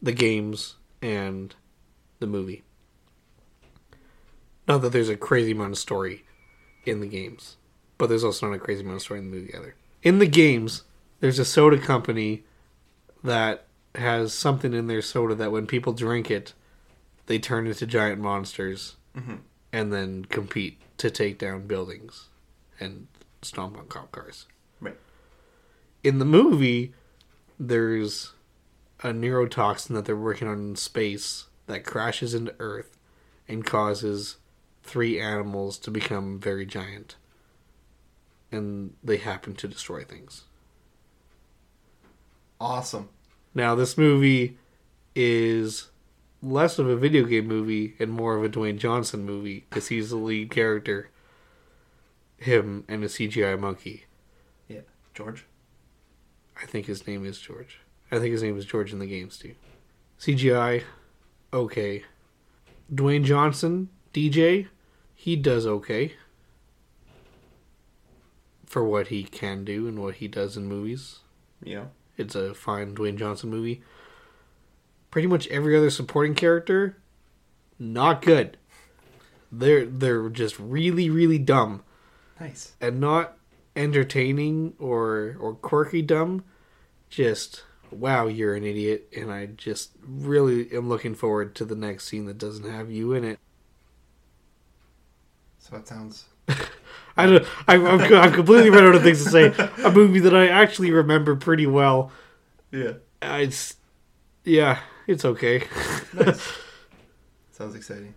the 0.00 0.12
games 0.12 0.76
and 1.02 1.54
the 2.20 2.26
movie. 2.26 2.62
Not 4.66 4.78
that 4.78 4.92
there's 4.92 5.10
a 5.10 5.16
crazy 5.16 5.52
amount 5.52 5.72
of 5.72 5.78
story 5.78 6.24
in 6.84 7.00
the 7.00 7.06
games, 7.06 7.56
but 7.98 8.08
there's 8.08 8.24
also 8.24 8.46
not 8.48 8.54
a 8.56 8.58
crazy 8.58 8.82
amount 8.82 8.96
of 8.96 9.02
story 9.02 9.20
in 9.20 9.30
the 9.30 9.36
movie 9.36 9.54
either. 9.54 9.74
In 10.02 10.18
the 10.18 10.26
games, 10.26 10.82
there's 11.20 11.38
a 11.38 11.44
soda 11.44 11.78
company 11.78 12.44
that 13.22 13.66
has 13.94 14.32
something 14.32 14.72
in 14.72 14.86
their 14.86 15.02
soda 15.02 15.34
that 15.34 15.52
when 15.52 15.66
people 15.66 15.92
drink 15.92 16.30
it, 16.30 16.54
they 17.26 17.38
turn 17.38 17.66
into 17.66 17.86
giant 17.86 18.20
monsters 18.20 18.96
Mhm. 19.16 19.40
and 19.72 19.92
then 19.92 20.24
compete 20.24 20.80
to 20.98 21.10
take 21.10 21.38
down 21.38 21.66
buildings 21.66 22.28
and 22.78 23.08
stomp 23.42 23.76
on 23.76 23.86
cop 23.88 24.10
cars. 24.12 24.46
Right. 24.80 24.96
In 26.02 26.18
the 26.18 26.24
movie, 26.24 26.94
there's 27.58 28.32
a 29.00 29.08
neurotoxin 29.12 29.88
that 29.94 30.04
they're 30.06 30.16
working 30.16 30.48
on 30.48 30.58
in 30.58 30.76
space 30.76 31.46
that 31.66 31.84
crashes 31.84 32.32
into 32.34 32.54
Earth 32.58 32.96
and 33.48 33.64
causes 33.64 34.36
three 34.90 35.20
animals 35.20 35.78
to 35.78 35.90
become 35.90 36.40
very 36.40 36.66
giant. 36.66 37.14
And 38.50 38.94
they 39.04 39.18
happen 39.18 39.54
to 39.54 39.68
destroy 39.68 40.02
things. 40.02 40.44
Awesome. 42.60 43.08
Now, 43.54 43.76
this 43.76 43.96
movie 43.96 44.58
is 45.14 45.90
less 46.42 46.78
of 46.80 46.88
a 46.88 46.96
video 46.96 47.24
game 47.24 47.46
movie 47.46 47.94
and 48.00 48.10
more 48.10 48.36
of 48.36 48.42
a 48.42 48.48
Dwayne 48.48 48.78
Johnson 48.78 49.24
movie 49.24 49.64
because 49.70 49.88
he's 49.88 50.10
the 50.10 50.16
lead 50.16 50.50
character. 50.50 51.10
Him 52.36 52.84
and 52.88 53.04
a 53.04 53.06
CGI 53.06 53.58
monkey. 53.58 54.06
Yeah. 54.66 54.80
George? 55.14 55.46
I 56.60 56.66
think 56.66 56.86
his 56.86 57.06
name 57.06 57.24
is 57.24 57.38
George. 57.38 57.78
I 58.10 58.18
think 58.18 58.32
his 58.32 58.42
name 58.42 58.58
is 58.58 58.64
George 58.64 58.92
in 58.92 58.98
the 58.98 59.06
games 59.06 59.38
too. 59.38 59.54
CGI, 60.18 60.82
okay. 61.52 62.02
Dwayne 62.92 63.24
Johnson, 63.24 63.88
DJ, 64.12 64.66
he 65.20 65.36
does 65.36 65.66
okay 65.66 66.14
for 68.64 68.82
what 68.82 69.08
he 69.08 69.22
can 69.22 69.66
do 69.66 69.86
and 69.86 69.98
what 69.98 70.14
he 70.14 70.26
does 70.28 70.56
in 70.56 70.64
movies. 70.64 71.18
Yeah. 71.62 71.86
It's 72.16 72.34
a 72.34 72.54
fine 72.54 72.94
Dwayne 72.94 73.18
Johnson 73.18 73.50
movie. 73.50 73.82
Pretty 75.10 75.28
much 75.28 75.46
every 75.48 75.76
other 75.76 75.90
supporting 75.90 76.34
character, 76.34 76.96
not 77.78 78.22
good. 78.22 78.56
They're 79.52 79.84
they're 79.84 80.30
just 80.30 80.58
really 80.58 81.10
really 81.10 81.38
dumb 81.38 81.82
Nice. 82.40 82.72
and 82.80 82.98
not 82.98 83.36
entertaining 83.76 84.72
or 84.78 85.36
or 85.38 85.54
quirky 85.54 86.00
dumb. 86.00 86.44
Just 87.10 87.64
wow, 87.90 88.26
you're 88.26 88.54
an 88.54 88.64
idiot, 88.64 89.12
and 89.14 89.30
I 89.30 89.46
just 89.46 89.90
really 90.02 90.72
am 90.72 90.88
looking 90.88 91.14
forward 91.14 91.54
to 91.56 91.66
the 91.66 91.74
next 91.76 92.06
scene 92.06 92.24
that 92.24 92.38
doesn't 92.38 92.70
have 92.70 92.90
you 92.90 93.12
in 93.12 93.24
it. 93.24 93.38
So 95.70 95.76
it 95.76 95.86
sounds. 95.88 96.24
I 97.16 97.26
don't. 97.26 97.46
I'm, 97.68 97.86
I'm, 97.86 98.00
I'm 98.14 98.32
completely 98.32 98.70
run 98.70 98.84
out 98.84 98.94
of 98.94 99.02
things 99.02 99.22
to 99.24 99.30
say. 99.30 99.68
A 99.84 99.90
movie 99.90 100.20
that 100.20 100.34
I 100.34 100.48
actually 100.48 100.90
remember 100.90 101.36
pretty 101.36 101.66
well. 101.66 102.10
Yeah. 102.72 102.94
Uh, 103.22 103.38
It's 103.42 103.76
yeah, 104.44 104.80
it's 105.06 105.24
okay. 105.24 105.64
Nice. 106.14 106.52
sounds 107.52 107.74
exciting. 107.74 108.14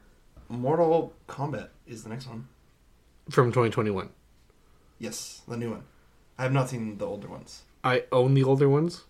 Mortal 0.50 1.14
Kombat 1.28 1.70
is 1.86 2.04
the 2.04 2.10
next 2.10 2.28
one. 2.28 2.48
From 3.30 3.52
2021. 3.52 4.10
Yes, 5.00 5.42
the 5.48 5.58
new 5.58 5.72
one. 5.72 5.84
I 6.38 6.44
have 6.44 6.54
not 6.54 6.70
seen 6.70 6.98
the 6.98 7.06
older 7.06 7.28
ones. 7.28 7.64
I 7.84 8.04
own 8.12 8.34
the 8.34 8.44
older 8.44 8.70
ones. 8.70 9.04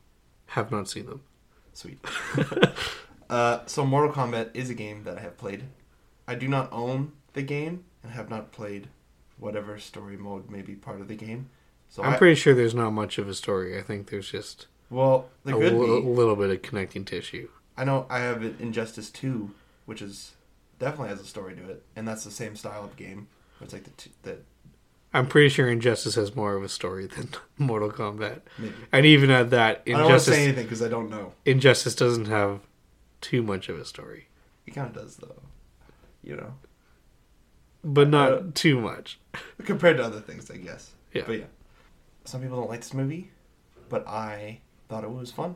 Have 0.47 0.71
not 0.71 0.89
seen 0.89 1.05
them. 1.05 1.21
Sweet. 1.73 1.99
uh, 3.29 3.59
so 3.65 3.85
Mortal 3.85 4.11
Kombat 4.13 4.49
is 4.53 4.69
a 4.69 4.73
game 4.73 5.03
that 5.03 5.17
I 5.17 5.21
have 5.21 5.37
played. 5.37 5.63
I 6.27 6.35
do 6.35 6.47
not 6.47 6.69
own 6.71 7.13
the 7.33 7.41
game 7.41 7.85
and 8.03 8.11
have 8.11 8.29
not 8.29 8.51
played 8.51 8.87
whatever 9.37 9.79
story 9.79 10.17
mode 10.17 10.49
may 10.49 10.61
be 10.61 10.75
part 10.75 11.01
of 11.01 11.07
the 11.07 11.15
game. 11.15 11.49
So 11.89 12.03
I'm 12.03 12.13
I, 12.13 12.17
pretty 12.17 12.35
sure 12.35 12.53
there's 12.53 12.75
not 12.75 12.91
much 12.91 13.17
of 13.17 13.27
a 13.27 13.33
story. 13.33 13.77
I 13.77 13.81
think 13.81 14.09
there's 14.09 14.29
just 14.31 14.67
well, 14.89 15.29
a 15.45 15.49
there 15.49 15.55
could 15.59 15.73
li- 15.73 16.01
be. 16.01 16.07
little 16.07 16.35
bit 16.35 16.49
of 16.49 16.61
connecting 16.61 17.05
tissue. 17.05 17.49
I 17.77 17.83
know 17.85 18.05
I 18.09 18.19
have 18.19 18.43
Injustice 18.59 19.09
2, 19.09 19.51
which 19.85 20.01
is 20.01 20.33
definitely 20.79 21.09
has 21.09 21.21
a 21.21 21.25
story 21.25 21.55
to 21.55 21.69
it, 21.69 21.83
and 21.95 22.07
that's 22.07 22.23
the 22.23 22.31
same 22.31 22.55
style 22.55 22.83
of 22.83 22.95
game. 22.95 23.27
It's 23.61 23.73
like 23.73 23.83
the 23.83 23.91
t- 23.91 24.11
the 24.23 24.37
I'm 25.13 25.27
pretty 25.27 25.49
sure 25.49 25.69
Injustice 25.69 26.15
has 26.15 26.35
more 26.35 26.55
of 26.55 26.63
a 26.63 26.69
story 26.69 27.05
than 27.15 27.29
Mortal 27.57 27.91
Kombat. 27.91 28.41
maybe. 28.57 28.73
And 28.91 29.05
even 29.05 29.29
at 29.29 29.51
that, 29.51 29.83
I 29.85 29.91
don't 29.91 30.03
want 30.09 30.13
to 30.23 30.31
say 30.31 30.43
anything 30.45 30.63
because 30.63 30.81
I 30.81 30.87
don't 30.89 31.09
know. 31.09 31.33
Injustice 31.45 31.93
doesn't 31.95 32.25
have 32.25 32.61
too 33.21 33.43
much 33.43 33.69
of 33.69 33.77
a 33.79 33.85
story, 33.85 34.27
It 34.65 34.71
kind 34.71 34.87
of 34.87 34.93
does 34.93 35.15
though, 35.17 35.41
you 36.23 36.35
know, 36.35 36.55
but 37.83 38.07
not 38.09 38.31
Uh, 38.31 38.41
too 38.53 38.79
much. 38.79 39.19
compared 39.65 39.97
to 39.97 40.03
other 40.03 40.19
things, 40.21 40.49
I 40.51 40.57
guess. 40.57 40.91
Yeah. 41.13 41.23
But 41.25 41.39
yeah, 41.39 41.45
some 42.25 42.41
people 42.41 42.57
don't 42.57 42.69
like 42.69 42.81
this 42.81 42.93
movie, 42.93 43.31
but 43.89 44.07
I 44.07 44.59
thought 44.89 45.03
it 45.03 45.11
was 45.11 45.31
fun. 45.31 45.55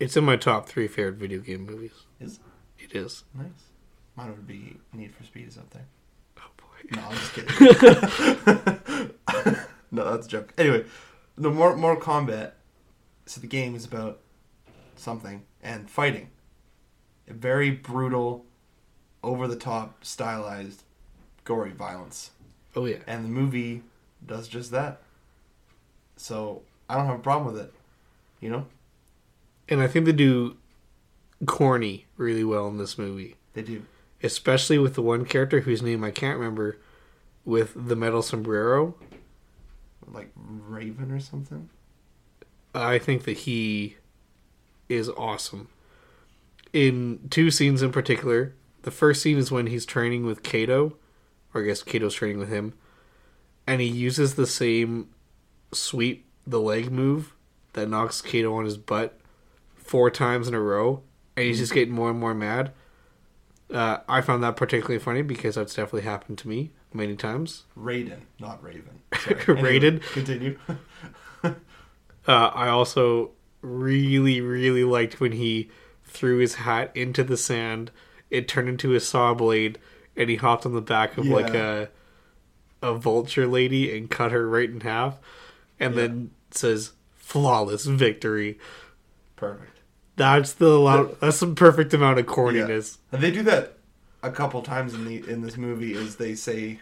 It's 0.00 0.16
in 0.16 0.24
my 0.24 0.36
top 0.36 0.68
three 0.68 0.88
favorite 0.88 1.16
video 1.16 1.40
game 1.40 1.64
movies. 1.66 1.92
Is 2.20 2.40
It 2.78 2.94
is. 2.94 3.24
nice. 3.34 3.46
Mine 4.16 4.30
would 4.30 4.46
be 4.46 4.76
Need 4.92 5.14
for 5.14 5.22
Speed 5.24 5.48
is 5.48 5.56
up 5.58 5.70
there. 5.70 5.86
Oh 6.38 6.50
boy. 6.56 6.96
No, 6.96 7.02
I'm 7.08 7.16
just 7.16 7.32
kidding. 7.34 9.10
no, 9.90 10.10
that's 10.10 10.26
a 10.26 10.28
joke. 10.28 10.52
Anyway, 10.58 10.84
the 11.36 11.50
Mor- 11.50 11.76
Mortal 11.76 12.02
Kombat. 12.02 12.52
So 13.26 13.40
the 13.40 13.46
game 13.46 13.74
is 13.74 13.84
about 13.84 14.18
something 14.96 15.44
and 15.62 15.88
fighting. 15.88 16.28
A 17.28 17.32
very 17.32 17.70
brutal, 17.70 18.44
over 19.22 19.46
the 19.46 19.56
top, 19.56 20.04
stylized, 20.04 20.82
gory 21.44 21.70
violence. 21.72 22.30
Oh 22.74 22.86
yeah. 22.86 22.98
And 23.06 23.24
the 23.24 23.28
movie 23.28 23.82
does 24.26 24.48
just 24.48 24.70
that. 24.70 25.02
So 26.16 26.62
I 26.88 26.96
don't 26.96 27.06
have 27.06 27.18
a 27.18 27.22
problem 27.22 27.52
with 27.52 27.62
it. 27.62 27.72
You 28.40 28.50
know? 28.50 28.66
And 29.68 29.80
I 29.80 29.88
think 29.88 30.06
they 30.06 30.12
do 30.12 30.56
corny 31.46 32.06
really 32.16 32.44
well 32.44 32.68
in 32.68 32.78
this 32.78 32.96
movie. 32.98 33.36
They 33.54 33.62
do. 33.62 33.82
especially 34.22 34.78
with 34.78 34.94
the 34.94 35.02
one 35.02 35.24
character 35.24 35.60
whose 35.60 35.82
name 35.82 36.04
I 36.04 36.10
can't 36.10 36.38
remember, 36.38 36.78
with 37.44 37.72
the 37.74 37.96
metal 37.96 38.22
sombrero. 38.22 38.94
Like 40.06 40.30
Raven 40.36 41.10
or 41.10 41.20
something. 41.20 41.68
I 42.74 42.98
think 42.98 43.24
that 43.24 43.38
he 43.38 43.96
is 44.88 45.08
awesome. 45.10 45.68
In 46.72 47.28
two 47.30 47.50
scenes 47.50 47.82
in 47.82 47.92
particular, 47.92 48.54
the 48.82 48.90
first 48.90 49.22
scene 49.22 49.38
is 49.38 49.50
when 49.50 49.66
he's 49.66 49.84
training 49.84 50.24
with 50.24 50.42
Kano, 50.42 50.96
or 51.54 51.62
I 51.62 51.66
guess 51.66 51.82
Kano's 51.82 52.14
training 52.14 52.38
with 52.38 52.48
him, 52.48 52.74
and 53.66 53.80
he 53.80 53.86
uses 53.86 54.34
the 54.34 54.46
same 54.46 55.08
sweep 55.72 56.26
the 56.46 56.60
leg 56.60 56.90
move 56.90 57.34
that 57.72 57.88
knocks 57.88 58.20
Kano 58.20 58.54
on 58.54 58.64
his 58.64 58.76
butt 58.76 59.18
four 59.74 60.10
times 60.10 60.48
in 60.48 60.54
a 60.54 60.60
row, 60.60 61.02
and 61.36 61.46
he's 61.46 61.58
just 61.58 61.74
getting 61.74 61.94
more 61.94 62.10
and 62.10 62.18
more 62.18 62.34
mad. 62.34 62.72
Uh, 63.72 63.98
I 64.08 64.20
found 64.20 64.42
that 64.42 64.56
particularly 64.56 64.98
funny 64.98 65.22
because 65.22 65.54
that's 65.54 65.74
definitely 65.74 66.02
happened 66.02 66.38
to 66.38 66.48
me 66.48 66.70
many 66.92 67.16
times. 67.16 67.64
Raiden, 67.78 68.20
not 68.38 68.62
Raven. 68.62 69.00
Raiden? 69.12 70.02
Continue. 70.12 70.58
Uh, 72.24 72.52
I 72.54 72.68
also 72.68 73.32
really, 73.62 74.40
really 74.40 74.84
liked 74.84 75.20
when 75.20 75.32
he 75.32 75.70
threw 76.04 76.38
his 76.38 76.54
hat 76.54 76.92
into 76.94 77.24
the 77.24 77.36
sand. 77.36 77.90
It 78.30 78.46
turned 78.46 78.68
into 78.68 78.94
a 78.94 79.00
saw 79.00 79.34
blade, 79.34 79.78
and 80.16 80.28
he 80.30 80.36
hopped 80.36 80.66
on 80.66 80.72
the 80.74 80.80
back 80.80 81.16
of 81.18 81.26
like 81.26 81.54
a 81.54 81.88
a 82.82 82.94
vulture 82.94 83.46
lady 83.46 83.96
and 83.96 84.10
cut 84.10 84.32
her 84.32 84.48
right 84.48 84.68
in 84.68 84.80
half, 84.80 85.18
and 85.78 85.94
then 85.94 86.30
says 86.50 86.92
"flawless 87.16 87.84
victory." 87.86 88.58
Perfect. 89.36 89.80
That's 90.16 90.52
the 90.52 90.72
amount, 90.78 91.20
that's 91.20 91.40
the 91.40 91.48
perfect 91.48 91.94
amount 91.94 92.18
of 92.18 92.26
corniness. 92.26 92.98
And 93.10 93.22
they 93.22 93.30
do 93.30 93.42
that 93.44 93.78
a 94.22 94.30
couple 94.30 94.62
times 94.62 94.94
in 94.94 95.04
the 95.04 95.28
in 95.28 95.40
this 95.42 95.56
movie. 95.56 95.94
Is 95.94 96.16
they 96.16 96.34
say, 96.34 96.80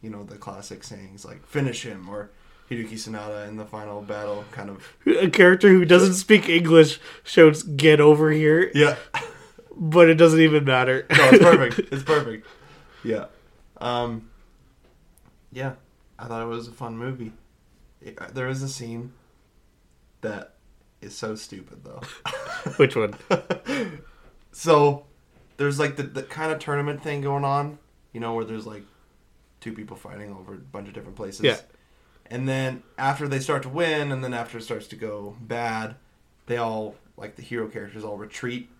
you 0.00 0.10
know, 0.10 0.24
the 0.24 0.36
classic 0.36 0.82
sayings 0.84 1.24
like 1.24 1.46
"finish 1.46 1.84
him" 1.84 2.08
or 2.08 2.30
Hideki 2.70 2.98
Sonata 2.98 3.44
in 3.44 3.56
the 3.56 3.64
final 3.64 4.02
battle, 4.02 4.44
kind 4.50 4.70
of. 4.70 4.82
A 5.06 5.28
character 5.30 5.68
who 5.68 5.84
doesn't 5.84 6.14
speak 6.14 6.48
English 6.48 6.98
shouts 7.22 7.62
"Get 7.62 8.00
over 8.00 8.30
here," 8.30 8.70
Yeah. 8.74 8.96
but 9.76 10.08
it 10.08 10.14
doesn't 10.14 10.40
even 10.40 10.64
matter. 10.64 11.06
No, 11.10 11.28
it's 11.30 11.42
perfect. 11.44 11.92
It's 11.92 12.02
perfect. 12.02 12.46
Yeah. 13.04 13.26
Um. 13.78 14.30
Yeah, 15.52 15.74
I 16.18 16.26
thought 16.26 16.42
it 16.42 16.48
was 16.48 16.68
a 16.68 16.72
fun 16.72 16.96
movie. 16.96 17.32
It- 18.00 18.18
uh, 18.20 18.28
there 18.32 18.48
is 18.48 18.62
a 18.62 18.68
scene 18.68 19.12
that 20.22 20.54
is 21.00 21.14
so 21.14 21.34
stupid 21.34 21.84
though. 21.84 22.00
Which 22.76 22.96
one? 22.96 23.14
so 24.52 25.04
there's 25.56 25.78
like 25.78 25.96
the, 25.96 26.04
the 26.04 26.22
kind 26.22 26.52
of 26.52 26.58
tournament 26.58 27.02
thing 27.02 27.20
going 27.20 27.44
on, 27.44 27.78
you 28.12 28.20
know, 28.20 28.34
where 28.34 28.44
there's 28.44 28.66
like 28.66 28.84
two 29.60 29.72
people 29.72 29.96
fighting 29.96 30.32
over 30.32 30.54
a 30.54 30.58
bunch 30.58 30.88
of 30.88 30.94
different 30.94 31.16
places. 31.16 31.42
Yeah. 31.42 31.58
And 32.26 32.48
then 32.48 32.82
after 32.96 33.28
they 33.28 33.40
start 33.40 33.62
to 33.64 33.68
win, 33.68 34.10
and 34.10 34.24
then 34.24 34.32
after 34.32 34.58
it 34.58 34.62
starts 34.62 34.86
to 34.88 34.96
go 34.96 35.36
bad, 35.40 35.96
they 36.46 36.56
all 36.56 36.94
like 37.16 37.36
the 37.36 37.42
hero 37.42 37.68
characters 37.68 38.04
all 38.04 38.16
retreat 38.16 38.70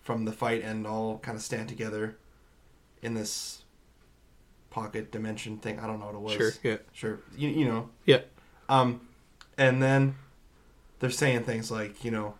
from 0.00 0.24
the 0.26 0.32
fight 0.32 0.62
and 0.62 0.86
all 0.86 1.18
kind 1.18 1.36
of 1.36 1.42
stand 1.42 1.68
together 1.68 2.16
in 3.04 3.14
this 3.14 3.62
pocket 4.70 5.12
dimension 5.12 5.58
thing. 5.58 5.78
I 5.78 5.86
don't 5.86 6.00
know 6.00 6.06
what 6.06 6.14
it 6.14 6.20
was. 6.20 6.32
Sure. 6.32 6.52
Yeah. 6.62 6.76
Sure. 6.92 7.20
You, 7.36 7.48
you 7.50 7.64
know. 7.66 7.90
Yeah. 8.06 8.22
Um, 8.68 9.06
and 9.56 9.80
then 9.80 10.16
they're 10.98 11.10
saying 11.10 11.44
things 11.44 11.70
like, 11.70 12.04
you 12.04 12.10
know, 12.10 12.34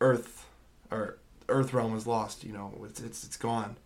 Earth 0.00 0.46
or 0.90 1.18
Earth 1.48 1.72
realm 1.72 1.96
is 1.96 2.06
lost. 2.06 2.44
You 2.44 2.52
know, 2.52 2.72
it's 2.84 3.00
it's 3.00 3.24
it's 3.24 3.36
gone. 3.36 3.76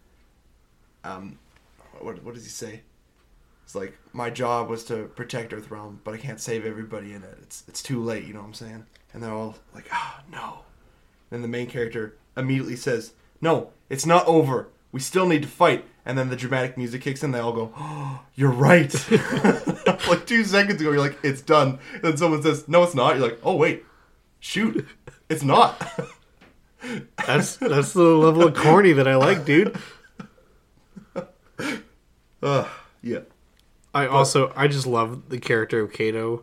Um, 1.04 1.38
what 2.00 2.22
what 2.22 2.34
does 2.34 2.44
he 2.44 2.50
say? 2.50 2.82
It's 3.64 3.74
like 3.74 3.96
my 4.12 4.28
job 4.28 4.68
was 4.68 4.84
to 4.86 5.04
protect 5.04 5.54
Earth 5.54 5.70
realm, 5.70 6.00
but 6.04 6.12
I 6.12 6.18
can't 6.18 6.40
save 6.40 6.66
everybody 6.66 7.14
in 7.14 7.22
it. 7.22 7.38
It's 7.42 7.64
it's 7.68 7.82
too 7.82 8.02
late. 8.02 8.24
You 8.24 8.34
know 8.34 8.40
what 8.40 8.48
I'm 8.48 8.54
saying? 8.54 8.86
And 9.14 9.22
they're 9.22 9.32
all 9.32 9.56
like, 9.74 9.86
ah, 9.92 10.22
no. 10.30 10.64
And 11.30 11.42
the 11.42 11.48
main 11.48 11.68
character 11.68 12.16
immediately 12.36 12.76
says, 12.76 13.12
no, 13.40 13.70
it's 13.88 14.04
not 14.04 14.26
over. 14.26 14.68
We 14.92 15.00
still 15.00 15.26
need 15.26 15.42
to 15.42 15.48
fight. 15.48 15.84
And 16.04 16.18
then 16.18 16.30
the 16.30 16.36
dramatic 16.36 16.76
music 16.76 17.02
kicks 17.02 17.22
in. 17.22 17.30
They 17.30 17.38
all 17.38 17.52
go, 17.52 17.72
oh, 17.76 18.24
"You're 18.34 18.50
right." 18.50 18.92
like 20.08 20.26
two 20.26 20.42
seconds 20.42 20.80
ago, 20.80 20.90
you're 20.90 21.00
like, 21.00 21.16
"It's 21.22 21.40
done." 21.40 21.78
And 21.94 22.02
then 22.02 22.16
someone 22.16 22.42
says, 22.42 22.66
"No, 22.66 22.82
it's 22.82 22.94
not." 22.94 23.16
You're 23.16 23.28
like, 23.28 23.38
"Oh 23.44 23.54
wait, 23.54 23.84
shoot, 24.40 24.86
it's 25.28 25.44
not." 25.44 25.80
That's 27.28 27.58
that's 27.58 27.92
the 27.92 28.02
level 28.02 28.48
of 28.48 28.56
corny 28.56 28.92
that 28.92 29.06
I 29.06 29.14
like, 29.14 29.44
dude. 29.44 29.78
uh, 32.42 32.68
yeah, 33.00 33.20
I 33.94 34.08
also 34.08 34.52
I 34.56 34.66
just 34.66 34.84
love 34.84 35.28
the 35.28 35.38
character 35.38 35.78
of 35.78 35.92
Kano, 35.92 36.42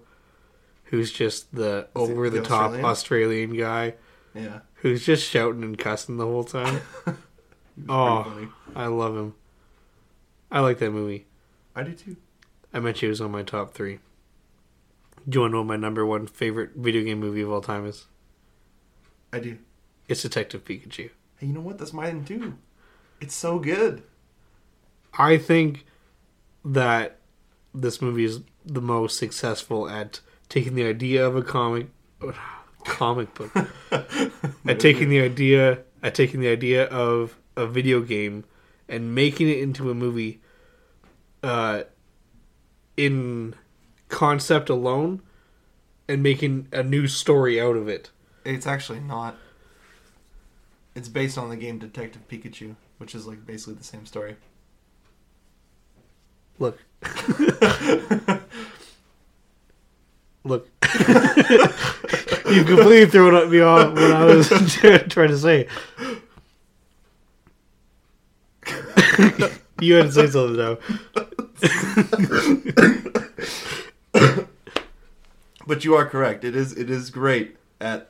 who's 0.86 1.12
just 1.12 1.54
the 1.54 1.89
over 1.93 2.30
the 2.30 2.39
the 2.39 2.45
top 2.45 2.72
Australian? 2.72 2.86
Australian 2.86 3.58
guy 3.58 3.93
yeah. 4.34 4.60
who's 4.76 5.06
just 5.06 5.28
shouting 5.28 5.64
and 5.64 5.78
cussing 5.78 6.18
the 6.18 6.26
whole 6.26 6.43
time. 6.43 6.82
Oh. 7.88 8.50
I 8.76 8.88
love 8.88 9.16
him. 9.16 9.36
I 10.52 10.60
like 10.60 10.80
that 10.80 10.92
movie. 10.92 11.26
I 11.76 11.84
do 11.84 11.94
too. 11.94 12.18
I 12.74 12.80
mentioned 12.80 13.08
it 13.08 13.12
was 13.12 13.22
on 13.22 13.32
my 13.32 13.44
top 13.44 13.74
three. 13.74 14.00
Do 15.28 15.38
you 15.38 15.42
want 15.42 15.52
to 15.52 15.54
know 15.54 15.62
what 15.62 15.68
my 15.68 15.76
number 15.76 16.06
one 16.06 16.28
favorite 16.28 16.72
video 16.76 17.04
game 17.04 17.20
movie 17.20 17.42
of 17.42 17.52
all 17.52 17.62
time 17.62 17.86
is? 17.86 18.06
I 19.32 19.40
do. 19.40 19.58
It's 20.08 20.24
Detective 20.24 20.66
Pikachu. 20.66 21.12
Hey, 21.38 21.48
you 21.48 21.54
know 21.54 21.62
what? 21.62 21.78
That's 21.78 21.94
mine 21.94 22.26
too. 22.26 22.58
It's 23.22 23.36
so 23.36 23.60
good. 23.60 24.04
I 25.18 25.38
think 25.38 25.86
that 26.66 27.18
this 27.74 28.02
movie 28.02 28.26
is 28.26 28.42
the 28.66 28.82
most 28.82 29.18
successful 29.18 29.90
at 29.90 30.22
taking 30.48 30.76
the 30.76 30.86
idea 30.86 31.26
of 31.26 31.36
a 31.36 31.44
comic 31.44 31.88
comic 32.86 33.34
book 33.36 33.52
at 33.92 34.80
taking 34.80 35.10
the 35.10 35.22
idea 35.22 35.80
at 36.02 36.16
taking 36.16 36.40
the 36.40 36.48
idea 36.48 36.86
of 36.86 37.38
a 37.60 37.68
video 37.68 38.01
game 38.01 38.45
and 38.88 39.14
making 39.14 39.49
it 39.49 39.60
into 39.60 39.91
a 39.91 39.93
movie 39.93 40.41
uh 41.43 41.84
in 42.97 43.53
concept 44.10 44.70
alone 44.70 45.22
and 46.07 46.22
making 46.24 46.68
a 46.74 46.84
new 46.84 47.07
story 47.07 47.62
out 47.62 47.76
of 47.78 47.88
it. 47.88 48.10
It's 48.43 48.66
actually 48.68 48.99
not. 48.99 49.38
It's 50.95 51.07
based 51.07 51.38
on 51.38 51.49
the 51.49 51.55
game 51.55 51.78
Detective 51.78 52.28
Pikachu, 52.28 52.76
which 52.97 53.14
is 53.16 53.28
like 53.28 53.45
basically 53.45 53.76
the 53.76 53.84
same 53.84 54.05
story. 54.05 54.36
Look. 56.57 56.80
Look. 60.43 60.68
you 62.49 62.64
completely 62.64 63.05
threw 63.05 63.38
it 63.38 63.49
me 63.49 63.60
off 63.60 63.93
what 63.93 64.12
I 64.12 64.26
was 64.26 64.49
trying 65.10 65.30
to 65.30 65.38
say. 65.38 65.68
you 69.82 69.96
had 69.96 70.06
to 70.06 70.12
say 70.12 70.28
something 70.28 70.58
now. 70.58 70.78
But 75.70 75.86
you 75.86 75.94
are 75.94 76.08
correct. 76.08 76.44
It 76.44 76.56
is 76.56 76.74
it 76.74 76.90
is 76.90 77.12
great 77.12 77.56
at 77.80 78.10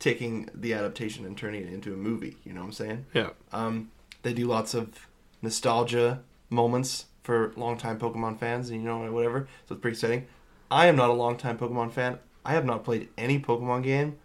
taking 0.00 0.50
the 0.52 0.74
adaptation 0.74 1.24
and 1.24 1.38
turning 1.38 1.62
it 1.62 1.72
into 1.72 1.94
a 1.94 1.96
movie. 1.96 2.38
You 2.42 2.52
know 2.52 2.60
what 2.62 2.66
I'm 2.66 2.72
saying? 2.72 3.06
Yeah. 3.14 3.30
Um, 3.52 3.92
they 4.22 4.32
do 4.32 4.48
lots 4.48 4.74
of 4.74 5.06
nostalgia 5.40 6.24
moments 6.50 7.06
for 7.22 7.52
longtime 7.54 8.00
Pokemon 8.00 8.40
fans, 8.40 8.68
and 8.70 8.82
you 8.82 8.84
know 8.84 9.12
whatever. 9.12 9.46
So 9.68 9.76
it's 9.76 9.80
pretty 9.80 9.94
exciting. 9.94 10.26
I 10.72 10.86
am 10.86 10.96
not 10.96 11.08
a 11.08 11.12
longtime 11.12 11.56
Pokemon 11.56 11.92
fan. 11.92 12.18
I 12.44 12.54
have 12.54 12.64
not 12.64 12.82
played 12.82 13.10
any 13.16 13.38
Pokemon 13.38 13.84
game 13.84 14.18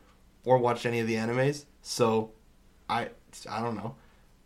or 0.44 0.58
watched 0.58 0.88
any 0.88 1.00
of 1.00 1.06
the 1.06 1.14
animes, 1.14 1.66
so 1.84 2.32
I 2.90 3.10
I 3.48 3.62
don't 3.62 3.76
know. 3.76 3.94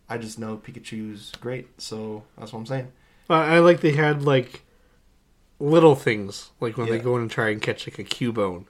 I 0.08 0.18
just 0.18 0.38
know 0.38 0.56
Pikachu's 0.56 1.32
great, 1.40 1.80
so 1.80 2.24
that's 2.38 2.52
what 2.52 2.60
I'm 2.60 2.66
saying. 2.66 2.92
I 3.30 3.58
like 3.58 3.80
they 3.80 3.92
had 3.92 4.22
like 4.22 4.62
little 5.58 5.94
things, 5.94 6.50
like 6.60 6.76
when 6.78 6.88
they 6.88 6.98
go 6.98 7.16
in 7.16 7.22
and 7.22 7.30
try 7.30 7.50
and 7.50 7.60
catch 7.60 7.86
like 7.86 7.98
a 7.98 8.04
Cubone, 8.04 8.64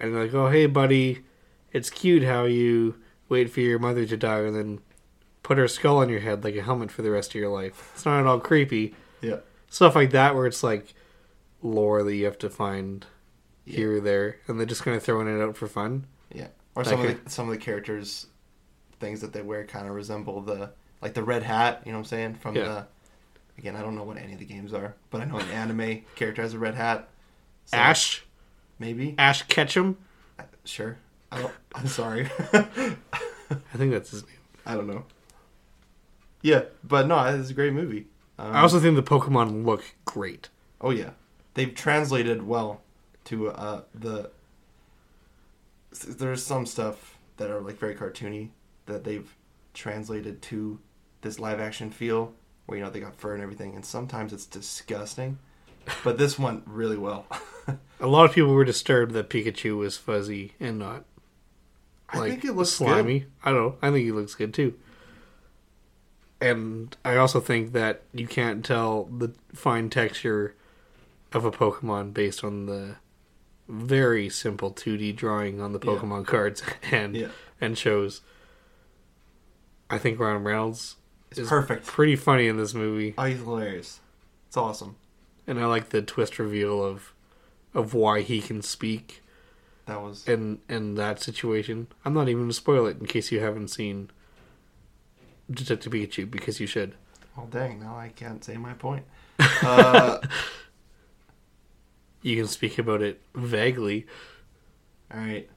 and 0.00 0.14
they're 0.14 0.24
like, 0.24 0.34
"Oh, 0.34 0.48
hey, 0.48 0.66
buddy, 0.66 1.24
it's 1.72 1.90
cute 1.90 2.24
how 2.24 2.44
you 2.44 2.96
wait 3.28 3.50
for 3.50 3.60
your 3.60 3.78
mother 3.78 4.04
to 4.06 4.16
die 4.16 4.40
and 4.40 4.56
then 4.56 4.80
put 5.42 5.58
her 5.58 5.68
skull 5.68 5.98
on 5.98 6.08
your 6.08 6.20
head 6.20 6.42
like 6.42 6.56
a 6.56 6.62
helmet 6.62 6.90
for 6.90 7.02
the 7.02 7.10
rest 7.10 7.30
of 7.30 7.36
your 7.36 7.50
life." 7.50 7.92
It's 7.94 8.04
not 8.04 8.18
at 8.20 8.26
all 8.26 8.40
creepy. 8.40 8.94
Yeah. 9.20 9.38
Stuff 9.70 9.94
like 9.94 10.10
that, 10.10 10.34
where 10.34 10.46
it's 10.46 10.62
like 10.64 10.94
lore 11.62 12.02
that 12.02 12.14
you 12.14 12.24
have 12.24 12.38
to 12.38 12.50
find 12.50 13.06
here 13.64 13.96
or 13.96 14.00
there, 14.00 14.38
and 14.48 14.58
they're 14.58 14.66
just 14.66 14.82
kind 14.82 14.96
of 14.96 15.02
throwing 15.02 15.28
it 15.28 15.40
out 15.40 15.56
for 15.56 15.66
fun. 15.68 16.06
Yeah, 16.32 16.48
or 16.74 16.82
That 16.82 16.90
some 16.90 17.00
of 17.04 17.24
the 17.24 17.30
some 17.30 17.48
of 17.48 17.54
the 17.54 17.60
characters, 17.60 18.26
things 19.00 19.20
that 19.20 19.32
they 19.32 19.42
wear 19.42 19.64
kind 19.66 19.86
of 19.88 19.94
resemble 19.94 20.40
the 20.40 20.70
like 21.02 21.14
the 21.14 21.22
red 21.22 21.42
hat. 21.42 21.82
You 21.84 21.92
know 21.92 21.98
what 21.98 22.04
I'm 22.04 22.08
saying? 22.08 22.34
From 22.34 22.56
Yeah. 22.56 22.64
the 22.64 22.86
again, 23.58 23.76
I 23.76 23.82
don't 23.82 23.94
know 23.94 24.04
what 24.04 24.16
any 24.18 24.32
of 24.34 24.38
the 24.38 24.44
games 24.44 24.72
are, 24.72 24.94
but 25.10 25.20
I 25.20 25.24
know 25.24 25.38
an 25.38 25.48
anime 25.50 26.02
character 26.14 26.42
has 26.42 26.54
a 26.54 26.58
red 26.58 26.74
hat. 26.74 27.08
So, 27.66 27.76
Ash, 27.76 28.24
maybe 28.78 29.14
Ash 29.18 29.42
Ketchum, 29.42 29.96
sure. 30.64 30.98
I 31.32 31.42
don't. 31.42 31.54
I'm 31.74 31.86
sorry. 31.88 32.30
I 32.52 33.76
think 33.76 33.92
that's 33.92 34.10
his 34.10 34.24
name. 34.26 34.36
I 34.64 34.74
don't 34.74 34.86
know. 34.86 35.04
Yeah, 36.42 36.62
but 36.84 37.06
no, 37.08 37.18
it's 37.24 37.50
a 37.50 37.54
great 37.54 37.72
movie. 37.72 38.06
Um, 38.38 38.52
I 38.52 38.60
also 38.60 38.78
think 38.78 38.94
the 38.96 39.02
Pokemon 39.02 39.64
look 39.64 39.82
great. 40.04 40.48
Oh 40.80 40.90
yeah, 40.90 41.10
they've 41.54 41.74
translated 41.74 42.46
well 42.46 42.82
to 43.24 43.48
uh, 43.50 43.82
the. 43.94 44.30
There's 46.06 46.44
some 46.44 46.66
stuff 46.66 47.16
that 47.38 47.50
are 47.50 47.60
like 47.60 47.78
very 47.78 47.94
cartoony 47.94 48.50
that 48.86 49.04
they've 49.04 49.34
translated 49.74 50.40
to 50.42 50.78
this 51.20 51.38
live 51.38 51.60
action 51.60 51.90
feel, 51.90 52.32
where 52.66 52.78
you 52.78 52.84
know 52.84 52.90
they 52.90 53.00
got 53.00 53.14
fur 53.16 53.34
and 53.34 53.42
everything, 53.42 53.74
and 53.74 53.84
sometimes 53.84 54.32
it's 54.32 54.46
disgusting. 54.46 55.38
But 56.02 56.18
this 56.18 56.38
went 56.38 56.62
really 56.66 56.96
well. 56.96 57.26
A 58.00 58.06
lot 58.06 58.24
of 58.28 58.32
people 58.34 58.52
were 58.52 58.64
disturbed 58.64 59.12
that 59.12 59.30
Pikachu 59.30 59.76
was 59.78 59.96
fuzzy 59.96 60.52
and 60.60 60.78
not 60.78 61.04
I 62.10 62.28
think 62.28 62.44
it 62.44 62.52
looks 62.52 62.70
slimy. 62.70 63.26
I 63.42 63.50
don't 63.50 63.58
know. 63.60 63.74
I 63.80 63.90
think 63.90 64.04
he 64.04 64.12
looks 64.12 64.34
good 64.34 64.52
too. 64.54 64.74
And 66.40 66.94
I 67.04 67.16
also 67.16 67.40
think 67.40 67.72
that 67.72 68.02
you 68.12 68.26
can't 68.26 68.64
tell 68.64 69.04
the 69.04 69.32
fine 69.54 69.88
texture 69.88 70.54
of 71.32 71.44
a 71.44 71.50
Pokemon 71.50 72.12
based 72.12 72.44
on 72.44 72.66
the 72.66 72.96
very 73.68 74.28
simple 74.28 74.70
2D 74.70 75.16
drawing 75.16 75.60
on 75.60 75.72
the 75.72 75.78
Yeah. 75.82 75.92
Pokemon 75.92 76.26
cards 76.26 76.62
and 76.90 77.16
Yeah. 77.16 77.28
and 77.60 77.76
shows. 77.78 78.20
I 79.90 79.98
think 79.98 80.18
Ryan 80.18 80.42
Reynolds 80.44 80.96
It's 81.30 81.40
is 81.40 81.48
perfect. 81.48 81.86
pretty 81.86 82.16
funny 82.16 82.46
in 82.48 82.56
this 82.56 82.74
movie, 82.74 83.14
Oh, 83.16 83.24
he's 83.24 83.38
hilarious. 83.38 84.00
It's 84.48 84.56
awesome. 84.56 84.96
and 85.46 85.58
I 85.60 85.66
like 85.66 85.90
the 85.90 86.02
twist 86.02 86.38
reveal 86.38 86.82
of 86.84 87.12
of 87.74 87.92
why 87.94 88.22
he 88.22 88.40
can 88.40 88.62
speak 88.62 89.22
That 89.86 90.00
was 90.02 90.26
in 90.26 90.60
in 90.68 90.94
that 90.96 91.20
situation. 91.20 91.86
I'm 92.04 92.14
not 92.14 92.28
even 92.28 92.42
gonna 92.44 92.52
spoil 92.52 92.86
it 92.86 92.98
in 92.98 93.06
case 93.06 93.30
you 93.30 93.40
haven't 93.40 93.68
seen 93.68 94.10
Detective 95.50 95.92
Pikachu 95.92 96.28
because 96.30 96.58
you 96.58 96.66
should. 96.66 96.94
well. 97.36 97.46
Dang, 97.46 97.80
now 97.80 97.96
I 97.96 98.08
can't 98.08 98.42
say 98.44 98.56
my 98.56 98.72
point. 98.74 99.04
Uh, 99.62 100.18
You 102.22 102.34
can 102.36 102.48
speak 102.48 102.78
about 102.78 103.02
it 103.02 103.20
vaguely. 103.34 104.06
all 105.14 105.20
right. 105.20 105.48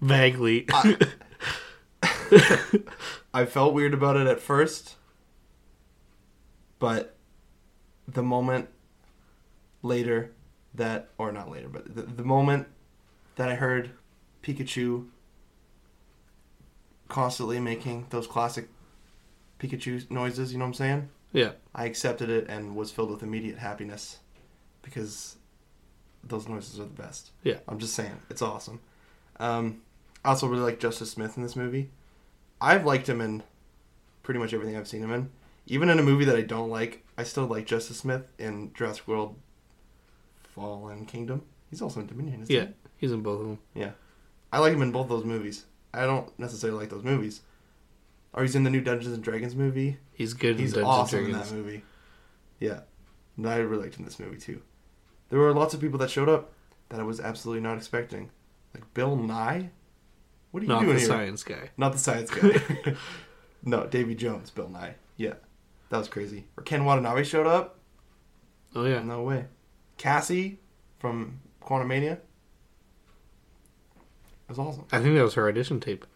Vaguely. 0.00 0.66
I 0.70 0.96
felt 3.44 3.74
weird 3.74 3.94
about 3.94 4.16
it 4.16 4.26
at 4.26 4.40
first, 4.40 4.96
but 6.78 7.16
the 8.06 8.22
moment 8.22 8.68
later 9.82 10.32
that, 10.74 11.08
or 11.18 11.32
not 11.32 11.50
later, 11.50 11.68
but 11.68 11.94
the, 11.94 12.02
the 12.02 12.24
moment 12.24 12.68
that 13.36 13.48
I 13.48 13.54
heard 13.54 13.90
Pikachu 14.42 15.06
constantly 17.08 17.60
making 17.60 18.06
those 18.10 18.26
classic 18.26 18.68
Pikachu 19.58 20.10
noises, 20.10 20.52
you 20.52 20.58
know 20.58 20.64
what 20.64 20.68
I'm 20.68 20.74
saying? 20.74 21.08
yeah. 21.32 21.52
I 21.74 21.84
accepted 21.84 22.30
it 22.30 22.46
and 22.48 22.74
was 22.74 22.90
filled 22.90 23.10
with 23.10 23.22
immediate 23.22 23.58
happiness 23.58 24.18
because 24.82 25.36
those 26.24 26.48
noises 26.48 26.80
are 26.80 26.84
the 26.84 27.02
best. 27.02 27.30
Yeah. 27.42 27.58
I'm 27.68 27.78
just 27.78 27.94
saying, 27.94 28.18
it's 28.30 28.42
awesome. 28.42 28.80
Um, 29.38 29.82
I 30.24 30.30
also 30.30 30.46
really 30.46 30.62
like 30.62 30.80
Justice 30.80 31.10
Smith 31.10 31.36
in 31.36 31.42
this 31.42 31.56
movie. 31.56 31.90
I've 32.60 32.84
liked 32.84 33.08
him 33.08 33.20
in 33.20 33.42
pretty 34.22 34.40
much 34.40 34.52
everything 34.52 34.76
I've 34.76 34.88
seen 34.88 35.02
him 35.02 35.12
in. 35.12 35.30
Even 35.66 35.88
in 35.90 35.98
a 35.98 36.02
movie 36.02 36.24
that 36.24 36.36
I 36.36 36.42
don't 36.42 36.70
like, 36.70 37.04
I 37.16 37.22
still 37.24 37.46
like 37.46 37.66
Justice 37.66 37.98
Smith 37.98 38.26
in 38.38 38.72
Jurassic 38.74 39.06
World 39.06 39.36
Fallen 40.54 41.06
Kingdom. 41.06 41.42
He's 41.70 41.82
also 41.82 42.00
in 42.00 42.06
Dominion, 42.06 42.42
isn't 42.42 42.54
Yeah. 42.54 42.68
He's 42.96 43.12
in 43.12 43.20
both 43.22 43.40
of 43.40 43.46
them. 43.46 43.58
Yeah, 43.74 43.92
I 44.52 44.58
like 44.58 44.72
him 44.72 44.82
in 44.82 44.90
both 44.90 45.08
those 45.08 45.24
movies. 45.24 45.66
I 45.94 46.04
don't 46.04 46.36
necessarily 46.38 46.80
like 46.80 46.90
those 46.90 47.04
movies. 47.04 47.42
Or 48.32 48.42
he's 48.42 48.56
in 48.56 48.64
the 48.64 48.70
new 48.70 48.80
Dungeons 48.80 49.14
and 49.14 49.22
Dragons 49.22 49.54
movie. 49.54 49.98
He's 50.12 50.34
good 50.34 50.58
He's 50.58 50.72
in 50.72 50.82
Dungeons 50.82 50.98
awesome 50.98 51.18
and 51.20 51.26
in 51.28 51.32
Dragons. 51.34 51.50
that 51.52 51.56
movie. 51.56 51.82
Yeah, 52.58 52.80
and 53.36 53.48
I 53.48 53.56
really 53.58 53.84
liked 53.84 53.94
him 53.94 54.00
in 54.00 54.04
this 54.06 54.18
movie 54.18 54.38
too. 54.38 54.62
There 55.30 55.38
were 55.38 55.52
lots 55.52 55.74
of 55.74 55.80
people 55.80 55.98
that 56.00 56.10
showed 56.10 56.28
up 56.28 56.52
that 56.88 56.98
I 56.98 57.04
was 57.04 57.20
absolutely 57.20 57.62
not 57.62 57.76
expecting, 57.76 58.30
like 58.74 58.92
Bill 58.94 59.14
Nye. 59.14 59.70
What 60.50 60.62
are 60.62 60.64
you 60.64 60.68
Not 60.68 60.80
doing 60.80 60.94
the 60.94 61.00
here? 61.00 61.08
science 61.08 61.42
guy. 61.44 61.70
Not 61.76 61.92
the 61.92 61.98
science 61.98 62.30
guy. 62.30 62.94
no, 63.62 63.86
Davy 63.86 64.14
Jones, 64.14 64.50
Bill 64.50 64.68
Nighy. 64.68 64.94
Yeah, 65.16 65.34
that 65.90 65.98
was 65.98 66.08
crazy. 66.08 66.46
Or 66.56 66.62
Ken 66.62 66.84
Watanabe 66.84 67.24
showed 67.24 67.46
up. 67.46 67.78
Oh 68.74 68.84
yeah. 68.84 69.02
No 69.02 69.22
way. 69.22 69.46
Cassie 69.96 70.58
from 70.98 71.40
Quantumania. 71.62 72.12
It 72.12 72.20
was 74.48 74.58
awesome. 74.58 74.86
I 74.92 75.00
think 75.00 75.14
that 75.16 75.22
was 75.22 75.34
her 75.34 75.48
audition 75.48 75.80
tape. 75.80 76.06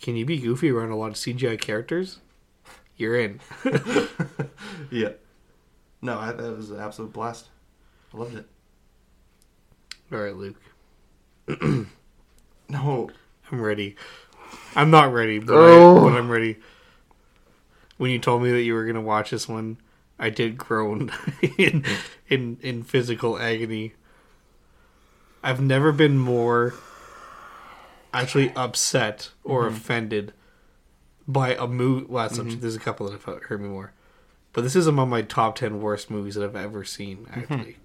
Can 0.00 0.16
you 0.16 0.24
be 0.24 0.38
goofy 0.38 0.70
around 0.70 0.90
a 0.90 0.96
lot 0.96 1.08
of 1.08 1.14
CGI 1.14 1.60
characters? 1.60 2.18
You're 2.96 3.16
in. 3.18 3.40
yeah. 4.90 5.10
No, 6.02 6.18
I, 6.18 6.32
that 6.32 6.56
was 6.56 6.70
an 6.70 6.80
absolute 6.80 7.12
blast. 7.12 7.48
I 8.12 8.16
loved 8.16 8.34
it. 8.36 8.46
All 10.12 10.18
right, 10.18 10.34
Luke. 10.34 10.56
No, 12.68 13.10
I'm 13.50 13.60
ready. 13.60 13.96
I'm 14.74 14.90
not 14.90 15.12
ready, 15.12 15.38
but, 15.38 15.54
Oh. 15.54 15.98
I, 15.98 16.10
but 16.10 16.18
I'm 16.18 16.30
ready. 16.30 16.56
When 17.96 18.10
you 18.10 18.18
told 18.18 18.42
me 18.42 18.50
that 18.52 18.62
you 18.62 18.74
were 18.74 18.86
gonna 18.86 19.00
watch 19.00 19.30
this 19.30 19.48
one, 19.48 19.78
I 20.18 20.30
did 20.30 20.56
groan 20.56 21.10
in 21.58 21.84
in 22.28 22.58
in 22.62 22.82
physical 22.82 23.38
agony. 23.38 23.94
I've 25.42 25.60
never 25.60 25.92
been 25.92 26.18
more 26.18 26.74
actually 28.12 28.52
upset 28.54 29.30
or 29.44 29.64
mm-hmm. 29.64 29.76
offended 29.76 30.32
by 31.26 31.54
a 31.54 31.66
movie. 31.66 32.06
Well, 32.08 32.24
that's 32.24 32.38
not- 32.38 32.46
mm-hmm. 32.46 32.60
there's 32.60 32.76
a 32.76 32.80
couple 32.80 33.06
that 33.08 33.20
have 33.20 33.42
hurt 33.44 33.60
me 33.60 33.68
more, 33.68 33.92
but 34.52 34.62
this 34.62 34.76
is 34.76 34.86
among 34.86 35.10
my 35.10 35.22
top 35.22 35.56
ten 35.56 35.80
worst 35.80 36.10
movies 36.10 36.34
that 36.34 36.44
I've 36.44 36.56
ever 36.56 36.84
seen. 36.84 37.26
Mm-hmm. 37.26 37.40
Actually, 37.40 37.76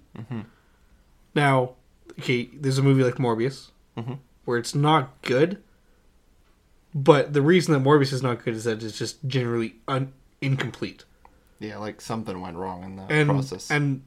now, 1.34 1.72
okay, 2.18 2.48
there's 2.54 2.78
a 2.78 2.82
movie 2.82 3.04
like 3.04 3.16
Morbius 3.16 3.70
Mhm. 3.96 4.18
Where 4.46 4.56
it's 4.56 4.74
not 4.74 5.20
good, 5.22 5.62
but 6.94 7.34
the 7.34 7.42
reason 7.42 7.74
that 7.74 7.86
Morbius 7.86 8.12
is 8.14 8.22
not 8.22 8.42
good 8.42 8.54
is 8.54 8.64
that 8.64 8.82
it's 8.82 8.96
just 8.98 9.18
generally 9.26 9.74
un- 9.86 10.12
incomplete, 10.40 11.04
yeah, 11.60 11.76
like 11.76 12.00
something 12.00 12.40
went 12.40 12.56
wrong 12.56 12.82
in 12.84 12.96
the 12.96 13.02
and 13.10 13.28
process. 13.28 13.70
and 13.70 14.02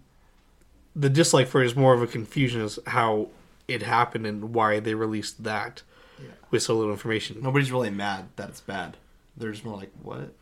the 0.95 1.09
dislike 1.09 1.47
for 1.47 1.61
it 1.61 1.67
is 1.67 1.75
more 1.75 1.93
of 1.93 2.01
a 2.01 2.07
confusion 2.07 2.61
as 2.61 2.79
how 2.87 3.27
it 3.67 3.83
happened 3.83 4.25
and 4.25 4.55
why 4.55 4.79
they 4.79 4.95
released 4.95 5.43
that 5.43 5.83
Yeah. 6.19 6.29
with 6.49 6.63
so 6.63 6.75
little 6.75 6.91
information. 6.91 7.37
Nobody's 7.43 7.71
really 7.71 7.91
mad 7.91 8.29
that 8.37 8.49
it's 8.49 8.61
bad. 8.61 8.97
They're 9.37 9.51
just 9.51 9.63
more 9.63 9.77
like, 9.77 9.91
what? 10.01 10.33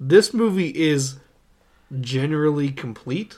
This 0.00 0.34
movie 0.34 0.70
is 0.70 1.16
generally 2.00 2.70
complete. 2.70 3.36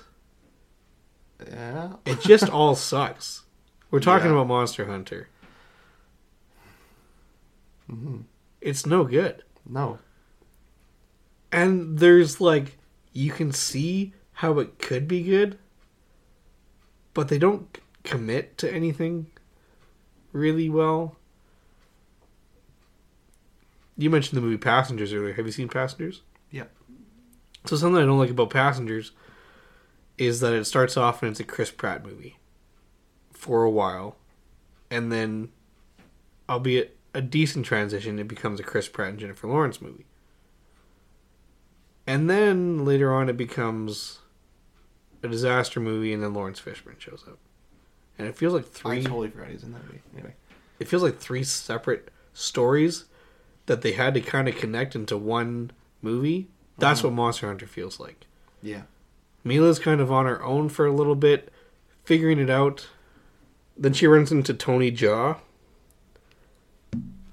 Yeah. 1.46 1.94
It 2.06 2.20
just 2.20 2.48
all 2.50 2.74
sucks. 2.74 3.42
We're 3.90 4.00
talking 4.00 4.28
Yeah. 4.28 4.32
about 4.34 4.46
Monster 4.48 4.86
Hunter. 4.86 5.28
Mhm. 7.92 8.24
It's 8.60 8.86
no 8.86 9.04
good. 9.04 9.42
No. 9.68 9.98
And 11.50 11.98
there's 11.98 12.40
like 12.40 12.78
you 13.12 13.30
can 13.30 13.52
see 13.52 14.14
how 14.32 14.58
it 14.58 14.78
could 14.78 15.06
be 15.06 15.22
good, 15.22 15.58
but 17.12 17.28
they 17.28 17.38
don't 17.38 17.78
commit 18.04 18.56
to 18.58 18.72
anything 18.72 19.26
really 20.32 20.68
well. 20.70 21.16
You 23.98 24.08
mentioned 24.08 24.38
the 24.38 24.42
movie 24.42 24.56
Passengers 24.56 25.12
earlier. 25.12 25.34
Have 25.34 25.44
you 25.44 25.52
seen 25.52 25.68
Passengers? 25.68 26.22
Yeah. 26.50 26.64
So 27.66 27.76
something 27.76 28.02
I 28.02 28.06
don't 28.06 28.18
like 28.18 28.30
about 28.30 28.50
Passengers 28.50 29.12
is 30.16 30.40
that 30.40 30.54
it 30.54 30.64
starts 30.64 30.96
off 30.96 31.22
and 31.22 31.30
it's 31.30 31.40
a 31.40 31.44
Chris 31.44 31.70
Pratt 31.70 32.04
movie 32.04 32.38
for 33.32 33.64
a 33.64 33.70
while, 33.70 34.16
and 34.90 35.10
then, 35.12 35.50
albeit 36.48 36.96
a 37.14 37.20
decent 37.20 37.66
transition, 37.66 38.18
it 38.18 38.28
becomes 38.28 38.60
a 38.60 38.62
Chris 38.62 38.88
Pratt 38.88 39.10
and 39.10 39.18
Jennifer 39.18 39.46
Lawrence 39.46 39.80
movie. 39.80 40.06
And 42.06 42.28
then 42.28 42.84
later 42.84 43.12
on, 43.12 43.28
it 43.28 43.36
becomes 43.36 44.20
a 45.22 45.28
disaster 45.28 45.78
movie, 45.78 46.12
and 46.12 46.22
then 46.22 46.34
Laurence 46.34 46.60
Fishburne 46.60 46.98
shows 46.98 47.24
up, 47.28 47.38
and 48.18 48.26
it 48.26 48.36
feels 48.36 48.54
like 48.54 48.66
three. 48.66 48.98
I 48.98 49.02
totally 49.02 49.30
forgot 49.30 49.50
he's 49.50 49.62
in 49.62 49.72
that 49.72 49.84
movie. 49.84 50.02
Anyway. 50.14 50.34
It 50.80 50.88
feels 50.88 51.02
like 51.04 51.18
three 51.18 51.44
separate 51.44 52.10
stories 52.32 53.04
that 53.66 53.82
they 53.82 53.92
had 53.92 54.14
to 54.14 54.20
kind 54.20 54.48
of 54.48 54.56
connect 54.56 54.96
into 54.96 55.16
one 55.16 55.70
movie. 56.00 56.48
That's 56.76 57.00
uh-huh. 57.00 57.08
what 57.08 57.14
Monster 57.14 57.46
Hunter 57.46 57.68
feels 57.68 58.00
like. 58.00 58.26
Yeah. 58.60 58.82
Milla's 59.44 59.78
kind 59.78 60.00
of 60.00 60.10
on 60.10 60.26
her 60.26 60.42
own 60.42 60.68
for 60.68 60.86
a 60.86 60.92
little 60.92 61.14
bit, 61.14 61.52
figuring 62.02 62.40
it 62.40 62.50
out. 62.50 62.88
Then 63.76 63.92
she 63.92 64.08
runs 64.08 64.32
into 64.32 64.54
Tony 64.54 64.90
Jaa. 64.90 65.38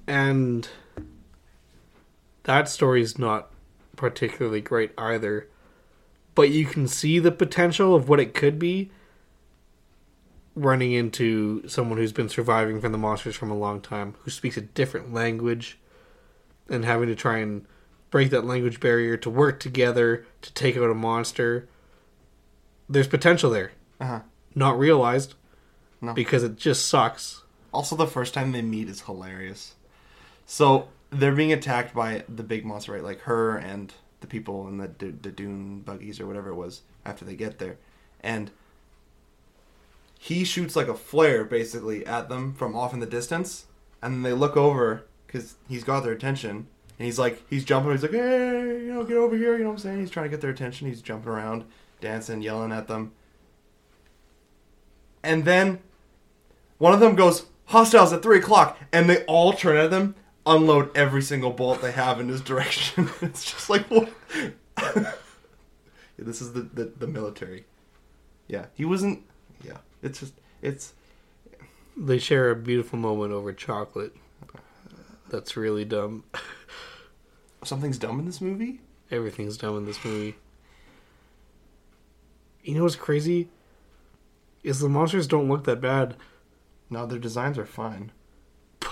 And 0.10 0.68
that 2.43 2.68
story's 2.68 3.20
not 3.20 3.51
particularly 3.95 4.60
great 4.60 4.91
either. 4.97 5.47
But 6.34 6.49
you 6.49 6.66
can 6.66 6.88
see 6.88 7.20
the 7.20 7.32
potential 7.32 7.93
of 7.93 8.10
what 8.10 8.20
it 8.20 8.34
could 8.34 8.57
be 8.57 8.91
running 10.55 10.91
into 10.93 11.68
someone 11.68 11.97
who's 11.99 12.12
been 12.12 12.28
surviving 12.30 12.82
from 12.82 12.91
the 12.91 12.97
monsters 12.97 13.36
from 13.36 13.51
a 13.51 13.57
long 13.57 13.82
time, 13.82 14.16
who 14.24 14.32
speaks 14.32 14.57
a 14.57 14.62
different 14.62 15.14
language, 15.14 15.78
and 16.70 16.84
having 16.86 17.07
to 17.07 17.16
try 17.16 17.38
and 17.38 17.66
break 18.10 18.32
that 18.32 18.45
language 18.45 18.80
barrier 18.80 19.16
to 19.18 19.30
work 19.30 19.60
together 19.60 20.26
to 20.41 20.53
take 20.53 20.76
out 20.76 20.89
a 20.89 20.95
monster 20.95 21.68
there's 22.89 23.07
potential 23.07 23.51
there. 23.51 23.72
Uh 24.01 24.05
huh. 24.05 24.20
Not 24.55 24.80
realized 24.80 25.36
No. 26.01 26.14
because 26.14 26.43
it 26.43 26.55
just 26.57 26.88
sucks. 26.88 27.43
Also, 27.72 27.95
the 27.95 28.07
first 28.07 28.34
time 28.34 28.51
they 28.51 28.64
meet 28.64 28.89
is 28.89 29.01
hilarious. 29.01 29.76
So 30.51 30.87
they're 31.11 31.35
being 31.35 31.53
attacked 31.53 31.93
by 31.93 32.23
the 32.27 32.41
big 32.41 32.65
monster, 32.65 32.93
right? 32.93 33.03
Like 33.03 33.21
her 33.21 33.55
and 33.55 33.93
the 34.19 34.25
people 34.25 34.67
in 34.67 34.79
the 34.79 34.87
the, 34.97 35.11
the 35.11 35.29
dune 35.29 35.81
buggies 35.81 36.19
or 36.19 36.25
whatever 36.25 36.49
it 36.49 36.55
was 36.55 36.81
after 37.05 37.23
they 37.23 37.35
get 37.35 37.59
there, 37.59 37.77
and 38.21 38.49
he 40.17 40.43
shoots 40.43 40.75
like 40.75 40.87
a 40.87 40.95
flare 40.95 41.45
basically 41.45 42.03
at 42.03 42.29
them 42.29 42.55
from 42.55 42.75
off 42.75 42.95
in 42.95 42.99
the 42.99 43.05
distance, 43.05 43.67
and 44.01 44.15
then 44.15 44.21
they 44.23 44.33
look 44.33 44.57
over 44.57 45.05
because 45.27 45.53
he's 45.67 45.83
got 45.83 45.99
their 45.99 46.13
attention, 46.13 46.65
and 46.97 47.05
he's 47.05 47.19
like 47.19 47.47
he's 47.47 47.63
jumping, 47.63 47.91
he's 47.91 48.01
like 48.01 48.11
hey, 48.11 48.81
you 48.85 48.91
know, 48.91 49.03
get 49.03 49.17
over 49.17 49.37
here, 49.37 49.55
you 49.55 49.59
know 49.59 49.69
what 49.69 49.73
I'm 49.73 49.79
saying? 49.79 49.99
He's 49.99 50.09
trying 50.09 50.25
to 50.25 50.31
get 50.31 50.41
their 50.41 50.49
attention. 50.49 50.87
He's 50.87 51.03
jumping 51.03 51.31
around, 51.31 51.63
dancing, 52.01 52.41
yelling 52.41 52.71
at 52.71 52.87
them, 52.87 53.11
and 55.21 55.45
then 55.45 55.77
one 56.79 56.91
of 56.91 56.99
them 56.99 57.15
goes 57.15 57.45
hostiles 57.65 58.11
at 58.11 58.23
three 58.23 58.39
o'clock, 58.39 58.79
and 58.91 59.07
they 59.07 59.23
all 59.25 59.53
turn 59.53 59.77
at 59.77 59.91
them, 59.91 60.15
unload 60.49 60.95
every 60.97 61.21
single 61.21 61.51
bolt 61.51 61.81
they 61.81 61.91
have 61.91 62.19
in 62.19 62.27
his 62.27 62.41
direction. 62.41 63.09
it's 63.21 63.43
just 63.43 63.69
like 63.69 63.85
what? 63.89 64.09
yeah, 64.77 65.13
this 66.17 66.41
is 66.41 66.53
the, 66.53 66.61
the 66.61 66.85
the 66.97 67.07
military. 67.07 67.65
Yeah, 68.47 68.65
he 68.73 68.83
wasn't. 68.85 69.23
Yeah, 69.63 69.77
it's 70.01 70.19
just 70.19 70.33
it's 70.61 70.93
They 71.95 72.17
share 72.17 72.49
a 72.49 72.55
beautiful 72.55 72.99
moment 72.99 73.31
over 73.31 73.53
chocolate. 73.53 74.15
That's 75.29 75.55
really 75.55 75.85
dumb. 75.85 76.23
something's 77.63 77.99
dumb 77.99 78.19
in 78.19 78.25
this 78.25 78.41
movie. 78.41 78.81
Everything's 79.11 79.57
dumb 79.57 79.77
in 79.77 79.85
this 79.85 80.03
movie. 80.03 80.35
You 82.63 82.75
know 82.75 82.83
what's 82.83 82.95
crazy? 82.95 83.49
Is 84.63 84.79
the 84.79 84.89
monsters 84.89 85.27
don't 85.27 85.47
look 85.47 85.63
that 85.63 85.79
bad, 85.81 86.15
No, 86.89 87.05
their 87.05 87.19
designs 87.19 87.57
are 87.57 87.65
fine. 87.65 88.11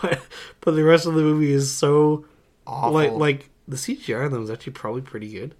But 0.02 0.22
but 0.62 0.72
the 0.72 0.84
rest 0.84 1.06
of 1.06 1.14
the 1.16 1.22
movie 1.22 1.52
is 1.52 1.72
so 1.72 2.26
Awful. 2.66 2.92
like 2.92 3.12
like 3.12 3.50
the 3.68 3.76
CGI 3.78 4.26
on 4.26 4.32
them 4.32 4.44
is 4.44 4.50
actually 4.52 4.74
probably 4.74 5.02
pretty 5.02 5.30
good. 5.32 5.56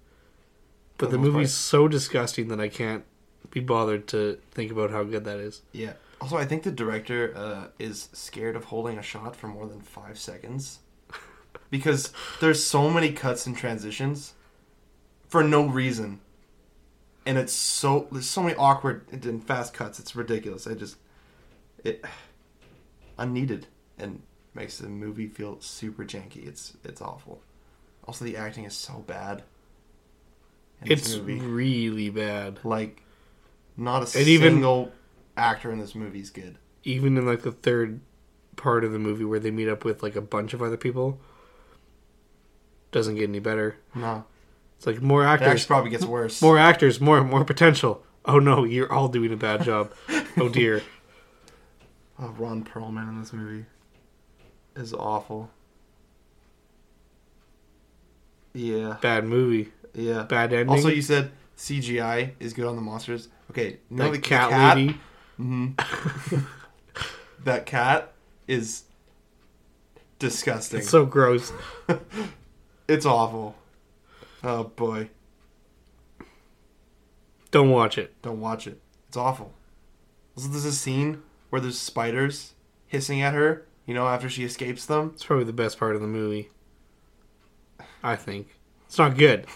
But 0.98 1.06
For 1.06 1.12
the 1.12 1.18
the 1.18 1.18
most 1.24 1.32
movie's 1.32 1.54
so 1.54 1.88
disgusting 1.88 2.48
that 2.48 2.60
I 2.60 2.68
can't 2.68 3.04
be 3.50 3.60
bothered 3.60 4.06
to 4.08 4.38
think 4.50 4.70
about 4.72 4.90
how 4.90 5.04
good 5.04 5.24
that 5.24 5.38
is. 5.38 5.62
yeah. 5.72 5.92
Also, 6.20 6.36
I 6.36 6.44
think 6.46 6.64
the 6.64 6.72
director 6.72 7.32
uh, 7.36 7.68
is 7.78 8.08
scared 8.12 8.56
of 8.56 8.64
holding 8.64 8.98
a 8.98 9.02
shot 9.02 9.36
for 9.36 9.46
more 9.46 9.68
than 9.68 9.80
five 9.80 10.18
seconds 10.18 10.80
because 11.70 12.12
there's 12.40 12.64
so 12.64 12.90
many 12.90 13.12
cuts 13.12 13.46
and 13.46 13.56
transitions 13.56 14.34
for 15.28 15.44
no 15.44 15.64
reason, 15.64 16.18
and 17.24 17.38
it's 17.38 17.52
so 17.52 18.08
there's 18.10 18.28
so 18.28 18.42
many 18.42 18.56
awkward 18.56 19.06
and 19.12 19.46
fast 19.46 19.72
cuts. 19.72 20.00
It's 20.00 20.16
ridiculous. 20.16 20.66
I 20.66 20.74
just 20.74 20.96
it 21.84 22.04
unneeded 23.18 23.68
and 23.98 24.22
makes 24.54 24.78
the 24.78 24.88
movie 24.88 25.26
feel 25.28 25.60
super 25.60 26.04
janky. 26.04 26.46
It's 26.46 26.76
it's 26.84 27.00
awful. 27.00 27.40
Also, 28.06 28.24
the 28.24 28.36
acting 28.36 28.64
is 28.64 28.74
so 28.74 29.04
bad. 29.06 29.42
It's 30.84 31.16
movie. 31.16 31.40
really 31.40 32.08
bad. 32.10 32.60
like 32.64 33.02
not 33.76 34.14
a 34.14 34.18
And 34.18 34.28
even- 34.28 34.54
single 34.54 34.92
actor 35.36 35.70
in 35.70 35.78
this 35.78 35.94
movie 35.94 36.20
is 36.20 36.30
good. 36.30 36.56
even 36.84 37.16
in 37.16 37.26
like 37.26 37.42
the 37.42 37.52
third 37.52 38.00
part 38.56 38.82
of 38.84 38.90
the 38.92 38.98
movie 38.98 39.24
where 39.24 39.38
they 39.38 39.50
meet 39.52 39.68
up 39.68 39.84
with 39.84 40.02
like 40.02 40.16
a 40.16 40.20
bunch 40.20 40.52
of 40.54 40.62
other 40.62 40.76
people, 40.76 41.20
doesn't 42.92 43.16
get 43.16 43.28
any 43.28 43.38
better. 43.38 43.76
No, 43.94 44.24
It's 44.76 44.86
like 44.86 45.00
more 45.02 45.22
it 45.24 45.26
actors, 45.26 45.48
actually 45.48 45.66
probably 45.66 45.90
gets 45.90 46.04
worse. 46.04 46.40
more 46.48 46.58
actors, 46.58 47.00
more 47.00 47.22
more 47.22 47.44
potential. 47.44 48.02
Oh 48.24 48.38
no, 48.38 48.64
you're 48.64 48.92
all 48.92 49.08
doing 49.08 49.32
a 49.32 49.36
bad 49.36 49.62
job. 49.62 49.92
oh 50.38 50.48
dear. 50.48 50.82
Oh, 52.18 52.34
Ron 52.38 52.64
Perlman 52.64 53.08
in 53.08 53.20
this 53.20 53.32
movie 53.32 53.64
is 54.78 54.94
awful. 54.94 55.50
Yeah, 58.54 58.96
Bad 59.00 59.24
movie. 59.24 59.70
yeah. 59.94 60.22
Bad 60.22 60.52
ending. 60.52 60.70
Also, 60.70 60.88
you 60.88 61.02
said 61.02 61.30
CGI 61.56 62.32
is 62.40 62.52
good 62.52 62.66
on 62.66 62.76
the 62.76 62.82
monsters. 62.82 63.28
Okay, 63.50 63.78
know 63.90 64.04
that 64.04 64.10
the 64.12 64.16
the 64.18 64.22
cat, 64.22 64.76
lady. 64.76 64.98
Mhm. 65.38 66.44
that 67.44 67.66
cat 67.66 68.12
is 68.48 68.84
disgusting. 70.18 70.80
It's 70.80 70.88
so 70.88 71.06
gross. 71.06 71.52
it's 72.88 73.06
awful. 73.06 73.54
Oh 74.42 74.64
boy, 74.64 75.10
Don't 77.50 77.70
watch 77.70 77.98
it. 77.98 78.14
don't 78.22 78.40
watch 78.40 78.66
it. 78.66 78.80
It's 79.08 79.16
awful. 79.16 79.52
Also, 80.36 80.48
there's 80.48 80.64
a 80.64 80.72
scene 80.72 81.22
where 81.50 81.60
there's 81.60 81.78
spiders 81.78 82.54
hissing 82.86 83.20
at 83.20 83.34
her. 83.34 83.66
You 83.88 83.94
know, 83.94 84.06
after 84.06 84.28
she 84.28 84.44
escapes 84.44 84.84
them. 84.84 85.12
It's 85.14 85.24
probably 85.24 85.46
the 85.46 85.52
best 85.54 85.78
part 85.78 85.94
of 85.96 86.02
the 86.02 86.06
movie. 86.06 86.50
I 88.02 88.16
think. 88.16 88.48
It's 88.86 88.98
not 88.98 89.16
good. 89.16 89.46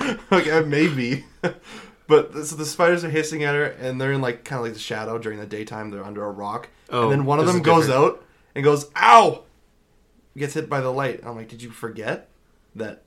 okay, 0.32 0.50
uh, 0.50 0.62
maybe. 0.62 1.26
but 2.08 2.32
so 2.46 2.56
the 2.56 2.64
spiders 2.64 3.04
are 3.04 3.10
hissing 3.10 3.44
at 3.44 3.54
her, 3.54 3.66
and 3.66 4.00
they're 4.00 4.12
in 4.12 4.22
like 4.22 4.44
kind 4.44 4.60
of 4.60 4.64
like 4.64 4.72
the 4.72 4.78
shadow 4.80 5.18
during 5.18 5.38
the 5.38 5.44
daytime. 5.46 5.90
They're 5.90 6.02
under 6.02 6.24
a 6.24 6.30
rock, 6.30 6.70
Oh, 6.88 7.02
and 7.02 7.12
then 7.12 7.24
one 7.26 7.38
of 7.38 7.46
them 7.46 7.60
goes 7.60 7.86
different. 7.88 8.14
out 8.14 8.24
and 8.54 8.64
goes, 8.64 8.90
"Ow!" 8.96 9.42
Gets 10.38 10.54
hit 10.54 10.70
by 10.70 10.80
the 10.80 10.90
light. 10.90 11.20
I'm 11.22 11.36
like, 11.36 11.48
did 11.48 11.60
you 11.62 11.68
forget 11.70 12.28
that 12.76 13.02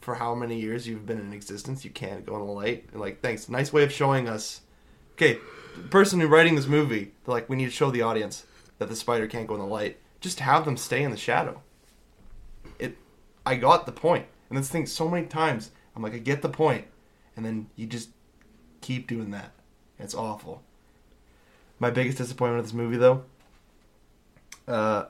for 0.00 0.14
how 0.14 0.34
many 0.34 0.58
years 0.58 0.88
you've 0.88 1.04
been 1.04 1.20
in 1.20 1.34
existence, 1.34 1.84
you 1.84 1.90
can't 1.90 2.24
go 2.24 2.36
in 2.40 2.46
the 2.46 2.52
light? 2.52 2.86
And 2.92 3.02
like, 3.02 3.20
thanks. 3.20 3.50
Nice 3.50 3.70
way 3.70 3.82
of 3.82 3.92
showing 3.92 4.30
us. 4.30 4.62
Okay, 5.12 5.38
the 5.76 5.88
person 5.88 6.20
who 6.20 6.26
writing 6.26 6.54
this 6.54 6.66
movie, 6.66 7.12
they're 7.26 7.34
like, 7.34 7.50
we 7.50 7.56
need 7.56 7.66
to 7.66 7.70
show 7.70 7.90
the 7.90 8.00
audience 8.00 8.46
that 8.80 8.88
the 8.88 8.96
spider 8.96 9.26
can't 9.28 9.46
go 9.46 9.54
in 9.54 9.60
the 9.60 9.66
light. 9.66 9.98
Just 10.20 10.40
have 10.40 10.64
them 10.64 10.76
stay 10.76 11.02
in 11.02 11.10
the 11.10 11.16
shadow. 11.16 11.62
It, 12.78 12.96
I 13.44 13.54
got 13.56 13.84
the 13.86 13.92
point. 13.92 14.26
and 14.48 14.58
this 14.58 14.70
thing 14.70 14.86
so 14.86 15.08
many 15.08 15.26
times. 15.26 15.70
I'm 15.94 16.02
like, 16.02 16.14
I 16.14 16.18
get 16.18 16.40
the 16.42 16.48
point. 16.48 16.86
and 17.36 17.44
then 17.44 17.68
you 17.76 17.86
just 17.86 18.08
keep 18.80 19.06
doing 19.06 19.30
that. 19.30 19.52
It's 19.98 20.14
awful. 20.14 20.62
My 21.78 21.90
biggest 21.90 22.18
disappointment 22.18 22.60
of 22.60 22.64
this 22.66 22.74
movie, 22.74 22.96
though, 22.96 23.24
uh, 24.66 25.04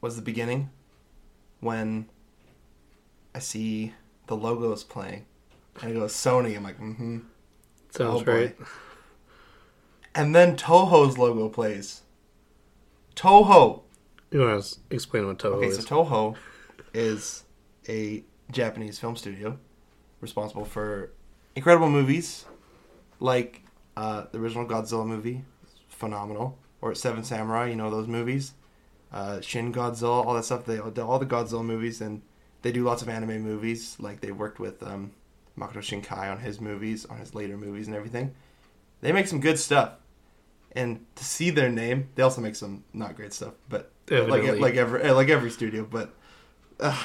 was 0.00 0.14
the 0.16 0.22
beginning 0.22 0.70
when 1.60 2.06
I 3.34 3.40
see 3.40 3.94
the 4.28 4.36
logos 4.36 4.84
playing, 4.84 5.26
and 5.82 5.90
it 5.90 5.94
goes 5.94 6.12
Sony. 6.12 6.56
I'm 6.56 6.62
like, 6.62 6.78
mm-hmm. 6.78 7.18
Sounds 7.90 8.22
Oh, 8.22 8.32
right. 8.32 8.56
And 10.14 10.34
then 10.34 10.56
Toho's 10.56 11.18
logo 11.18 11.48
plays. 11.48 12.02
Toho. 13.18 13.82
You 14.30 14.40
want 14.40 14.62
to 14.62 14.78
explain 14.90 15.26
what 15.26 15.38
Toho 15.38 15.54
Okay, 15.54 15.66
is? 15.66 15.78
Okay, 15.78 15.86
so 15.86 16.04
Toho 16.04 16.36
is 16.94 17.44
a 17.88 18.22
Japanese 18.52 18.98
film 18.98 19.16
studio 19.16 19.58
responsible 20.20 20.64
for 20.64 21.10
incredible 21.56 21.90
movies 21.90 22.44
like 23.20 23.62
uh, 23.96 24.26
the 24.30 24.38
original 24.38 24.66
Godzilla 24.66 25.04
movie, 25.04 25.44
phenomenal, 25.88 26.58
or 26.80 26.94
Seven 26.94 27.24
Samurai. 27.24 27.68
You 27.68 27.76
know 27.76 27.90
those 27.90 28.06
movies, 28.06 28.52
uh, 29.12 29.40
Shin 29.40 29.72
Godzilla, 29.72 30.24
all 30.24 30.34
that 30.34 30.44
stuff. 30.44 30.64
They 30.64 30.78
all 30.78 30.92
all 31.00 31.18
the 31.18 31.26
Godzilla 31.26 31.64
movies, 31.64 32.00
and 32.00 32.22
they 32.62 32.70
do 32.70 32.84
lots 32.84 33.02
of 33.02 33.08
anime 33.08 33.42
movies. 33.42 33.96
Like 33.98 34.20
they 34.20 34.30
worked 34.30 34.60
with 34.60 34.80
um, 34.84 35.10
Makoto 35.58 35.78
Shinkai 35.78 36.30
on 36.30 36.38
his 36.38 36.60
movies, 36.60 37.04
on 37.06 37.18
his 37.18 37.34
later 37.34 37.56
movies, 37.56 37.88
and 37.88 37.96
everything. 37.96 38.34
They 39.00 39.10
make 39.10 39.26
some 39.26 39.40
good 39.40 39.58
stuff. 39.58 39.94
And 40.72 41.04
to 41.16 41.24
see 41.24 41.50
their 41.50 41.70
name, 41.70 42.08
they 42.14 42.22
also 42.22 42.40
make 42.40 42.54
some 42.54 42.84
not 42.92 43.16
great 43.16 43.32
stuff, 43.32 43.54
but 43.68 43.90
like 44.10 44.20
Evidently. 44.20 44.60
like 44.60 44.74
every 44.74 45.02
eh, 45.02 45.12
like 45.12 45.28
every 45.28 45.50
studio. 45.50 45.86
But 45.90 46.14
uh, 46.78 46.96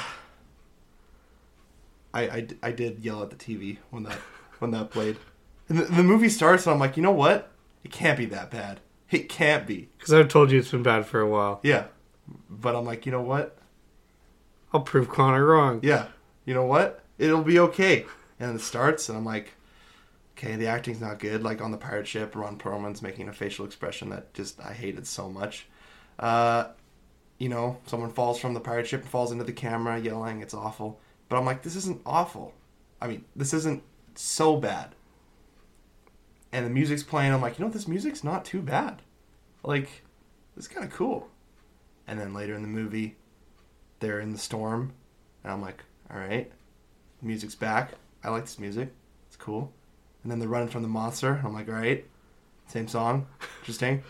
I, 2.14 2.22
I 2.24 2.48
I 2.62 2.72
did 2.72 3.00
yell 3.04 3.24
at 3.24 3.30
the 3.30 3.36
TV 3.36 3.78
when 3.90 4.04
that 4.04 4.18
when 4.60 4.72
that 4.72 4.92
played. 4.92 5.18
And 5.70 5.78
the, 5.80 5.84
the 5.86 6.04
movie 6.04 6.30
starts, 6.30 6.66
and 6.66 6.74
I'm 6.74 6.80
like, 6.80 6.98
you 6.98 7.04
know 7.04 7.12
what? 7.12 7.52
It 7.84 7.92
can't 7.92 8.18
be 8.18 8.26
that 8.28 8.52
bad. 8.52 8.80
It 9.10 9.30
can't 9.30 9.66
be. 9.66 9.90
Because 9.98 10.14
I've 10.14 10.28
told 10.28 10.52
you 10.52 10.60
it's 10.60 10.72
been 10.72 10.84
bad 10.84 11.06
for 11.06 11.22
a 11.22 11.30
while. 11.30 11.60
Yeah, 11.64 11.86
but 12.50 12.76
I'm 12.76 12.86
like, 12.86 13.06
you 13.06 13.12
know 13.12 13.22
what? 13.22 13.58
I'll 14.74 14.82
prove 14.82 15.08
Connor 15.10 15.46
wrong. 15.46 15.80
Yeah, 15.84 16.08
you 16.46 16.54
know 16.54 16.66
what? 16.66 17.04
It'll 17.18 17.44
be 17.44 17.60
okay. 17.60 18.06
And 18.40 18.56
it 18.56 18.62
starts, 18.62 19.08
and 19.08 19.18
I'm 19.18 19.26
like, 19.26 19.54
okay, 20.38 20.56
the 20.56 20.68
acting's 20.68 21.02
not 21.02 21.20
good. 21.20 21.44
Like 21.44 21.62
on 21.62 21.72
the 21.72 21.78
pirate 21.78 22.08
ship, 22.08 22.36
Ron 22.36 22.58
Perlman's 22.58 23.02
making 23.02 23.30
a 23.30 23.34
facial 23.34 23.66
expression 23.66 24.10
that 24.10 24.34
just 24.34 24.60
I 24.60 24.74
hated 24.74 25.08
so 25.08 25.30
much. 25.30 25.68
Uh, 26.20 26.70
you 27.38 27.50
know, 27.50 27.80
someone 27.86 28.12
falls 28.12 28.40
from 28.40 28.54
the 28.54 28.60
pirate 28.60 28.88
ship 28.88 29.02
and 29.02 29.10
falls 29.10 29.32
into 29.32 29.44
the 29.44 29.54
camera 29.54 30.00
yelling. 30.00 30.42
It's 30.42 30.54
awful. 30.54 31.00
But 31.30 31.38
I'm 31.38 31.46
like, 31.46 31.64
this 31.64 31.76
isn't 31.76 32.02
awful. 32.06 32.54
I 33.02 33.08
mean, 33.08 33.26
this 33.36 33.54
isn't 33.54 33.84
so 34.16 34.58
bad. 34.58 34.96
And 36.52 36.66
the 36.66 36.70
music's 36.70 37.04
playing. 37.04 37.34
I'm 37.34 37.42
like, 37.42 37.58
you 37.58 37.66
know, 37.66 37.72
this 37.72 37.88
music's 37.88 38.24
not 38.24 38.46
too 38.46 38.62
bad. 38.62 39.02
Like, 39.64 40.04
it's 40.56 40.68
kind 40.68 40.86
of 40.86 40.94
cool. 40.94 41.30
And 42.08 42.20
then 42.20 42.34
later 42.34 42.54
in 42.54 42.62
the 42.62 42.68
movie, 42.68 43.16
they're 44.00 44.20
in 44.20 44.34
the 44.34 44.38
storm, 44.38 44.94
and 45.44 45.54
I'm 45.54 45.62
like, 45.62 45.84
all 46.12 46.18
right, 46.18 46.52
music's 47.22 47.56
back. 47.56 47.92
I 48.24 48.30
like 48.30 48.44
this 48.44 48.60
music. 48.60 48.94
It's 49.28 49.38
cool. 49.38 49.72
And 50.24 50.32
then 50.32 50.40
they're 50.40 50.48
running 50.50 50.70
from 50.70 50.82
the 50.84 50.88
monster. 50.88 51.42
I'm 51.44 51.54
like, 51.54 51.68
all 51.68 51.76
right, 51.76 52.06
same 52.68 52.88
song, 52.88 53.28
interesting. 53.62 54.04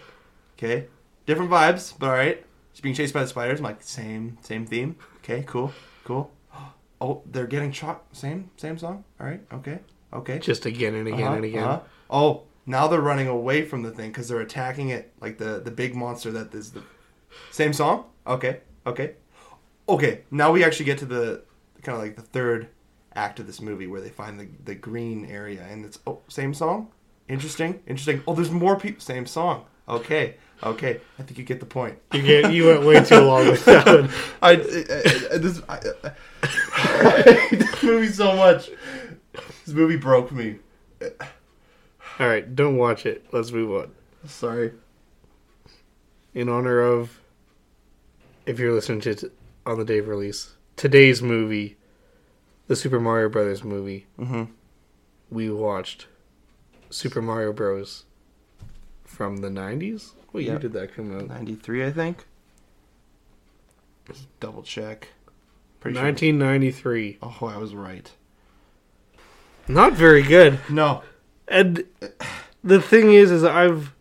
Okay, 0.57 0.87
different 1.25 1.49
vibes, 1.51 1.93
but 1.97 2.07
all 2.09 2.15
right. 2.15 2.45
She's 2.71 2.81
being 2.81 2.95
chased 2.95 3.13
by 3.13 3.21
the 3.21 3.27
spiders. 3.27 3.59
I'm 3.59 3.63
like, 3.65 3.83
same, 3.83 4.37
same 4.41 4.65
theme. 4.65 4.95
Okay, 5.17 5.43
cool, 5.47 5.71
cool. 6.05 6.31
Oh, 7.01 7.21
they're 7.25 7.47
getting 7.47 7.71
shot. 7.71 8.03
Same, 8.13 8.49
same 8.57 8.77
song. 8.77 9.03
All 9.19 9.27
right, 9.27 9.41
okay, 9.53 9.79
okay. 10.13 10.39
Just 10.39 10.65
again 10.65 10.95
and 10.95 11.07
again 11.07 11.21
Uh-huh, 11.27 11.35
and 11.35 11.45
again. 11.45 11.63
uh-huh. 11.63 11.79
Oh, 12.09 12.43
now 12.65 12.87
they're 12.87 13.01
running 13.01 13.27
away 13.27 13.63
from 13.63 13.81
the 13.83 13.91
thing 13.91 14.09
because 14.11 14.27
they're 14.27 14.39
attacking 14.39 14.89
it 14.89 15.11
like 15.19 15.37
the 15.37 15.59
the 15.59 15.71
big 15.71 15.95
monster 15.95 16.31
that 16.31 16.53
is 16.53 16.71
the 16.71 16.83
same 17.51 17.73
song. 17.73 18.05
Okay, 18.25 18.61
okay, 18.87 19.15
okay. 19.89 20.21
Now 20.31 20.51
we 20.51 20.63
actually 20.63 20.85
get 20.85 20.97
to 20.99 21.05
the 21.05 21.43
kind 21.81 21.95
of 21.97 22.01
like 22.03 22.15
the 22.15 22.21
third 22.21 22.69
act 23.15 23.39
of 23.39 23.47
this 23.47 23.61
movie 23.61 23.87
where 23.87 24.01
they 24.01 24.09
find 24.09 24.39
the 24.39 24.47
the 24.65 24.75
green 24.75 25.25
area 25.25 25.65
and 25.69 25.85
it's 25.85 25.99
oh 26.07 26.19
same 26.27 26.53
song. 26.53 26.89
Interesting, 27.27 27.81
interesting. 27.87 28.21
Oh, 28.27 28.33
there's 28.35 28.51
more 28.51 28.77
people. 28.77 29.01
Same 29.01 29.25
song. 29.25 29.65
Okay, 29.87 30.35
okay. 30.61 30.99
I 31.19 31.23
think 31.23 31.37
you 31.37 31.43
get 31.43 31.59
the 31.59 31.65
point. 31.65 31.97
You 32.13 32.21
get 32.21 32.53
you 32.53 32.67
went 32.67 32.83
way 32.83 33.03
too 33.03 33.19
long 33.19 33.47
with 33.47 33.65
that 33.65 33.85
one. 33.85 34.09
I, 34.41 34.51
I, 34.51 35.35
I 35.35 35.37
this 35.37 35.61
I, 35.67 35.79
I 36.43 37.21
hate 37.49 37.59
this 37.59 37.83
movie 37.83 38.07
so 38.07 38.35
much. 38.35 38.69
This 39.65 39.73
movie 39.73 39.97
broke 39.97 40.31
me. 40.31 40.59
All 42.19 42.27
right, 42.27 42.55
don't 42.55 42.77
watch 42.77 43.05
it. 43.05 43.25
Let's 43.31 43.51
move 43.51 43.71
on. 43.71 43.91
Sorry. 44.25 44.71
In 46.33 46.47
honor 46.49 46.79
of, 46.79 47.19
if 48.45 48.59
you're 48.59 48.73
listening 48.73 49.01
to 49.01 49.11
it 49.11 49.33
on 49.65 49.79
the 49.79 49.85
day 49.85 49.99
of 49.99 50.07
release, 50.07 50.55
today's 50.75 51.21
movie, 51.21 51.77
the 52.67 52.75
Super 52.75 52.99
Mario 52.99 53.29
Brothers 53.29 53.63
movie, 53.63 54.05
Mm-hmm. 54.19 54.43
we 55.29 55.49
watched 55.49 56.07
Super 56.89 57.21
Mario 57.21 57.51
Bros. 57.53 58.05
from 59.03 59.37
the 59.37 59.49
'90s. 59.49 60.11
What 60.31 60.43
year 60.43 60.53
Yep. 60.53 60.61
did 60.61 60.73
that 60.73 60.95
come 60.95 61.15
out? 61.17 61.27
93, 61.27 61.85
I 61.85 61.91
think. 61.91 62.25
Double 64.39 64.63
check. 64.63 65.09
Pretty 65.79 65.95
sure. 65.95 66.03
1993. 66.05 67.17
Oh, 67.21 67.37
I 67.47 67.57
was 67.57 67.73
right. 67.75 68.11
Not 69.67 69.93
very 69.93 70.23
good. 70.23 70.59
No. 70.69 71.03
And 71.47 71.85
the 72.63 72.81
thing 72.81 73.13
is, 73.13 73.31
is 73.31 73.43
I've 73.43 73.93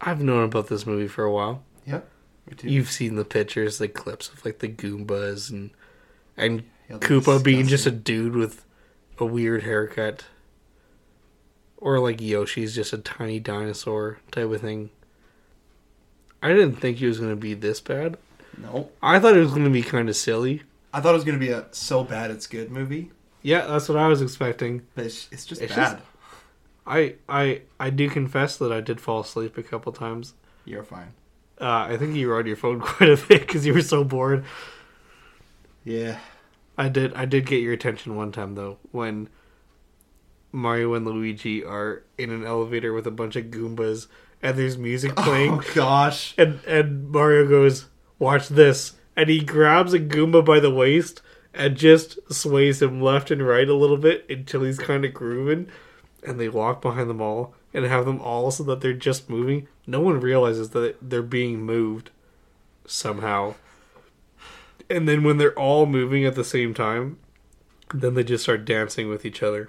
I've 0.00 0.22
known 0.22 0.44
about 0.44 0.68
this 0.68 0.86
movie 0.86 1.08
for 1.08 1.24
a 1.24 1.32
while. 1.32 1.62
Too. 2.58 2.68
You've 2.68 2.90
seen 2.90 3.16
the 3.16 3.24
pictures, 3.24 3.78
the 3.78 3.88
clips 3.88 4.28
of 4.28 4.44
like 4.44 4.58
the 4.58 4.68
Goombas 4.68 5.50
and 5.50 5.70
and 6.36 6.64
Yeah, 6.88 6.96
Koopa 6.98 7.42
being 7.42 7.66
just 7.66 7.86
a 7.86 7.90
dude 7.90 8.34
with 8.36 8.64
a 9.18 9.24
weird 9.24 9.62
haircut, 9.62 10.24
or 11.78 11.98
like 11.98 12.20
Yoshi's 12.20 12.74
just 12.74 12.92
a 12.92 12.98
tiny 12.98 13.40
dinosaur 13.40 14.18
type 14.30 14.50
of 14.50 14.60
thing. 14.60 14.90
I 16.42 16.48
didn't 16.48 16.76
think 16.76 16.98
he 16.98 17.06
was 17.06 17.18
going 17.18 17.30
to 17.30 17.36
be 17.36 17.54
this 17.54 17.80
bad. 17.80 18.18
No. 18.58 18.90
I 19.02 19.18
thought 19.18 19.36
it 19.36 19.40
was 19.40 19.50
going 19.50 19.64
to 19.64 19.70
be 19.70 19.82
kind 19.82 20.08
of 20.08 20.16
silly. 20.16 20.62
I 20.92 21.00
thought 21.00 21.10
it 21.10 21.14
was 21.14 21.24
going 21.24 21.38
to 21.38 21.44
be 21.44 21.50
a 21.52 21.64
so 21.72 22.04
bad 22.04 22.30
it's 22.30 22.46
good 22.46 22.70
movie, 22.70 23.10
Yeah, 23.42 23.66
that's 23.66 23.88
what 23.88 23.98
I 23.98 24.06
was 24.06 24.22
expecting. 24.22 24.82
but 24.94 25.06
it's, 25.06 25.28
it's 25.32 25.44
just 25.46 25.60
It's 25.62 25.74
bad. 25.74 26.00
I 26.86 27.14
I 27.28 27.62
I 27.80 27.88
do 27.90 28.10
confess 28.10 28.58
that 28.58 28.70
I 28.70 28.80
did 28.82 29.00
fall 29.00 29.20
asleep 29.20 29.56
a 29.56 29.62
couple 29.62 29.90
times. 29.92 30.34
You're 30.66 30.84
fine. 30.84 31.14
Uh, 31.58 31.86
I 31.88 31.96
think 31.96 32.14
you 32.14 32.28
were 32.28 32.38
on 32.38 32.46
your 32.46 32.56
phone 32.56 32.80
quite 32.82 33.08
a 33.08 33.16
bit 33.16 33.40
because 33.40 33.64
you 33.64 33.72
were 33.72 33.80
so 33.80 34.04
bored. 34.04 34.44
Yeah. 35.82 36.18
I 36.76 36.88
did. 36.88 37.14
I 37.14 37.24
did 37.24 37.46
get 37.46 37.62
your 37.62 37.72
attention 37.72 38.16
one 38.16 38.32
time 38.32 38.54
though 38.54 38.78
when 38.90 39.28
Mario 40.52 40.94
and 40.94 41.06
Luigi 41.06 41.64
are 41.64 42.02
in 42.18 42.30
an 42.30 42.44
elevator 42.44 42.92
with 42.92 43.06
a 43.06 43.10
bunch 43.12 43.36
of 43.36 43.46
Goombas 43.46 44.06
and 44.42 44.58
there's 44.58 44.76
music 44.76 45.12
oh, 45.16 45.22
playing, 45.22 45.52
Oh 45.52 45.62
gosh. 45.74 46.34
and 46.36 46.60
and 46.66 47.10
Mario 47.10 47.48
goes, 47.48 47.86
"Watch 48.18 48.48
this," 48.48 48.92
and 49.16 49.28
he 49.28 49.40
grabs 49.40 49.92
a 49.94 49.98
Goomba 50.00 50.44
by 50.44 50.60
the 50.60 50.70
waist 50.70 51.22
and 51.54 51.76
just 51.76 52.18
sways 52.32 52.82
him 52.82 53.00
left 53.00 53.30
and 53.30 53.46
right 53.46 53.68
a 53.68 53.74
little 53.74 53.96
bit 53.96 54.26
until 54.28 54.62
he's 54.64 54.78
kind 54.78 55.04
of 55.04 55.14
grooving, 55.14 55.68
and 56.26 56.38
they 56.38 56.48
walk 56.48 56.82
behind 56.82 57.08
them 57.08 57.20
all 57.20 57.54
and 57.72 57.84
have 57.84 58.04
them 58.04 58.20
all 58.20 58.50
so 58.50 58.62
that 58.64 58.80
they're 58.80 58.92
just 58.92 59.30
moving. 59.30 59.68
No 59.86 60.00
one 60.00 60.20
realizes 60.20 60.70
that 60.70 60.96
they're 61.00 61.22
being 61.22 61.62
moved 61.62 62.10
somehow. 62.86 63.54
And 64.94 65.08
then 65.08 65.24
when 65.24 65.38
they're 65.38 65.58
all 65.58 65.86
moving 65.86 66.24
at 66.24 66.36
the 66.36 66.44
same 66.44 66.72
time, 66.72 67.18
then 67.92 68.14
they 68.14 68.22
just 68.22 68.44
start 68.44 68.64
dancing 68.64 69.08
with 69.08 69.24
each 69.26 69.42
other. 69.42 69.68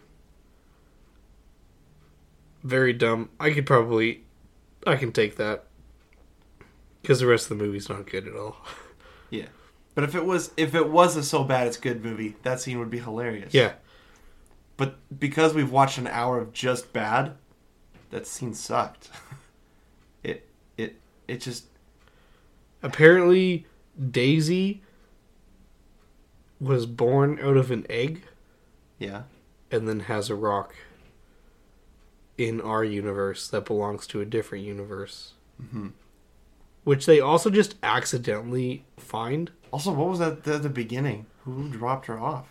Very 2.64 2.94
dumb. 2.94 3.30
I 3.40 3.50
could 3.50 3.66
probably 3.66 4.24
I 4.86 4.98
can 4.98 5.12
take 5.12 5.38
that. 5.38 5.66
Because 7.02 7.20
the 7.20 7.26
rest 7.26 7.50
of 7.50 7.58
the 7.58 7.64
movie's 7.64 7.90
not 7.90 8.10
good 8.10 8.28
at 8.28 8.36
all. 8.36 8.58
Yeah. 9.32 9.48
But 9.96 10.04
if 10.04 10.14
it 10.14 10.24
was 10.24 10.52
if 10.56 10.76
it 10.76 10.88
was 10.88 11.18
a 11.18 11.24
so 11.24 11.44
bad 11.44 11.66
it's 11.66 11.78
good 11.78 12.06
movie, 12.06 12.36
that 12.44 12.62
scene 12.62 12.78
would 12.78 12.92
be 12.92 13.00
hilarious. 13.00 13.56
Yeah. 13.56 13.74
But 14.78 14.98
because 15.20 15.56
we've 15.56 15.72
watched 15.72 15.98
an 15.98 16.06
hour 16.06 16.40
of 16.40 16.54
just 16.54 16.94
bad, 16.94 17.34
that 18.12 18.28
scene 18.28 18.54
sucked. 18.54 19.10
It 20.24 20.48
it 20.78 21.02
it 21.28 21.42
just 21.42 21.66
Apparently, 22.84 23.66
Daisy 24.12 24.84
was 26.60 26.86
born 26.86 27.40
out 27.42 27.58
of 27.58 27.72
an 27.72 27.86
egg 27.90 28.24
yeah. 29.00 29.24
and 29.72 29.88
then 29.88 30.02
has 30.02 30.30
a 30.30 30.36
rock 30.36 30.74
in 32.38 32.60
our 32.62 32.84
universe 32.84 33.48
that 33.50 33.66
belongs 33.66 34.08
to 34.08 34.22
a 34.22 34.26
different 34.26 34.64
universe. 34.66 35.34
Mhm. 35.62 35.92
Which 36.84 37.06
they 37.06 37.20
also 37.20 37.50
just 37.50 37.76
accidentally 37.82 38.86
find. 38.98 39.52
Also, 39.72 39.92
what 39.92 40.10
was 40.10 40.20
that 40.20 40.46
at 40.48 40.64
the 40.64 40.70
beginning? 40.70 41.26
Who 41.46 41.70
dropped 41.70 42.06
her 42.08 42.20
off? 42.20 42.48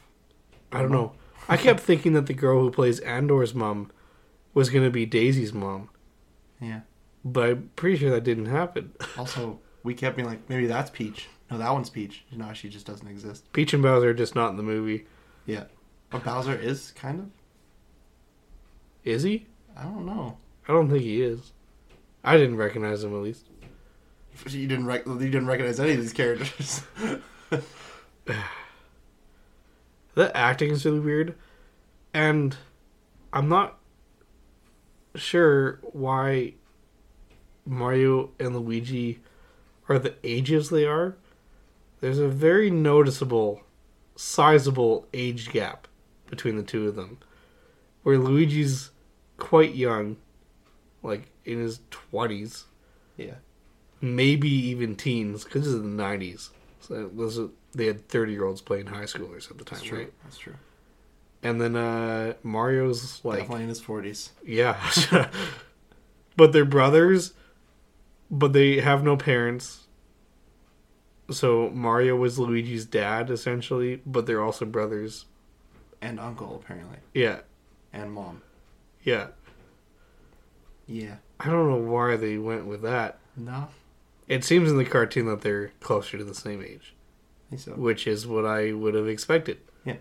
I 0.73 0.81
don't 0.81 0.91
know. 0.93 1.13
I 1.49 1.57
kept 1.57 1.81
thinking 1.89 2.15
that 2.15 2.27
the 2.27 2.35
girl 2.35 2.61
who 2.61 2.71
plays 2.71 2.99
Andor's 3.01 3.55
mom 3.55 3.91
was 4.55 4.71
going 4.71 4.85
to 4.85 4.91
be 4.91 5.05
Daisy's 5.07 5.53
mom, 5.53 5.91
Yeah. 6.61 6.81
but 7.25 7.51
I'm 7.51 7.71
pretty 7.77 7.97
sure 7.99 8.11
that 8.11 8.25
didn't 8.25 8.47
happen. 8.47 8.93
Also, 9.19 9.61
we 9.83 9.95
kept 9.95 10.17
being 10.17 10.29
like, 10.29 10.49
maybe 10.49 10.67
that's 10.67 10.91
Peach. 10.91 11.29
No, 11.51 11.59
that 11.59 11.73
one's 11.73 11.91
Peach. 11.91 12.25
No, 12.33 12.53
she 12.53 12.69
just 12.69 12.87
doesn't 12.87 13.07
exist. 13.07 13.53
Peach 13.53 13.75
and 13.75 13.83
Bowser 13.83 14.11
are 14.11 14.15
just 14.15 14.35
not 14.35 14.51
in 14.51 14.57
the 14.57 14.63
movie. 14.63 15.07
Yeah. 15.47 15.65
But 16.11 16.25
Bowser 16.25 16.55
is 16.55 16.93
kind 16.93 17.21
of. 17.21 17.27
Is 19.05 19.23
he? 19.23 19.47
I 19.77 19.83
don't 19.85 20.07
know. 20.07 20.39
I 20.67 20.73
don't 20.73 20.89
think 20.89 21.03
he 21.03 21.23
is. 21.23 21.53
I 22.23 22.37
didn't 22.39 22.57
recognize 22.57 23.05
him 23.05 23.15
at 23.15 23.23
least. 23.23 23.47
You 24.49 24.67
didn't 24.67 24.87
rec- 24.87 25.07
you 25.07 25.17
didn't 25.19 25.47
recognize 25.47 25.79
any 25.79 25.93
of 25.93 26.01
these 26.01 26.13
characters. 26.13 26.83
The 30.15 30.37
acting 30.37 30.71
is 30.71 30.85
really 30.85 31.01
weird, 31.01 31.35
and 32.13 32.57
I'm 33.33 33.49
not 33.49 33.79
sure 35.17 35.81
why 35.93 36.55
Mario 37.67 38.31
and 38.39 38.55
Luigi 38.57 39.21
are 39.89 39.99
the 39.99 40.15
ages 40.23 40.71
they 40.71 40.85
are. 40.87 41.17
There's 42.05 42.19
a 42.19 42.29
very 42.29 42.71
noticeable, 42.71 43.63
sizable 44.15 45.07
age 45.15 45.51
gap 45.51 45.89
between 46.27 46.57
the 46.57 46.63
two 46.63 46.87
of 46.87 46.97
them, 46.97 47.17
where 48.03 48.19
Luigi's 48.19 48.91
quite 49.39 49.75
young, 49.75 50.19
like 51.03 51.31
in 51.47 51.61
his 51.61 51.81
20s, 52.13 52.65
yeah. 53.17 53.37
maybe 54.03 54.51
even 54.51 54.97
teens, 54.97 55.45
because 55.45 55.67
is 55.67 55.81
the 55.81 55.89
90s. 55.89 56.51
So 56.81 57.09
those 57.15 57.39
are, 57.39 57.49
they 57.73 57.87
had 57.87 58.07
30 58.07 58.33
year 58.33 58.45
olds 58.45 58.61
playing 58.61 58.89
high 58.89 59.05
schoolers 59.05 59.51
at 59.51 59.57
the 59.57 59.65
time, 59.65 59.79
That's 59.79 59.91
right? 59.91 60.13
That's 60.25 60.37
true. 60.37 60.57
And 61.43 61.59
then 61.59 61.75
uh 61.75 62.35
Mario's 62.43 63.25
like 63.25 63.41
Definitely 63.41 63.63
in 63.63 63.69
his 63.71 63.81
40s. 63.81 64.29
yeah. 64.45 65.31
but 66.37 66.53
they're 66.53 66.67
brothers 66.67 67.33
but 68.31 68.53
they 68.53 68.81
have 68.81 69.03
no 69.03 69.17
parents. 69.17 69.84
So 71.31 71.71
Mario 71.71 72.17
was 72.17 72.39
Luigi's 72.39 72.85
dad 72.85 73.31
essentially, 73.31 74.03
but 74.05 74.27
they're 74.27 74.43
also 74.43 74.65
brothers. 74.65 75.25
And 76.01 76.21
uncle, 76.21 76.57
apparently. 76.63 76.99
Yeah. 77.15 77.41
And 77.93 78.13
mom. 78.13 78.43
Yeah. 79.03 79.29
Yeah. 80.87 81.17
I 81.41 81.47
don't 81.51 81.69
know 81.71 81.91
why 81.91 82.17
they 82.17 82.37
went 82.37 82.67
with 82.67 82.83
that. 82.83 83.19
No. 83.37 83.69
It 84.29 84.45
seems 84.45 84.71
in 84.71 84.79
the 84.79 84.85
cartoon 84.85 85.27
that 85.27 85.41
they're 85.43 85.69
closer 85.81 86.17
to 86.19 86.25
the 86.25 86.35
same 86.35 86.63
age, 86.63 86.95
I 87.49 87.51
think 87.51 87.63
so. 87.63 87.73
which 87.73 88.07
is 88.07 88.27
what 88.27 88.45
I 88.47 88.73
would 88.73 88.95
have 88.95 89.09
expected. 89.09 89.59
Yeah. 89.85 89.97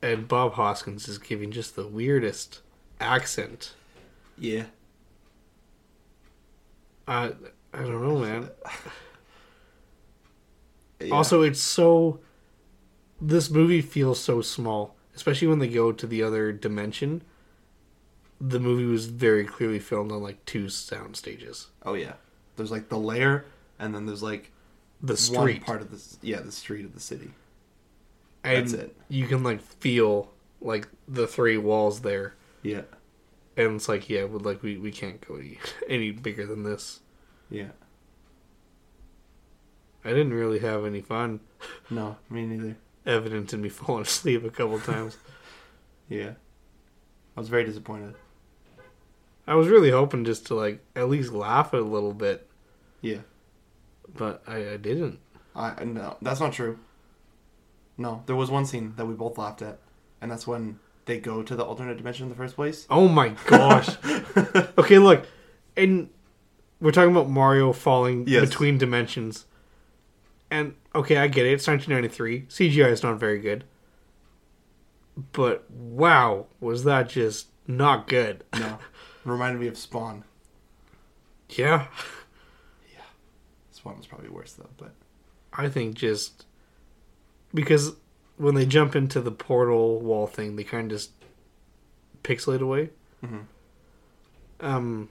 And 0.00 0.26
Bob 0.26 0.54
Hoskins 0.54 1.06
is 1.08 1.18
giving 1.18 1.50
just 1.52 1.76
the 1.76 1.86
weirdest 1.86 2.60
accent. 3.00 3.74
Yeah. 4.38 4.64
I 7.06 7.32
I 7.72 7.78
don't 7.82 8.02
know, 8.02 8.18
man. 8.18 8.50
Yeah. 11.08 11.14
Also, 11.14 11.42
it's 11.42 11.60
so. 11.60 12.20
This 13.20 13.50
movie 13.50 13.80
feels 13.80 14.18
so 14.20 14.40
small, 14.40 14.96
especially 15.14 15.48
when 15.48 15.58
they 15.60 15.68
go 15.68 15.92
to 15.92 16.06
the 16.06 16.22
other 16.22 16.52
dimension. 16.52 17.22
The 18.40 18.58
movie 18.58 18.84
was 18.84 19.06
very 19.06 19.44
clearly 19.44 19.78
filmed 19.78 20.10
on 20.10 20.22
like 20.22 20.44
two 20.44 20.68
sound 20.68 21.16
stages. 21.16 21.68
Oh, 21.84 21.94
yeah. 21.94 22.14
There's 22.56 22.72
like 22.72 22.88
the 22.88 22.98
layer, 22.98 23.44
and 23.78 23.94
then 23.94 24.06
there's 24.06 24.22
like 24.22 24.50
The 25.00 25.16
street, 25.16 25.64
part 25.64 25.80
of 25.82 25.90
the 25.90 26.02
yeah 26.26 26.40
the 26.40 26.50
street 26.52 26.84
of 26.84 26.94
the 26.94 27.00
city. 27.00 27.30
and 28.44 28.66
that's 28.68 28.72
it. 28.72 28.96
you 29.08 29.26
can 29.28 29.42
like 29.44 29.60
feel 29.60 30.32
like 30.60 30.88
the 31.06 31.26
three 31.28 31.56
walls 31.56 32.00
there, 32.00 32.34
Yeah. 32.62 32.82
and 33.56 33.76
it's 33.76 33.88
like 33.88 34.10
yeah, 34.10 34.26
like 34.28 34.62
we 34.62 34.76
we 34.76 34.90
can't 34.90 35.20
go 35.26 35.36
any, 35.36 35.58
any 35.88 36.10
bigger 36.10 36.44
than 36.46 36.64
this. 36.64 37.00
Yeah. 37.50 37.68
I 40.04 40.10
didn't 40.10 40.34
really 40.34 40.58
have 40.60 40.84
any 40.84 41.00
fun. 41.00 41.40
No, 41.90 42.16
me 42.28 42.44
neither. 42.46 42.76
Evident 43.06 43.52
in 43.52 43.60
me 43.62 43.68
falling 43.70 44.02
asleep 44.02 44.44
a 44.44 44.50
couple 44.50 44.80
times. 44.80 45.16
Yeah. 46.08 46.32
I 47.36 47.40
was 47.40 47.48
very 47.48 47.64
disappointed. 47.64 48.14
I 49.46 49.54
was 49.54 49.68
really 49.68 49.90
hoping 49.90 50.24
just 50.24 50.46
to 50.46 50.54
like 50.54 50.84
at 50.94 51.08
least 51.08 51.32
laugh 51.32 51.72
a 51.72 51.78
little 51.78 52.12
bit, 52.12 52.46
Yeah. 53.00 53.18
but 54.14 54.42
I, 54.46 54.72
I 54.72 54.76
didn't. 54.76 55.18
I 55.56 55.84
no, 55.84 56.16
that's 56.20 56.40
not 56.40 56.52
true. 56.52 56.78
No, 57.96 58.22
there 58.26 58.36
was 58.36 58.50
one 58.50 58.66
scene 58.66 58.94
that 58.96 59.06
we 59.06 59.14
both 59.14 59.38
laughed 59.38 59.62
at, 59.62 59.78
and 60.20 60.30
that's 60.30 60.46
when 60.46 60.78
they 61.06 61.18
go 61.18 61.42
to 61.42 61.54
the 61.56 61.64
alternate 61.64 61.96
dimension 61.96 62.24
in 62.24 62.28
the 62.30 62.36
first 62.36 62.54
place. 62.56 62.86
Oh 62.90 63.08
my 63.08 63.30
gosh. 63.46 63.88
okay, 64.78 64.98
look, 64.98 65.26
and 65.76 66.10
we're 66.80 66.92
talking 66.92 67.10
about 67.12 67.28
Mario 67.30 67.72
falling 67.72 68.26
Yes. 68.26 68.48
between 68.48 68.76
dimensions. 68.78 69.46
And 70.52 70.74
okay, 70.94 71.16
I 71.16 71.28
get 71.28 71.46
it. 71.46 71.52
It's 71.54 71.66
1993. 71.66 72.42
CGI 72.42 72.90
is 72.92 73.02
not 73.02 73.18
very 73.18 73.38
good. 73.38 73.64
But 75.32 75.68
wow, 75.70 76.46
was 76.60 76.84
that 76.84 77.08
just 77.08 77.46
not 77.66 78.06
good? 78.06 78.44
No, 78.58 78.78
reminded 79.24 79.60
me 79.60 79.66
of 79.68 79.78
Spawn. 79.78 80.24
Yeah, 81.48 81.86
Yeah. 82.92 83.00
Spawn 83.70 83.96
was 83.96 84.06
probably 84.06 84.28
worse 84.28 84.52
though, 84.52 84.68
but 84.76 84.92
I 85.54 85.68
think 85.70 85.94
just 85.94 86.44
because 87.54 87.92
when 88.36 88.54
they 88.54 88.66
jump 88.66 88.94
into 88.96 89.20
the 89.22 89.30
portal 89.32 90.00
wall 90.00 90.26
thing, 90.26 90.56
they 90.56 90.64
kind 90.64 90.90
of 90.92 90.98
just 90.98 91.12
pixelate 92.24 92.60
away. 92.60 92.90
Mhm. 93.24 93.44
Um, 94.60 95.08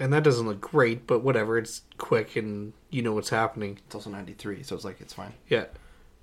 and 0.00 0.12
that 0.12 0.24
doesn't 0.24 0.46
look 0.46 0.60
great, 0.60 1.06
but 1.06 1.20
whatever. 1.20 1.58
It's 1.58 1.82
quick 1.98 2.34
and 2.34 2.72
you 2.90 3.02
know 3.02 3.12
what's 3.12 3.30
happening. 3.30 3.78
it's 3.86 3.94
also 3.94 4.10
'93, 4.10 4.62
so 4.64 4.74
it's 4.74 4.84
like 4.84 5.00
it's 5.00 5.12
fine. 5.14 5.34
Yeah, 5.48 5.66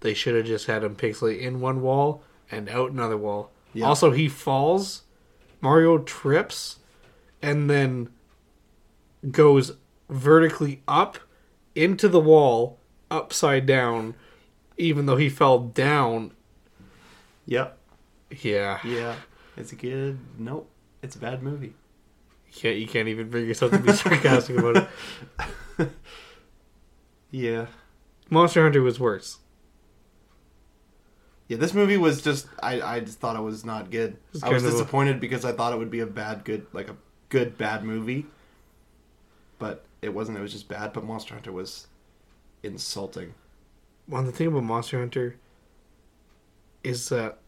they 0.01 0.13
should 0.13 0.35
have 0.35 0.45
just 0.45 0.65
had 0.65 0.83
him 0.83 0.95
pixelate 0.95 1.39
in 1.39 1.61
one 1.61 1.81
wall 1.81 2.23
and 2.51 2.67
out 2.67 2.91
another 2.91 3.15
wall. 3.17 3.51
Yeah. 3.73 3.85
Also, 3.85 4.11
he 4.11 4.27
falls. 4.27 5.03
Mario 5.59 5.97
trips, 5.97 6.77
and 7.41 7.67
then 7.69 8.09
goes 9.31 9.71
vertically 10.07 10.83
up 10.87 11.17
into 11.73 12.07
the 12.07 12.19
wall, 12.19 12.79
upside 13.09 13.65
down, 13.65 14.13
even 14.77 15.07
though 15.07 15.15
he 15.17 15.29
fell 15.29 15.57
down. 15.59 16.31
Yep. 17.47 17.77
Yeah, 18.41 18.79
Yeah. 18.83 19.15
It's 19.55 19.71
a 19.71 19.75
good. 19.75 20.19
Nope. 20.37 20.69
It's 21.01 21.15
a 21.15 21.19
bad 21.19 21.41
movie. 21.41 21.73
You 22.57 22.61
can't 22.61 22.77
you 22.77 22.87
can't 22.87 23.07
even 23.07 23.29
bring 23.29 23.45
yourself 23.47 23.71
to 23.71 23.79
be 23.79 23.91
sarcastic 23.93 24.57
about 24.57 24.89
it. 25.79 25.89
Yeah. 27.31 27.67
Monster 28.29 28.63
Hunter 28.63 28.81
was 28.81 28.99
worse. 28.99 29.39
Yeah, 31.47 31.57
this 31.57 31.73
movie 31.73 31.97
was 31.97 32.21
just 32.21 32.47
I, 32.61 32.81
I 32.81 32.99
just 32.99 33.19
thought 33.19 33.35
it 33.35 33.41
was 33.41 33.63
not 33.63 33.91
good. 33.91 34.17
It's 34.33 34.43
I 34.43 34.49
was 34.49 34.63
of 34.63 34.69
a- 34.69 34.71
disappointed 34.73 35.19
because 35.19 35.45
I 35.45 35.51
thought 35.53 35.73
it 35.73 35.77
would 35.77 35.91
be 35.91 35.99
a 36.01 36.05
bad 36.05 36.43
good 36.43 36.65
like 36.73 36.89
a 36.89 36.95
good 37.29 37.57
bad 37.57 37.83
movie. 37.83 38.25
But 39.59 39.85
it 40.01 40.13
wasn't, 40.13 40.37
it 40.37 40.41
was 40.41 40.51
just 40.51 40.67
bad, 40.67 40.93
but 40.93 41.03
Monster 41.03 41.33
Hunter 41.33 41.51
was 41.51 41.87
insulting. 42.63 43.33
Well, 44.07 44.23
the 44.23 44.31
thing 44.31 44.47
about 44.47 44.63
Monster 44.63 44.99
Hunter 44.99 45.35
is 46.83 47.09
that 47.09 47.39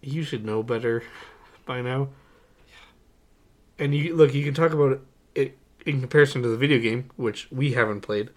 you 0.00 0.24
should 0.24 0.44
know 0.44 0.62
better 0.62 1.02
by 1.66 1.80
now. 1.82 2.08
And 3.78 3.94
you 3.94 4.14
look, 4.14 4.34
you 4.34 4.44
can 4.44 4.54
talk 4.54 4.72
about 4.72 5.00
it 5.34 5.56
in 5.86 6.00
comparison 6.00 6.42
to 6.42 6.48
the 6.48 6.56
video 6.56 6.78
game, 6.78 7.10
which 7.16 7.48
we 7.50 7.72
haven't 7.72 8.02
played. 8.02 8.30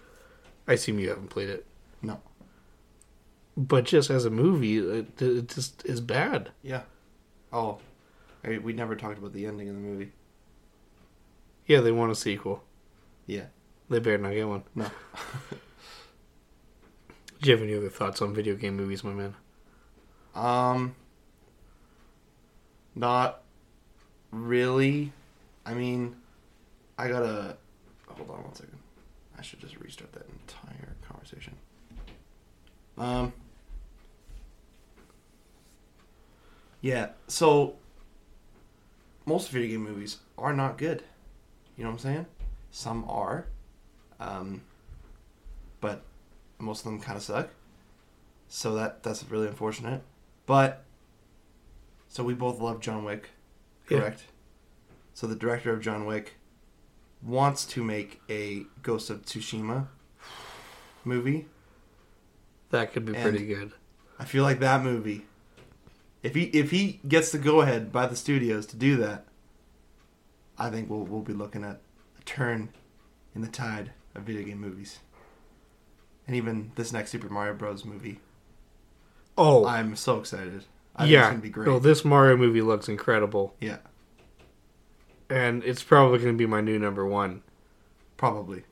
I 0.66 0.72
assume 0.74 0.98
you 0.98 1.08
haven't 1.10 1.28
played 1.28 1.48
it, 1.48 1.64
No. 2.02 2.20
but 3.56 3.84
just 3.84 4.10
as 4.10 4.24
a 4.24 4.30
movie, 4.30 4.78
it, 4.78 5.22
it 5.22 5.48
just 5.48 5.84
is 5.86 6.00
bad. 6.00 6.50
Yeah. 6.62 6.82
Oh. 7.52 7.78
I, 8.42 8.58
we 8.58 8.72
never 8.72 8.96
talked 8.96 9.18
about 9.18 9.32
the 9.32 9.46
ending 9.46 9.68
of 9.68 9.76
the 9.76 9.80
movie. 9.80 10.10
Yeah, 11.66 11.80
they 11.80 11.92
want 11.92 12.10
a 12.10 12.16
sequel. 12.16 12.64
Yeah. 13.26 13.46
They 13.88 14.00
better 14.00 14.18
not 14.18 14.32
get 14.32 14.48
one. 14.48 14.64
No. 14.74 14.86
Do 17.40 17.50
you 17.50 17.52
have 17.52 17.62
any 17.62 17.76
other 17.76 17.88
thoughts 17.90 18.20
on 18.22 18.34
video 18.34 18.56
game 18.56 18.76
movies, 18.76 19.04
my 19.04 19.12
man? 19.12 19.34
Um, 20.34 20.96
not 22.94 23.42
really. 24.30 25.12
I 25.66 25.74
mean, 25.74 26.16
I 26.96 27.08
gotta 27.08 27.56
hold 28.06 28.30
on 28.30 28.44
one 28.44 28.54
second. 28.54 28.78
I 29.38 29.42
should 29.42 29.60
just 29.60 29.76
restart 29.78 30.12
that 30.12 30.26
entire 30.28 30.94
conversation. 31.06 31.54
Um. 32.96 33.32
Yeah, 36.80 37.08
so 37.26 37.74
most 39.26 39.50
video 39.50 39.68
game 39.68 39.82
movies 39.84 40.18
are 40.38 40.52
not 40.52 40.78
good. 40.78 41.02
You 41.76 41.84
know 41.84 41.90
what 41.90 41.94
I'm 41.94 41.98
saying? 41.98 42.26
Some 42.70 43.04
are, 43.08 43.46
um, 44.20 44.62
but 45.80 46.02
most 46.58 46.80
of 46.80 46.84
them 46.92 47.00
kind 47.00 47.16
of 47.16 47.22
suck. 47.22 47.50
So 48.48 48.74
that 48.76 49.02
that's 49.02 49.28
really 49.28 49.48
unfortunate. 49.48 50.02
But 50.46 50.84
so 52.08 52.22
we 52.22 52.34
both 52.34 52.60
love 52.60 52.80
John 52.80 53.02
Wick, 53.04 53.30
Yeah. 53.90 54.12
So 55.16 55.26
the 55.26 55.34
director 55.34 55.72
of 55.72 55.80
John 55.80 56.04
Wick 56.04 56.34
wants 57.22 57.64
to 57.68 57.82
make 57.82 58.20
a 58.28 58.64
Ghost 58.82 59.08
of 59.08 59.22
Tsushima 59.22 59.86
movie. 61.06 61.46
That 62.68 62.92
could 62.92 63.06
be 63.06 63.14
And- 63.14 63.22
pretty 63.22 63.46
good. 63.46 63.72
I 64.18 64.26
feel 64.26 64.42
like 64.42 64.60
that 64.60 64.82
movie 64.82 65.24
if 66.22 66.34
he 66.34 66.44
if 66.44 66.70
he 66.70 67.00
gets 67.08 67.32
the 67.32 67.38
go 67.38 67.62
ahead 67.62 67.90
by 67.90 68.06
the 68.06 68.14
studios 68.14 68.66
to 68.66 68.76
do 68.76 68.98
that, 68.98 69.26
I 70.58 70.68
think 70.68 70.90
we'll 70.90 71.04
we'll 71.04 71.22
be 71.22 71.32
looking 71.32 71.64
at 71.64 71.80
a 72.20 72.22
turn 72.24 72.68
in 73.34 73.40
the 73.40 73.48
tide 73.48 73.92
of 74.14 74.24
video 74.24 74.42
game 74.42 74.60
movies. 74.60 74.98
And 76.26 76.36
even 76.36 76.72
this 76.74 76.92
next 76.92 77.10
Super 77.10 77.30
Mario 77.30 77.54
Bros. 77.54 77.86
movie, 77.86 78.20
Oh, 79.38 79.64
I'm 79.64 79.96
so 79.96 80.18
excited. 80.20 80.66
I 80.94 81.04
think 81.04 81.08
it's 81.08 81.10
yeah. 81.12 81.30
gonna 81.30 81.38
be 81.40 81.48
great. 81.48 81.68
No, 81.68 81.78
this 81.78 82.04
Mario 82.04 82.36
movie 82.36 82.60
looks 82.62 82.86
incredible. 82.86 83.54
yeah, 83.62 83.78
and 85.30 85.64
it's 85.64 85.82
probably 85.82 86.18
going 86.18 86.32
to 86.34 86.38
be 86.38 86.46
my 86.46 86.60
new 86.60 86.78
number 86.78 87.04
one. 87.06 87.42
probably, 88.16 88.64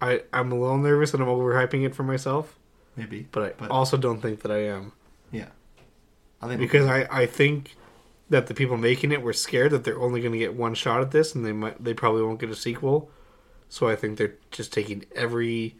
I 0.00 0.22
I'm 0.32 0.50
a 0.52 0.58
little 0.58 0.78
nervous 0.78 1.14
and 1.14 1.22
I'm 1.22 1.28
overhyping 1.28 1.84
it 1.84 1.94
for 1.94 2.02
myself, 2.02 2.58
maybe. 2.96 3.28
but 3.32 3.42
I 3.42 3.52
But- 3.58 3.70
also 3.70 3.96
don't 3.96 4.20
think 4.20 4.40
that 4.42 4.50
I 4.50 4.64
am 4.64 4.92
Yeah, 5.30 5.48
I 6.42 6.48
think 6.48 6.60
because 6.60 6.86
I 6.86 7.06
I 7.10 7.26
think 7.26 7.76
that 8.30 8.46
the 8.46 8.54
people 8.54 8.76
making 8.76 9.12
it 9.12 9.22
were 9.22 9.32
scared 9.32 9.70
that 9.72 9.84
they're 9.84 9.98
only 10.00 10.20
going 10.20 10.32
to 10.32 10.38
get 10.38 10.54
one 10.54 10.74
shot 10.74 11.00
at 11.00 11.10
this 11.12 11.34
and 11.34 11.44
they 11.46 11.52
might 11.52 11.82
they 11.82 11.94
probably 11.94 12.22
won't 12.22 12.40
get 12.40 12.50
a 12.50 12.56
sequel. 12.56 13.10
So 13.70 13.88
I 13.88 13.96
think 13.96 14.18
they're 14.18 14.34
just 14.50 14.72
taking 14.72 15.04
every 15.14 15.76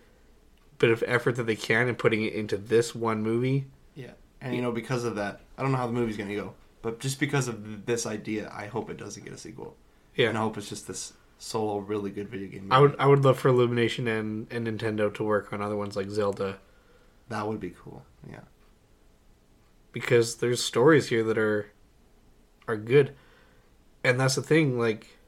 bit 0.78 0.91
of 0.91 1.03
effort 1.07 1.34
that 1.36 1.45
they 1.45 1.57
can 1.57 1.89
and 1.89 1.99
putting 1.99 2.22
it 2.22 2.32
into 2.34 2.57
this 2.57 2.95
one 2.95 3.22
movie. 3.22 3.64
yeah, 3.95 4.12
and 4.41 4.55
you 4.55 4.62
know 4.62 4.70
because 4.72 5.05
of 5.05 5.16
that, 5.16 5.41
I 5.57 5.62
don't 5.62 5.72
know 5.72 5.78
how 5.78 5.86
the 5.89 5.93
movie's 5.93 6.16
gonna 6.16 6.34
go, 6.36 6.55
but 6.83 7.01
just 7.01 7.18
because 7.20 7.49
of 7.49 7.87
this 7.87 8.07
idea, 8.07 8.51
I 8.55 8.66
hope 8.66 8.91
it 8.91 8.97
doesn't 8.97 9.24
get 9.24 9.33
a 9.33 9.39
sequel. 9.39 9.76
Yeah. 10.14 10.29
and 10.31 10.39
I 10.39 10.41
hope 10.43 10.57
it's 10.59 10.68
just 10.68 10.87
this 10.89 11.12
solo 11.39 11.79
really 11.79 12.11
good 12.11 12.29
video 12.29 12.49
game. 12.49 12.62
Movie. 12.64 12.72
I 12.72 12.79
would 12.81 12.97
I 12.99 13.07
would 13.07 13.24
love 13.24 13.39
for 13.39 13.49
Illumination 13.49 14.09
and, 14.09 14.47
and 14.51 14.66
Nintendo 14.66 15.12
to 15.14 15.22
work 15.24 15.53
on 15.53 15.62
other 15.62 15.76
ones 15.76 15.97
like 15.97 16.11
Zelda 16.11 16.59
that 17.29 17.47
would 17.47 17.61
be 17.61 17.70
cool. 17.70 18.05
Yeah. 18.29 18.41
because 19.93 20.37
there's 20.37 20.62
stories 20.62 21.09
here 21.09 21.22
that 21.24 21.39
are 21.39 21.70
are 22.66 22.76
good. 22.76 23.14
And 24.05 24.18
that's 24.20 24.35
the 24.37 24.43
thing 24.43 24.79
like 24.79 25.18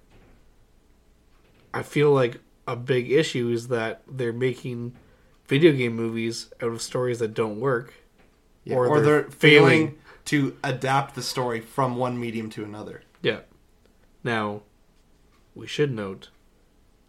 I 1.72 1.82
feel 1.82 2.11
like 2.12 2.40
a 2.66 2.76
big 2.76 3.11
issue 3.11 3.48
is 3.51 3.68
that 3.68 4.03
they're 4.09 4.32
making 4.32 4.94
video 5.46 5.72
game 5.72 5.94
movies 5.96 6.51
out 6.62 6.70
of 6.72 6.82
stories 6.82 7.18
that 7.20 7.34
don't 7.34 7.61
work. 7.61 7.94
Yeah, 8.64 8.76
Or 8.76 8.86
or, 8.88 9.01
they're 9.01 9.22
they're, 9.22 9.30
failing. 9.30 9.98
To 10.26 10.56
adapt 10.62 11.14
the 11.14 11.22
story 11.22 11.60
from 11.60 11.96
one 11.96 12.18
medium 12.18 12.50
to 12.50 12.64
another. 12.64 13.02
Yeah. 13.22 13.40
Now, 14.22 14.62
we 15.54 15.66
should 15.66 15.92
note 15.92 16.30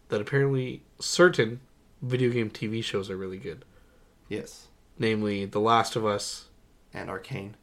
that 0.08 0.20
apparently 0.20 0.82
certain 1.00 1.60
video 2.00 2.30
game 2.30 2.50
TV 2.50 2.82
shows 2.82 3.08
are 3.10 3.16
really 3.16 3.38
good. 3.38 3.64
Yes, 4.28 4.68
Namely, 4.98 5.44
The 5.44 5.60
Last 5.60 5.94
of 5.96 6.04
Us. 6.06 6.48
and 6.94 7.08
Arcane. 7.10 7.56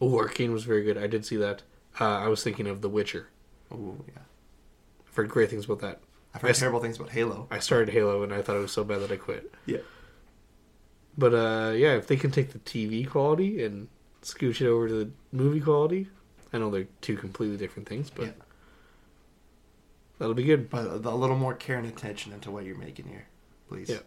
Oh, 0.00 0.18
Arcane 0.18 0.52
was 0.52 0.64
very 0.64 0.82
good. 0.82 0.96
I 0.98 1.06
did 1.06 1.24
see 1.24 1.36
that. 1.36 1.62
Uh, 2.00 2.04
I 2.18 2.28
was 2.28 2.42
thinking 2.42 2.66
of 2.66 2.80
The 2.80 2.88
Witcher. 2.88 3.28
Oh 3.70 3.96
yeah, 4.08 4.22
I've 5.06 5.14
heard 5.14 5.28
great 5.28 5.50
things 5.50 5.64
about 5.66 5.80
that. 5.80 6.00
I've 6.34 6.42
heard 6.42 6.50
s- 6.50 6.58
terrible 6.60 6.80
things 6.80 6.96
about 6.96 7.10
Halo. 7.10 7.46
I 7.50 7.58
started 7.58 7.90
Halo 7.92 8.22
and 8.22 8.32
I 8.32 8.40
thought 8.42 8.56
it 8.56 8.60
was 8.60 8.72
so 8.72 8.82
bad 8.84 9.00
that 9.00 9.10
I 9.12 9.16
quit. 9.16 9.52
Yeah. 9.66 9.78
But 11.16 11.34
uh, 11.34 11.72
yeah, 11.74 11.94
if 11.96 12.06
they 12.06 12.16
can 12.16 12.30
take 12.30 12.52
the 12.52 12.58
TV 12.60 13.08
quality 13.08 13.62
and 13.64 13.88
scooch 14.22 14.60
it 14.60 14.66
over 14.68 14.88
to 14.88 14.94
the 15.04 15.10
movie 15.32 15.60
quality, 15.60 16.08
I 16.52 16.58
know 16.58 16.70
they're 16.70 16.86
two 17.00 17.16
completely 17.16 17.56
different 17.56 17.88
things, 17.88 18.10
but 18.10 18.26
Yeah. 18.26 18.32
that'll 20.18 20.34
be 20.34 20.44
good. 20.44 20.70
But 20.70 20.86
a 20.86 21.10
little 21.14 21.36
more 21.36 21.54
care 21.54 21.78
and 21.78 21.86
attention 21.86 22.32
into 22.32 22.50
what 22.50 22.64
you're 22.64 22.76
making 22.76 23.06
here, 23.08 23.26
please. 23.68 23.88
Yeah. 23.88 24.00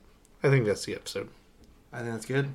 I 0.43 0.49
think 0.49 0.66
that's 0.66 0.86
the 0.86 0.95
episode. 0.95 1.30
I 1.91 1.99
think 1.99 2.11
that's 2.11 2.26
good. 2.26 2.49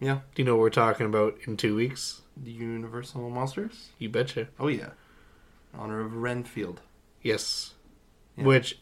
Yeah, 0.00 0.20
Do 0.34 0.40
you 0.42 0.46
know 0.46 0.54
what 0.56 0.62
we're 0.62 0.70
talking 0.70 1.06
about 1.06 1.36
in 1.46 1.56
two 1.58 1.74
weeks? 1.76 2.22
the 2.42 2.50
Universal 2.52 3.28
Monsters. 3.28 3.90
You 3.98 4.08
betcha. 4.08 4.48
Oh 4.58 4.68
yeah, 4.68 4.90
in 5.74 5.80
honor 5.80 6.00
of 6.00 6.14
Renfield. 6.16 6.80
Yes. 7.20 7.74
Yeah. 8.34 8.44
Which 8.44 8.78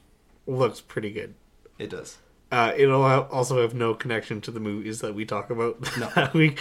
looks 0.46 0.80
pretty 0.80 1.10
good. 1.10 1.34
It 1.76 1.90
does. 1.90 2.18
Uh, 2.52 2.72
it'll 2.76 3.02
also 3.02 3.60
have 3.60 3.74
no 3.74 3.94
connection 3.94 4.40
to 4.42 4.52
the 4.52 4.60
movies 4.60 5.00
that 5.00 5.14
we 5.16 5.24
talk 5.24 5.50
about 5.50 5.80
No. 5.98 6.08
that 6.14 6.34
week, 6.34 6.60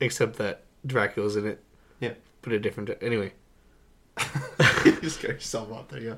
except 0.00 0.36
that 0.36 0.62
Dracula's 0.86 1.36
in 1.36 1.46
it. 1.46 1.62
Yeah. 2.00 2.12
But 2.42 2.52
a 2.52 2.58
different. 2.60 2.90
Anyway, 3.02 3.32
you 4.84 4.92
just 5.00 5.20
got 5.22 5.30
yourself 5.32 5.72
out 5.72 5.88
there. 5.88 6.00
Yeah, 6.00 6.14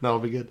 that'll 0.00 0.18
be 0.18 0.30
good. 0.30 0.50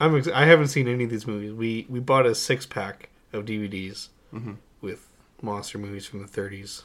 I'm. 0.00 0.16
Ex- 0.16 0.28
I 0.28 0.44
haven't 0.44 0.68
seen 0.68 0.86
any 0.88 1.04
of 1.04 1.10
these 1.10 1.26
movies. 1.26 1.52
We 1.52 1.86
we 1.88 1.98
bought 2.00 2.26
a 2.26 2.34
six 2.34 2.64
pack 2.66 3.08
of 3.32 3.44
DVDs 3.44 4.08
hmm 4.30 4.54
with 4.80 5.08
monster 5.42 5.78
movies 5.78 6.06
from 6.06 6.20
the 6.22 6.28
30s, 6.28 6.82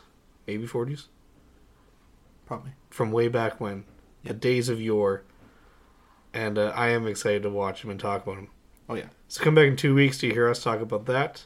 maybe 0.48 0.66
40s, 0.68 1.06
Probably. 2.46 2.72
from 2.90 3.12
way 3.12 3.28
back 3.28 3.60
when, 3.62 3.84
the 4.24 4.34
Yeah. 4.34 4.40
days 4.40 4.70
of 4.70 4.82
yore. 4.82 5.24
And 6.34 6.58
uh, 6.58 6.74
I 6.76 6.88
am 6.90 7.06
excited 7.08 7.44
to 7.44 7.50
watch 7.52 7.82
them 7.82 7.92
and 7.92 8.00
talk 8.00 8.24
about 8.24 8.36
them. 8.38 8.48
Oh 8.90 8.96
yeah. 8.96 9.10
So 9.28 9.44
come 9.44 9.54
back 9.56 9.68
in 9.68 9.76
two 9.76 9.94
weeks 9.94 10.18
to 10.20 10.30
hear 10.32 10.50
us 10.50 10.64
talk 10.64 10.82
about 10.82 11.06
that. 11.06 11.46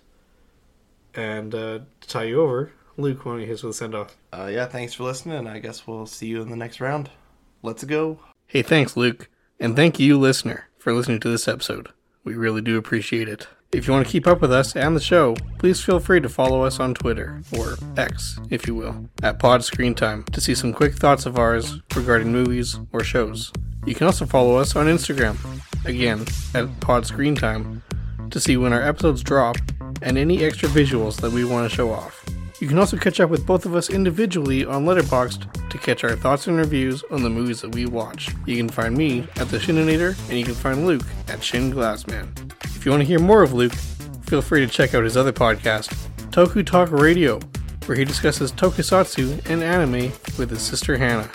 And 1.13 1.53
uh, 1.53 1.79
to 2.01 2.07
tie 2.07 2.23
you 2.23 2.41
over, 2.41 2.71
Luke, 2.97 3.25
why 3.25 3.33
don't 3.33 3.41
you 3.41 3.47
hit 3.47 3.53
us 3.53 3.63
with 3.63 3.75
a 3.75 3.77
send 3.77 3.95
off? 3.95 4.17
Uh, 4.33 4.49
yeah. 4.51 4.65
Thanks 4.65 4.93
for 4.93 5.03
listening. 5.03 5.47
I 5.47 5.59
guess 5.59 5.85
we'll 5.85 6.07
see 6.07 6.27
you 6.27 6.41
in 6.41 6.49
the 6.49 6.55
next 6.55 6.81
round. 6.81 7.09
Let's 7.61 7.83
go. 7.83 8.19
Hey, 8.47 8.63
thanks, 8.63 8.97
Luke. 8.97 9.29
And 9.59 9.75
thank 9.75 9.99
you, 9.99 10.19
listener, 10.19 10.67
for 10.77 10.93
listening 10.93 11.19
to 11.21 11.29
this 11.29 11.47
episode. 11.47 11.89
We 12.23 12.35
really 12.35 12.61
do 12.61 12.77
appreciate 12.77 13.29
it. 13.29 13.47
If 13.71 13.85
you 13.85 13.93
want 13.93 14.05
to 14.05 14.11
keep 14.11 14.25
up 14.25 14.39
with 14.39 14.51
us 14.51 14.75
and 14.75 14.95
the 14.95 15.01
show, 15.01 15.35
please 15.59 15.83
feel 15.83 15.99
free 15.99 16.21
to 16.21 16.29
follow 16.29 16.63
us 16.63 16.79
on 16.79 16.93
Twitter, 16.93 17.41
or 17.57 17.75
X, 17.97 18.39
if 18.49 18.65
you 18.65 18.73
will, 18.75 19.09
at 19.21 19.39
Pod 19.39 19.63
Screen 19.63 19.93
Time 19.93 20.23
to 20.25 20.39
see 20.39 20.55
some 20.55 20.71
quick 20.71 20.93
thoughts 20.93 21.25
of 21.25 21.37
ours 21.37 21.81
regarding 21.93 22.31
movies 22.31 22.79
or 22.93 23.03
shows. 23.03 23.51
You 23.85 23.93
can 23.93 24.07
also 24.07 24.25
follow 24.25 24.55
us 24.55 24.75
on 24.75 24.85
Instagram, 24.85 25.37
again, 25.85 26.25
at 26.55 26.79
Pod 26.79 27.05
Screen 27.05 27.35
Time, 27.35 27.83
to 28.29 28.39
see 28.39 28.55
when 28.55 28.71
our 28.71 28.81
episodes 28.81 29.21
drop 29.21 29.57
and 30.01 30.17
any 30.17 30.45
extra 30.45 30.69
visuals 30.69 31.19
that 31.21 31.31
we 31.31 31.43
want 31.43 31.69
to 31.69 31.75
show 31.75 31.91
off. 31.91 32.23
You 32.59 32.67
can 32.67 32.79
also 32.79 32.97
catch 32.97 33.19
up 33.19 33.29
with 33.29 33.45
both 33.45 33.67
of 33.67 33.75
us 33.75 33.91
individually 33.91 34.65
on 34.65 34.83
Letterboxd 34.83 35.69
to 35.69 35.77
catch 35.77 36.03
our 36.03 36.15
thoughts 36.15 36.47
and 36.47 36.57
reviews 36.57 37.03
on 37.11 37.21
the 37.21 37.29
movies 37.29 37.61
that 37.61 37.75
we 37.75 37.85
watch. 37.85 38.33
You 38.47 38.57
can 38.57 38.67
find 38.67 38.97
me 38.97 39.27
at 39.35 39.49
the 39.49 39.59
Schininator, 39.59 40.17
and 40.29 40.39
you 40.39 40.43
can 40.43 40.55
find 40.55 40.87
Luke 40.87 41.05
at 41.27 41.43
Shin 41.43 41.71
Glassman. 41.71 42.27
If 42.63 42.83
you 42.83 42.89
want 42.89 43.01
to 43.01 43.07
hear 43.07 43.19
more 43.19 43.43
of 43.43 43.53
Luke, 43.53 43.75
feel 44.23 44.41
free 44.41 44.65
to 44.65 44.71
check 44.71 44.95
out 44.95 45.03
his 45.03 45.15
other 45.15 45.31
podcast, 45.31 45.93
Toku 46.31 46.65
Talk 46.65 46.91
Radio, 46.91 47.39
where 47.85 47.95
he 47.95 48.03
discusses 48.03 48.51
tokusatsu 48.51 49.47
and 49.51 49.61
anime 49.61 50.11
with 50.39 50.49
his 50.49 50.61
sister 50.63 50.97
Hannah. 50.97 51.29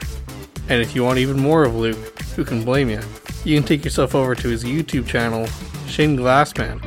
And 0.69 0.83
if 0.83 0.93
you 0.97 1.05
want 1.05 1.21
even 1.21 1.39
more 1.39 1.63
of 1.63 1.77
Luke, 1.77 2.19
who 2.35 2.45
can 2.45 2.65
blame 2.65 2.91
you, 2.91 3.01
you 3.45 3.57
can 3.57 3.67
take 3.67 3.85
yourself 3.85 4.17
over 4.17 4.35
to 4.35 4.49
his 4.49 4.65
YouTube 4.65 5.07
channel, 5.07 5.47
Shane 5.87 6.17
Glassman, 6.17 6.81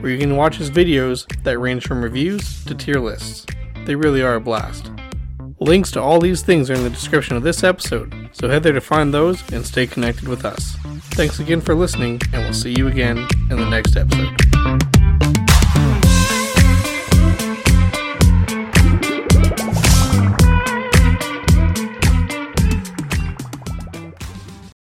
where 0.00 0.10
you 0.10 0.18
can 0.18 0.34
watch 0.34 0.56
his 0.56 0.68
videos 0.68 1.28
that 1.44 1.60
range 1.60 1.86
from 1.86 2.02
reviews 2.02 2.64
to 2.64 2.74
tier 2.74 2.98
lists. 2.98 3.46
They 3.88 3.96
really 3.96 4.20
are 4.20 4.34
a 4.34 4.40
blast. 4.40 4.90
Links 5.60 5.90
to 5.92 6.02
all 6.02 6.20
these 6.20 6.42
things 6.42 6.68
are 6.68 6.74
in 6.74 6.84
the 6.84 6.90
description 6.90 7.36
of 7.36 7.42
this 7.42 7.64
episode, 7.64 8.28
so 8.32 8.46
head 8.46 8.62
there 8.62 8.74
to 8.74 8.82
find 8.82 9.14
those 9.14 9.42
and 9.50 9.64
stay 9.64 9.86
connected 9.86 10.28
with 10.28 10.44
us. 10.44 10.76
Thanks 11.12 11.40
again 11.40 11.62
for 11.62 11.74
listening, 11.74 12.20
and 12.34 12.42
we'll 12.42 12.52
see 12.52 12.74
you 12.76 12.88
again 12.88 13.26
in 13.50 13.56
the 13.56 13.70
next 13.70 13.96
episode. 13.96 14.97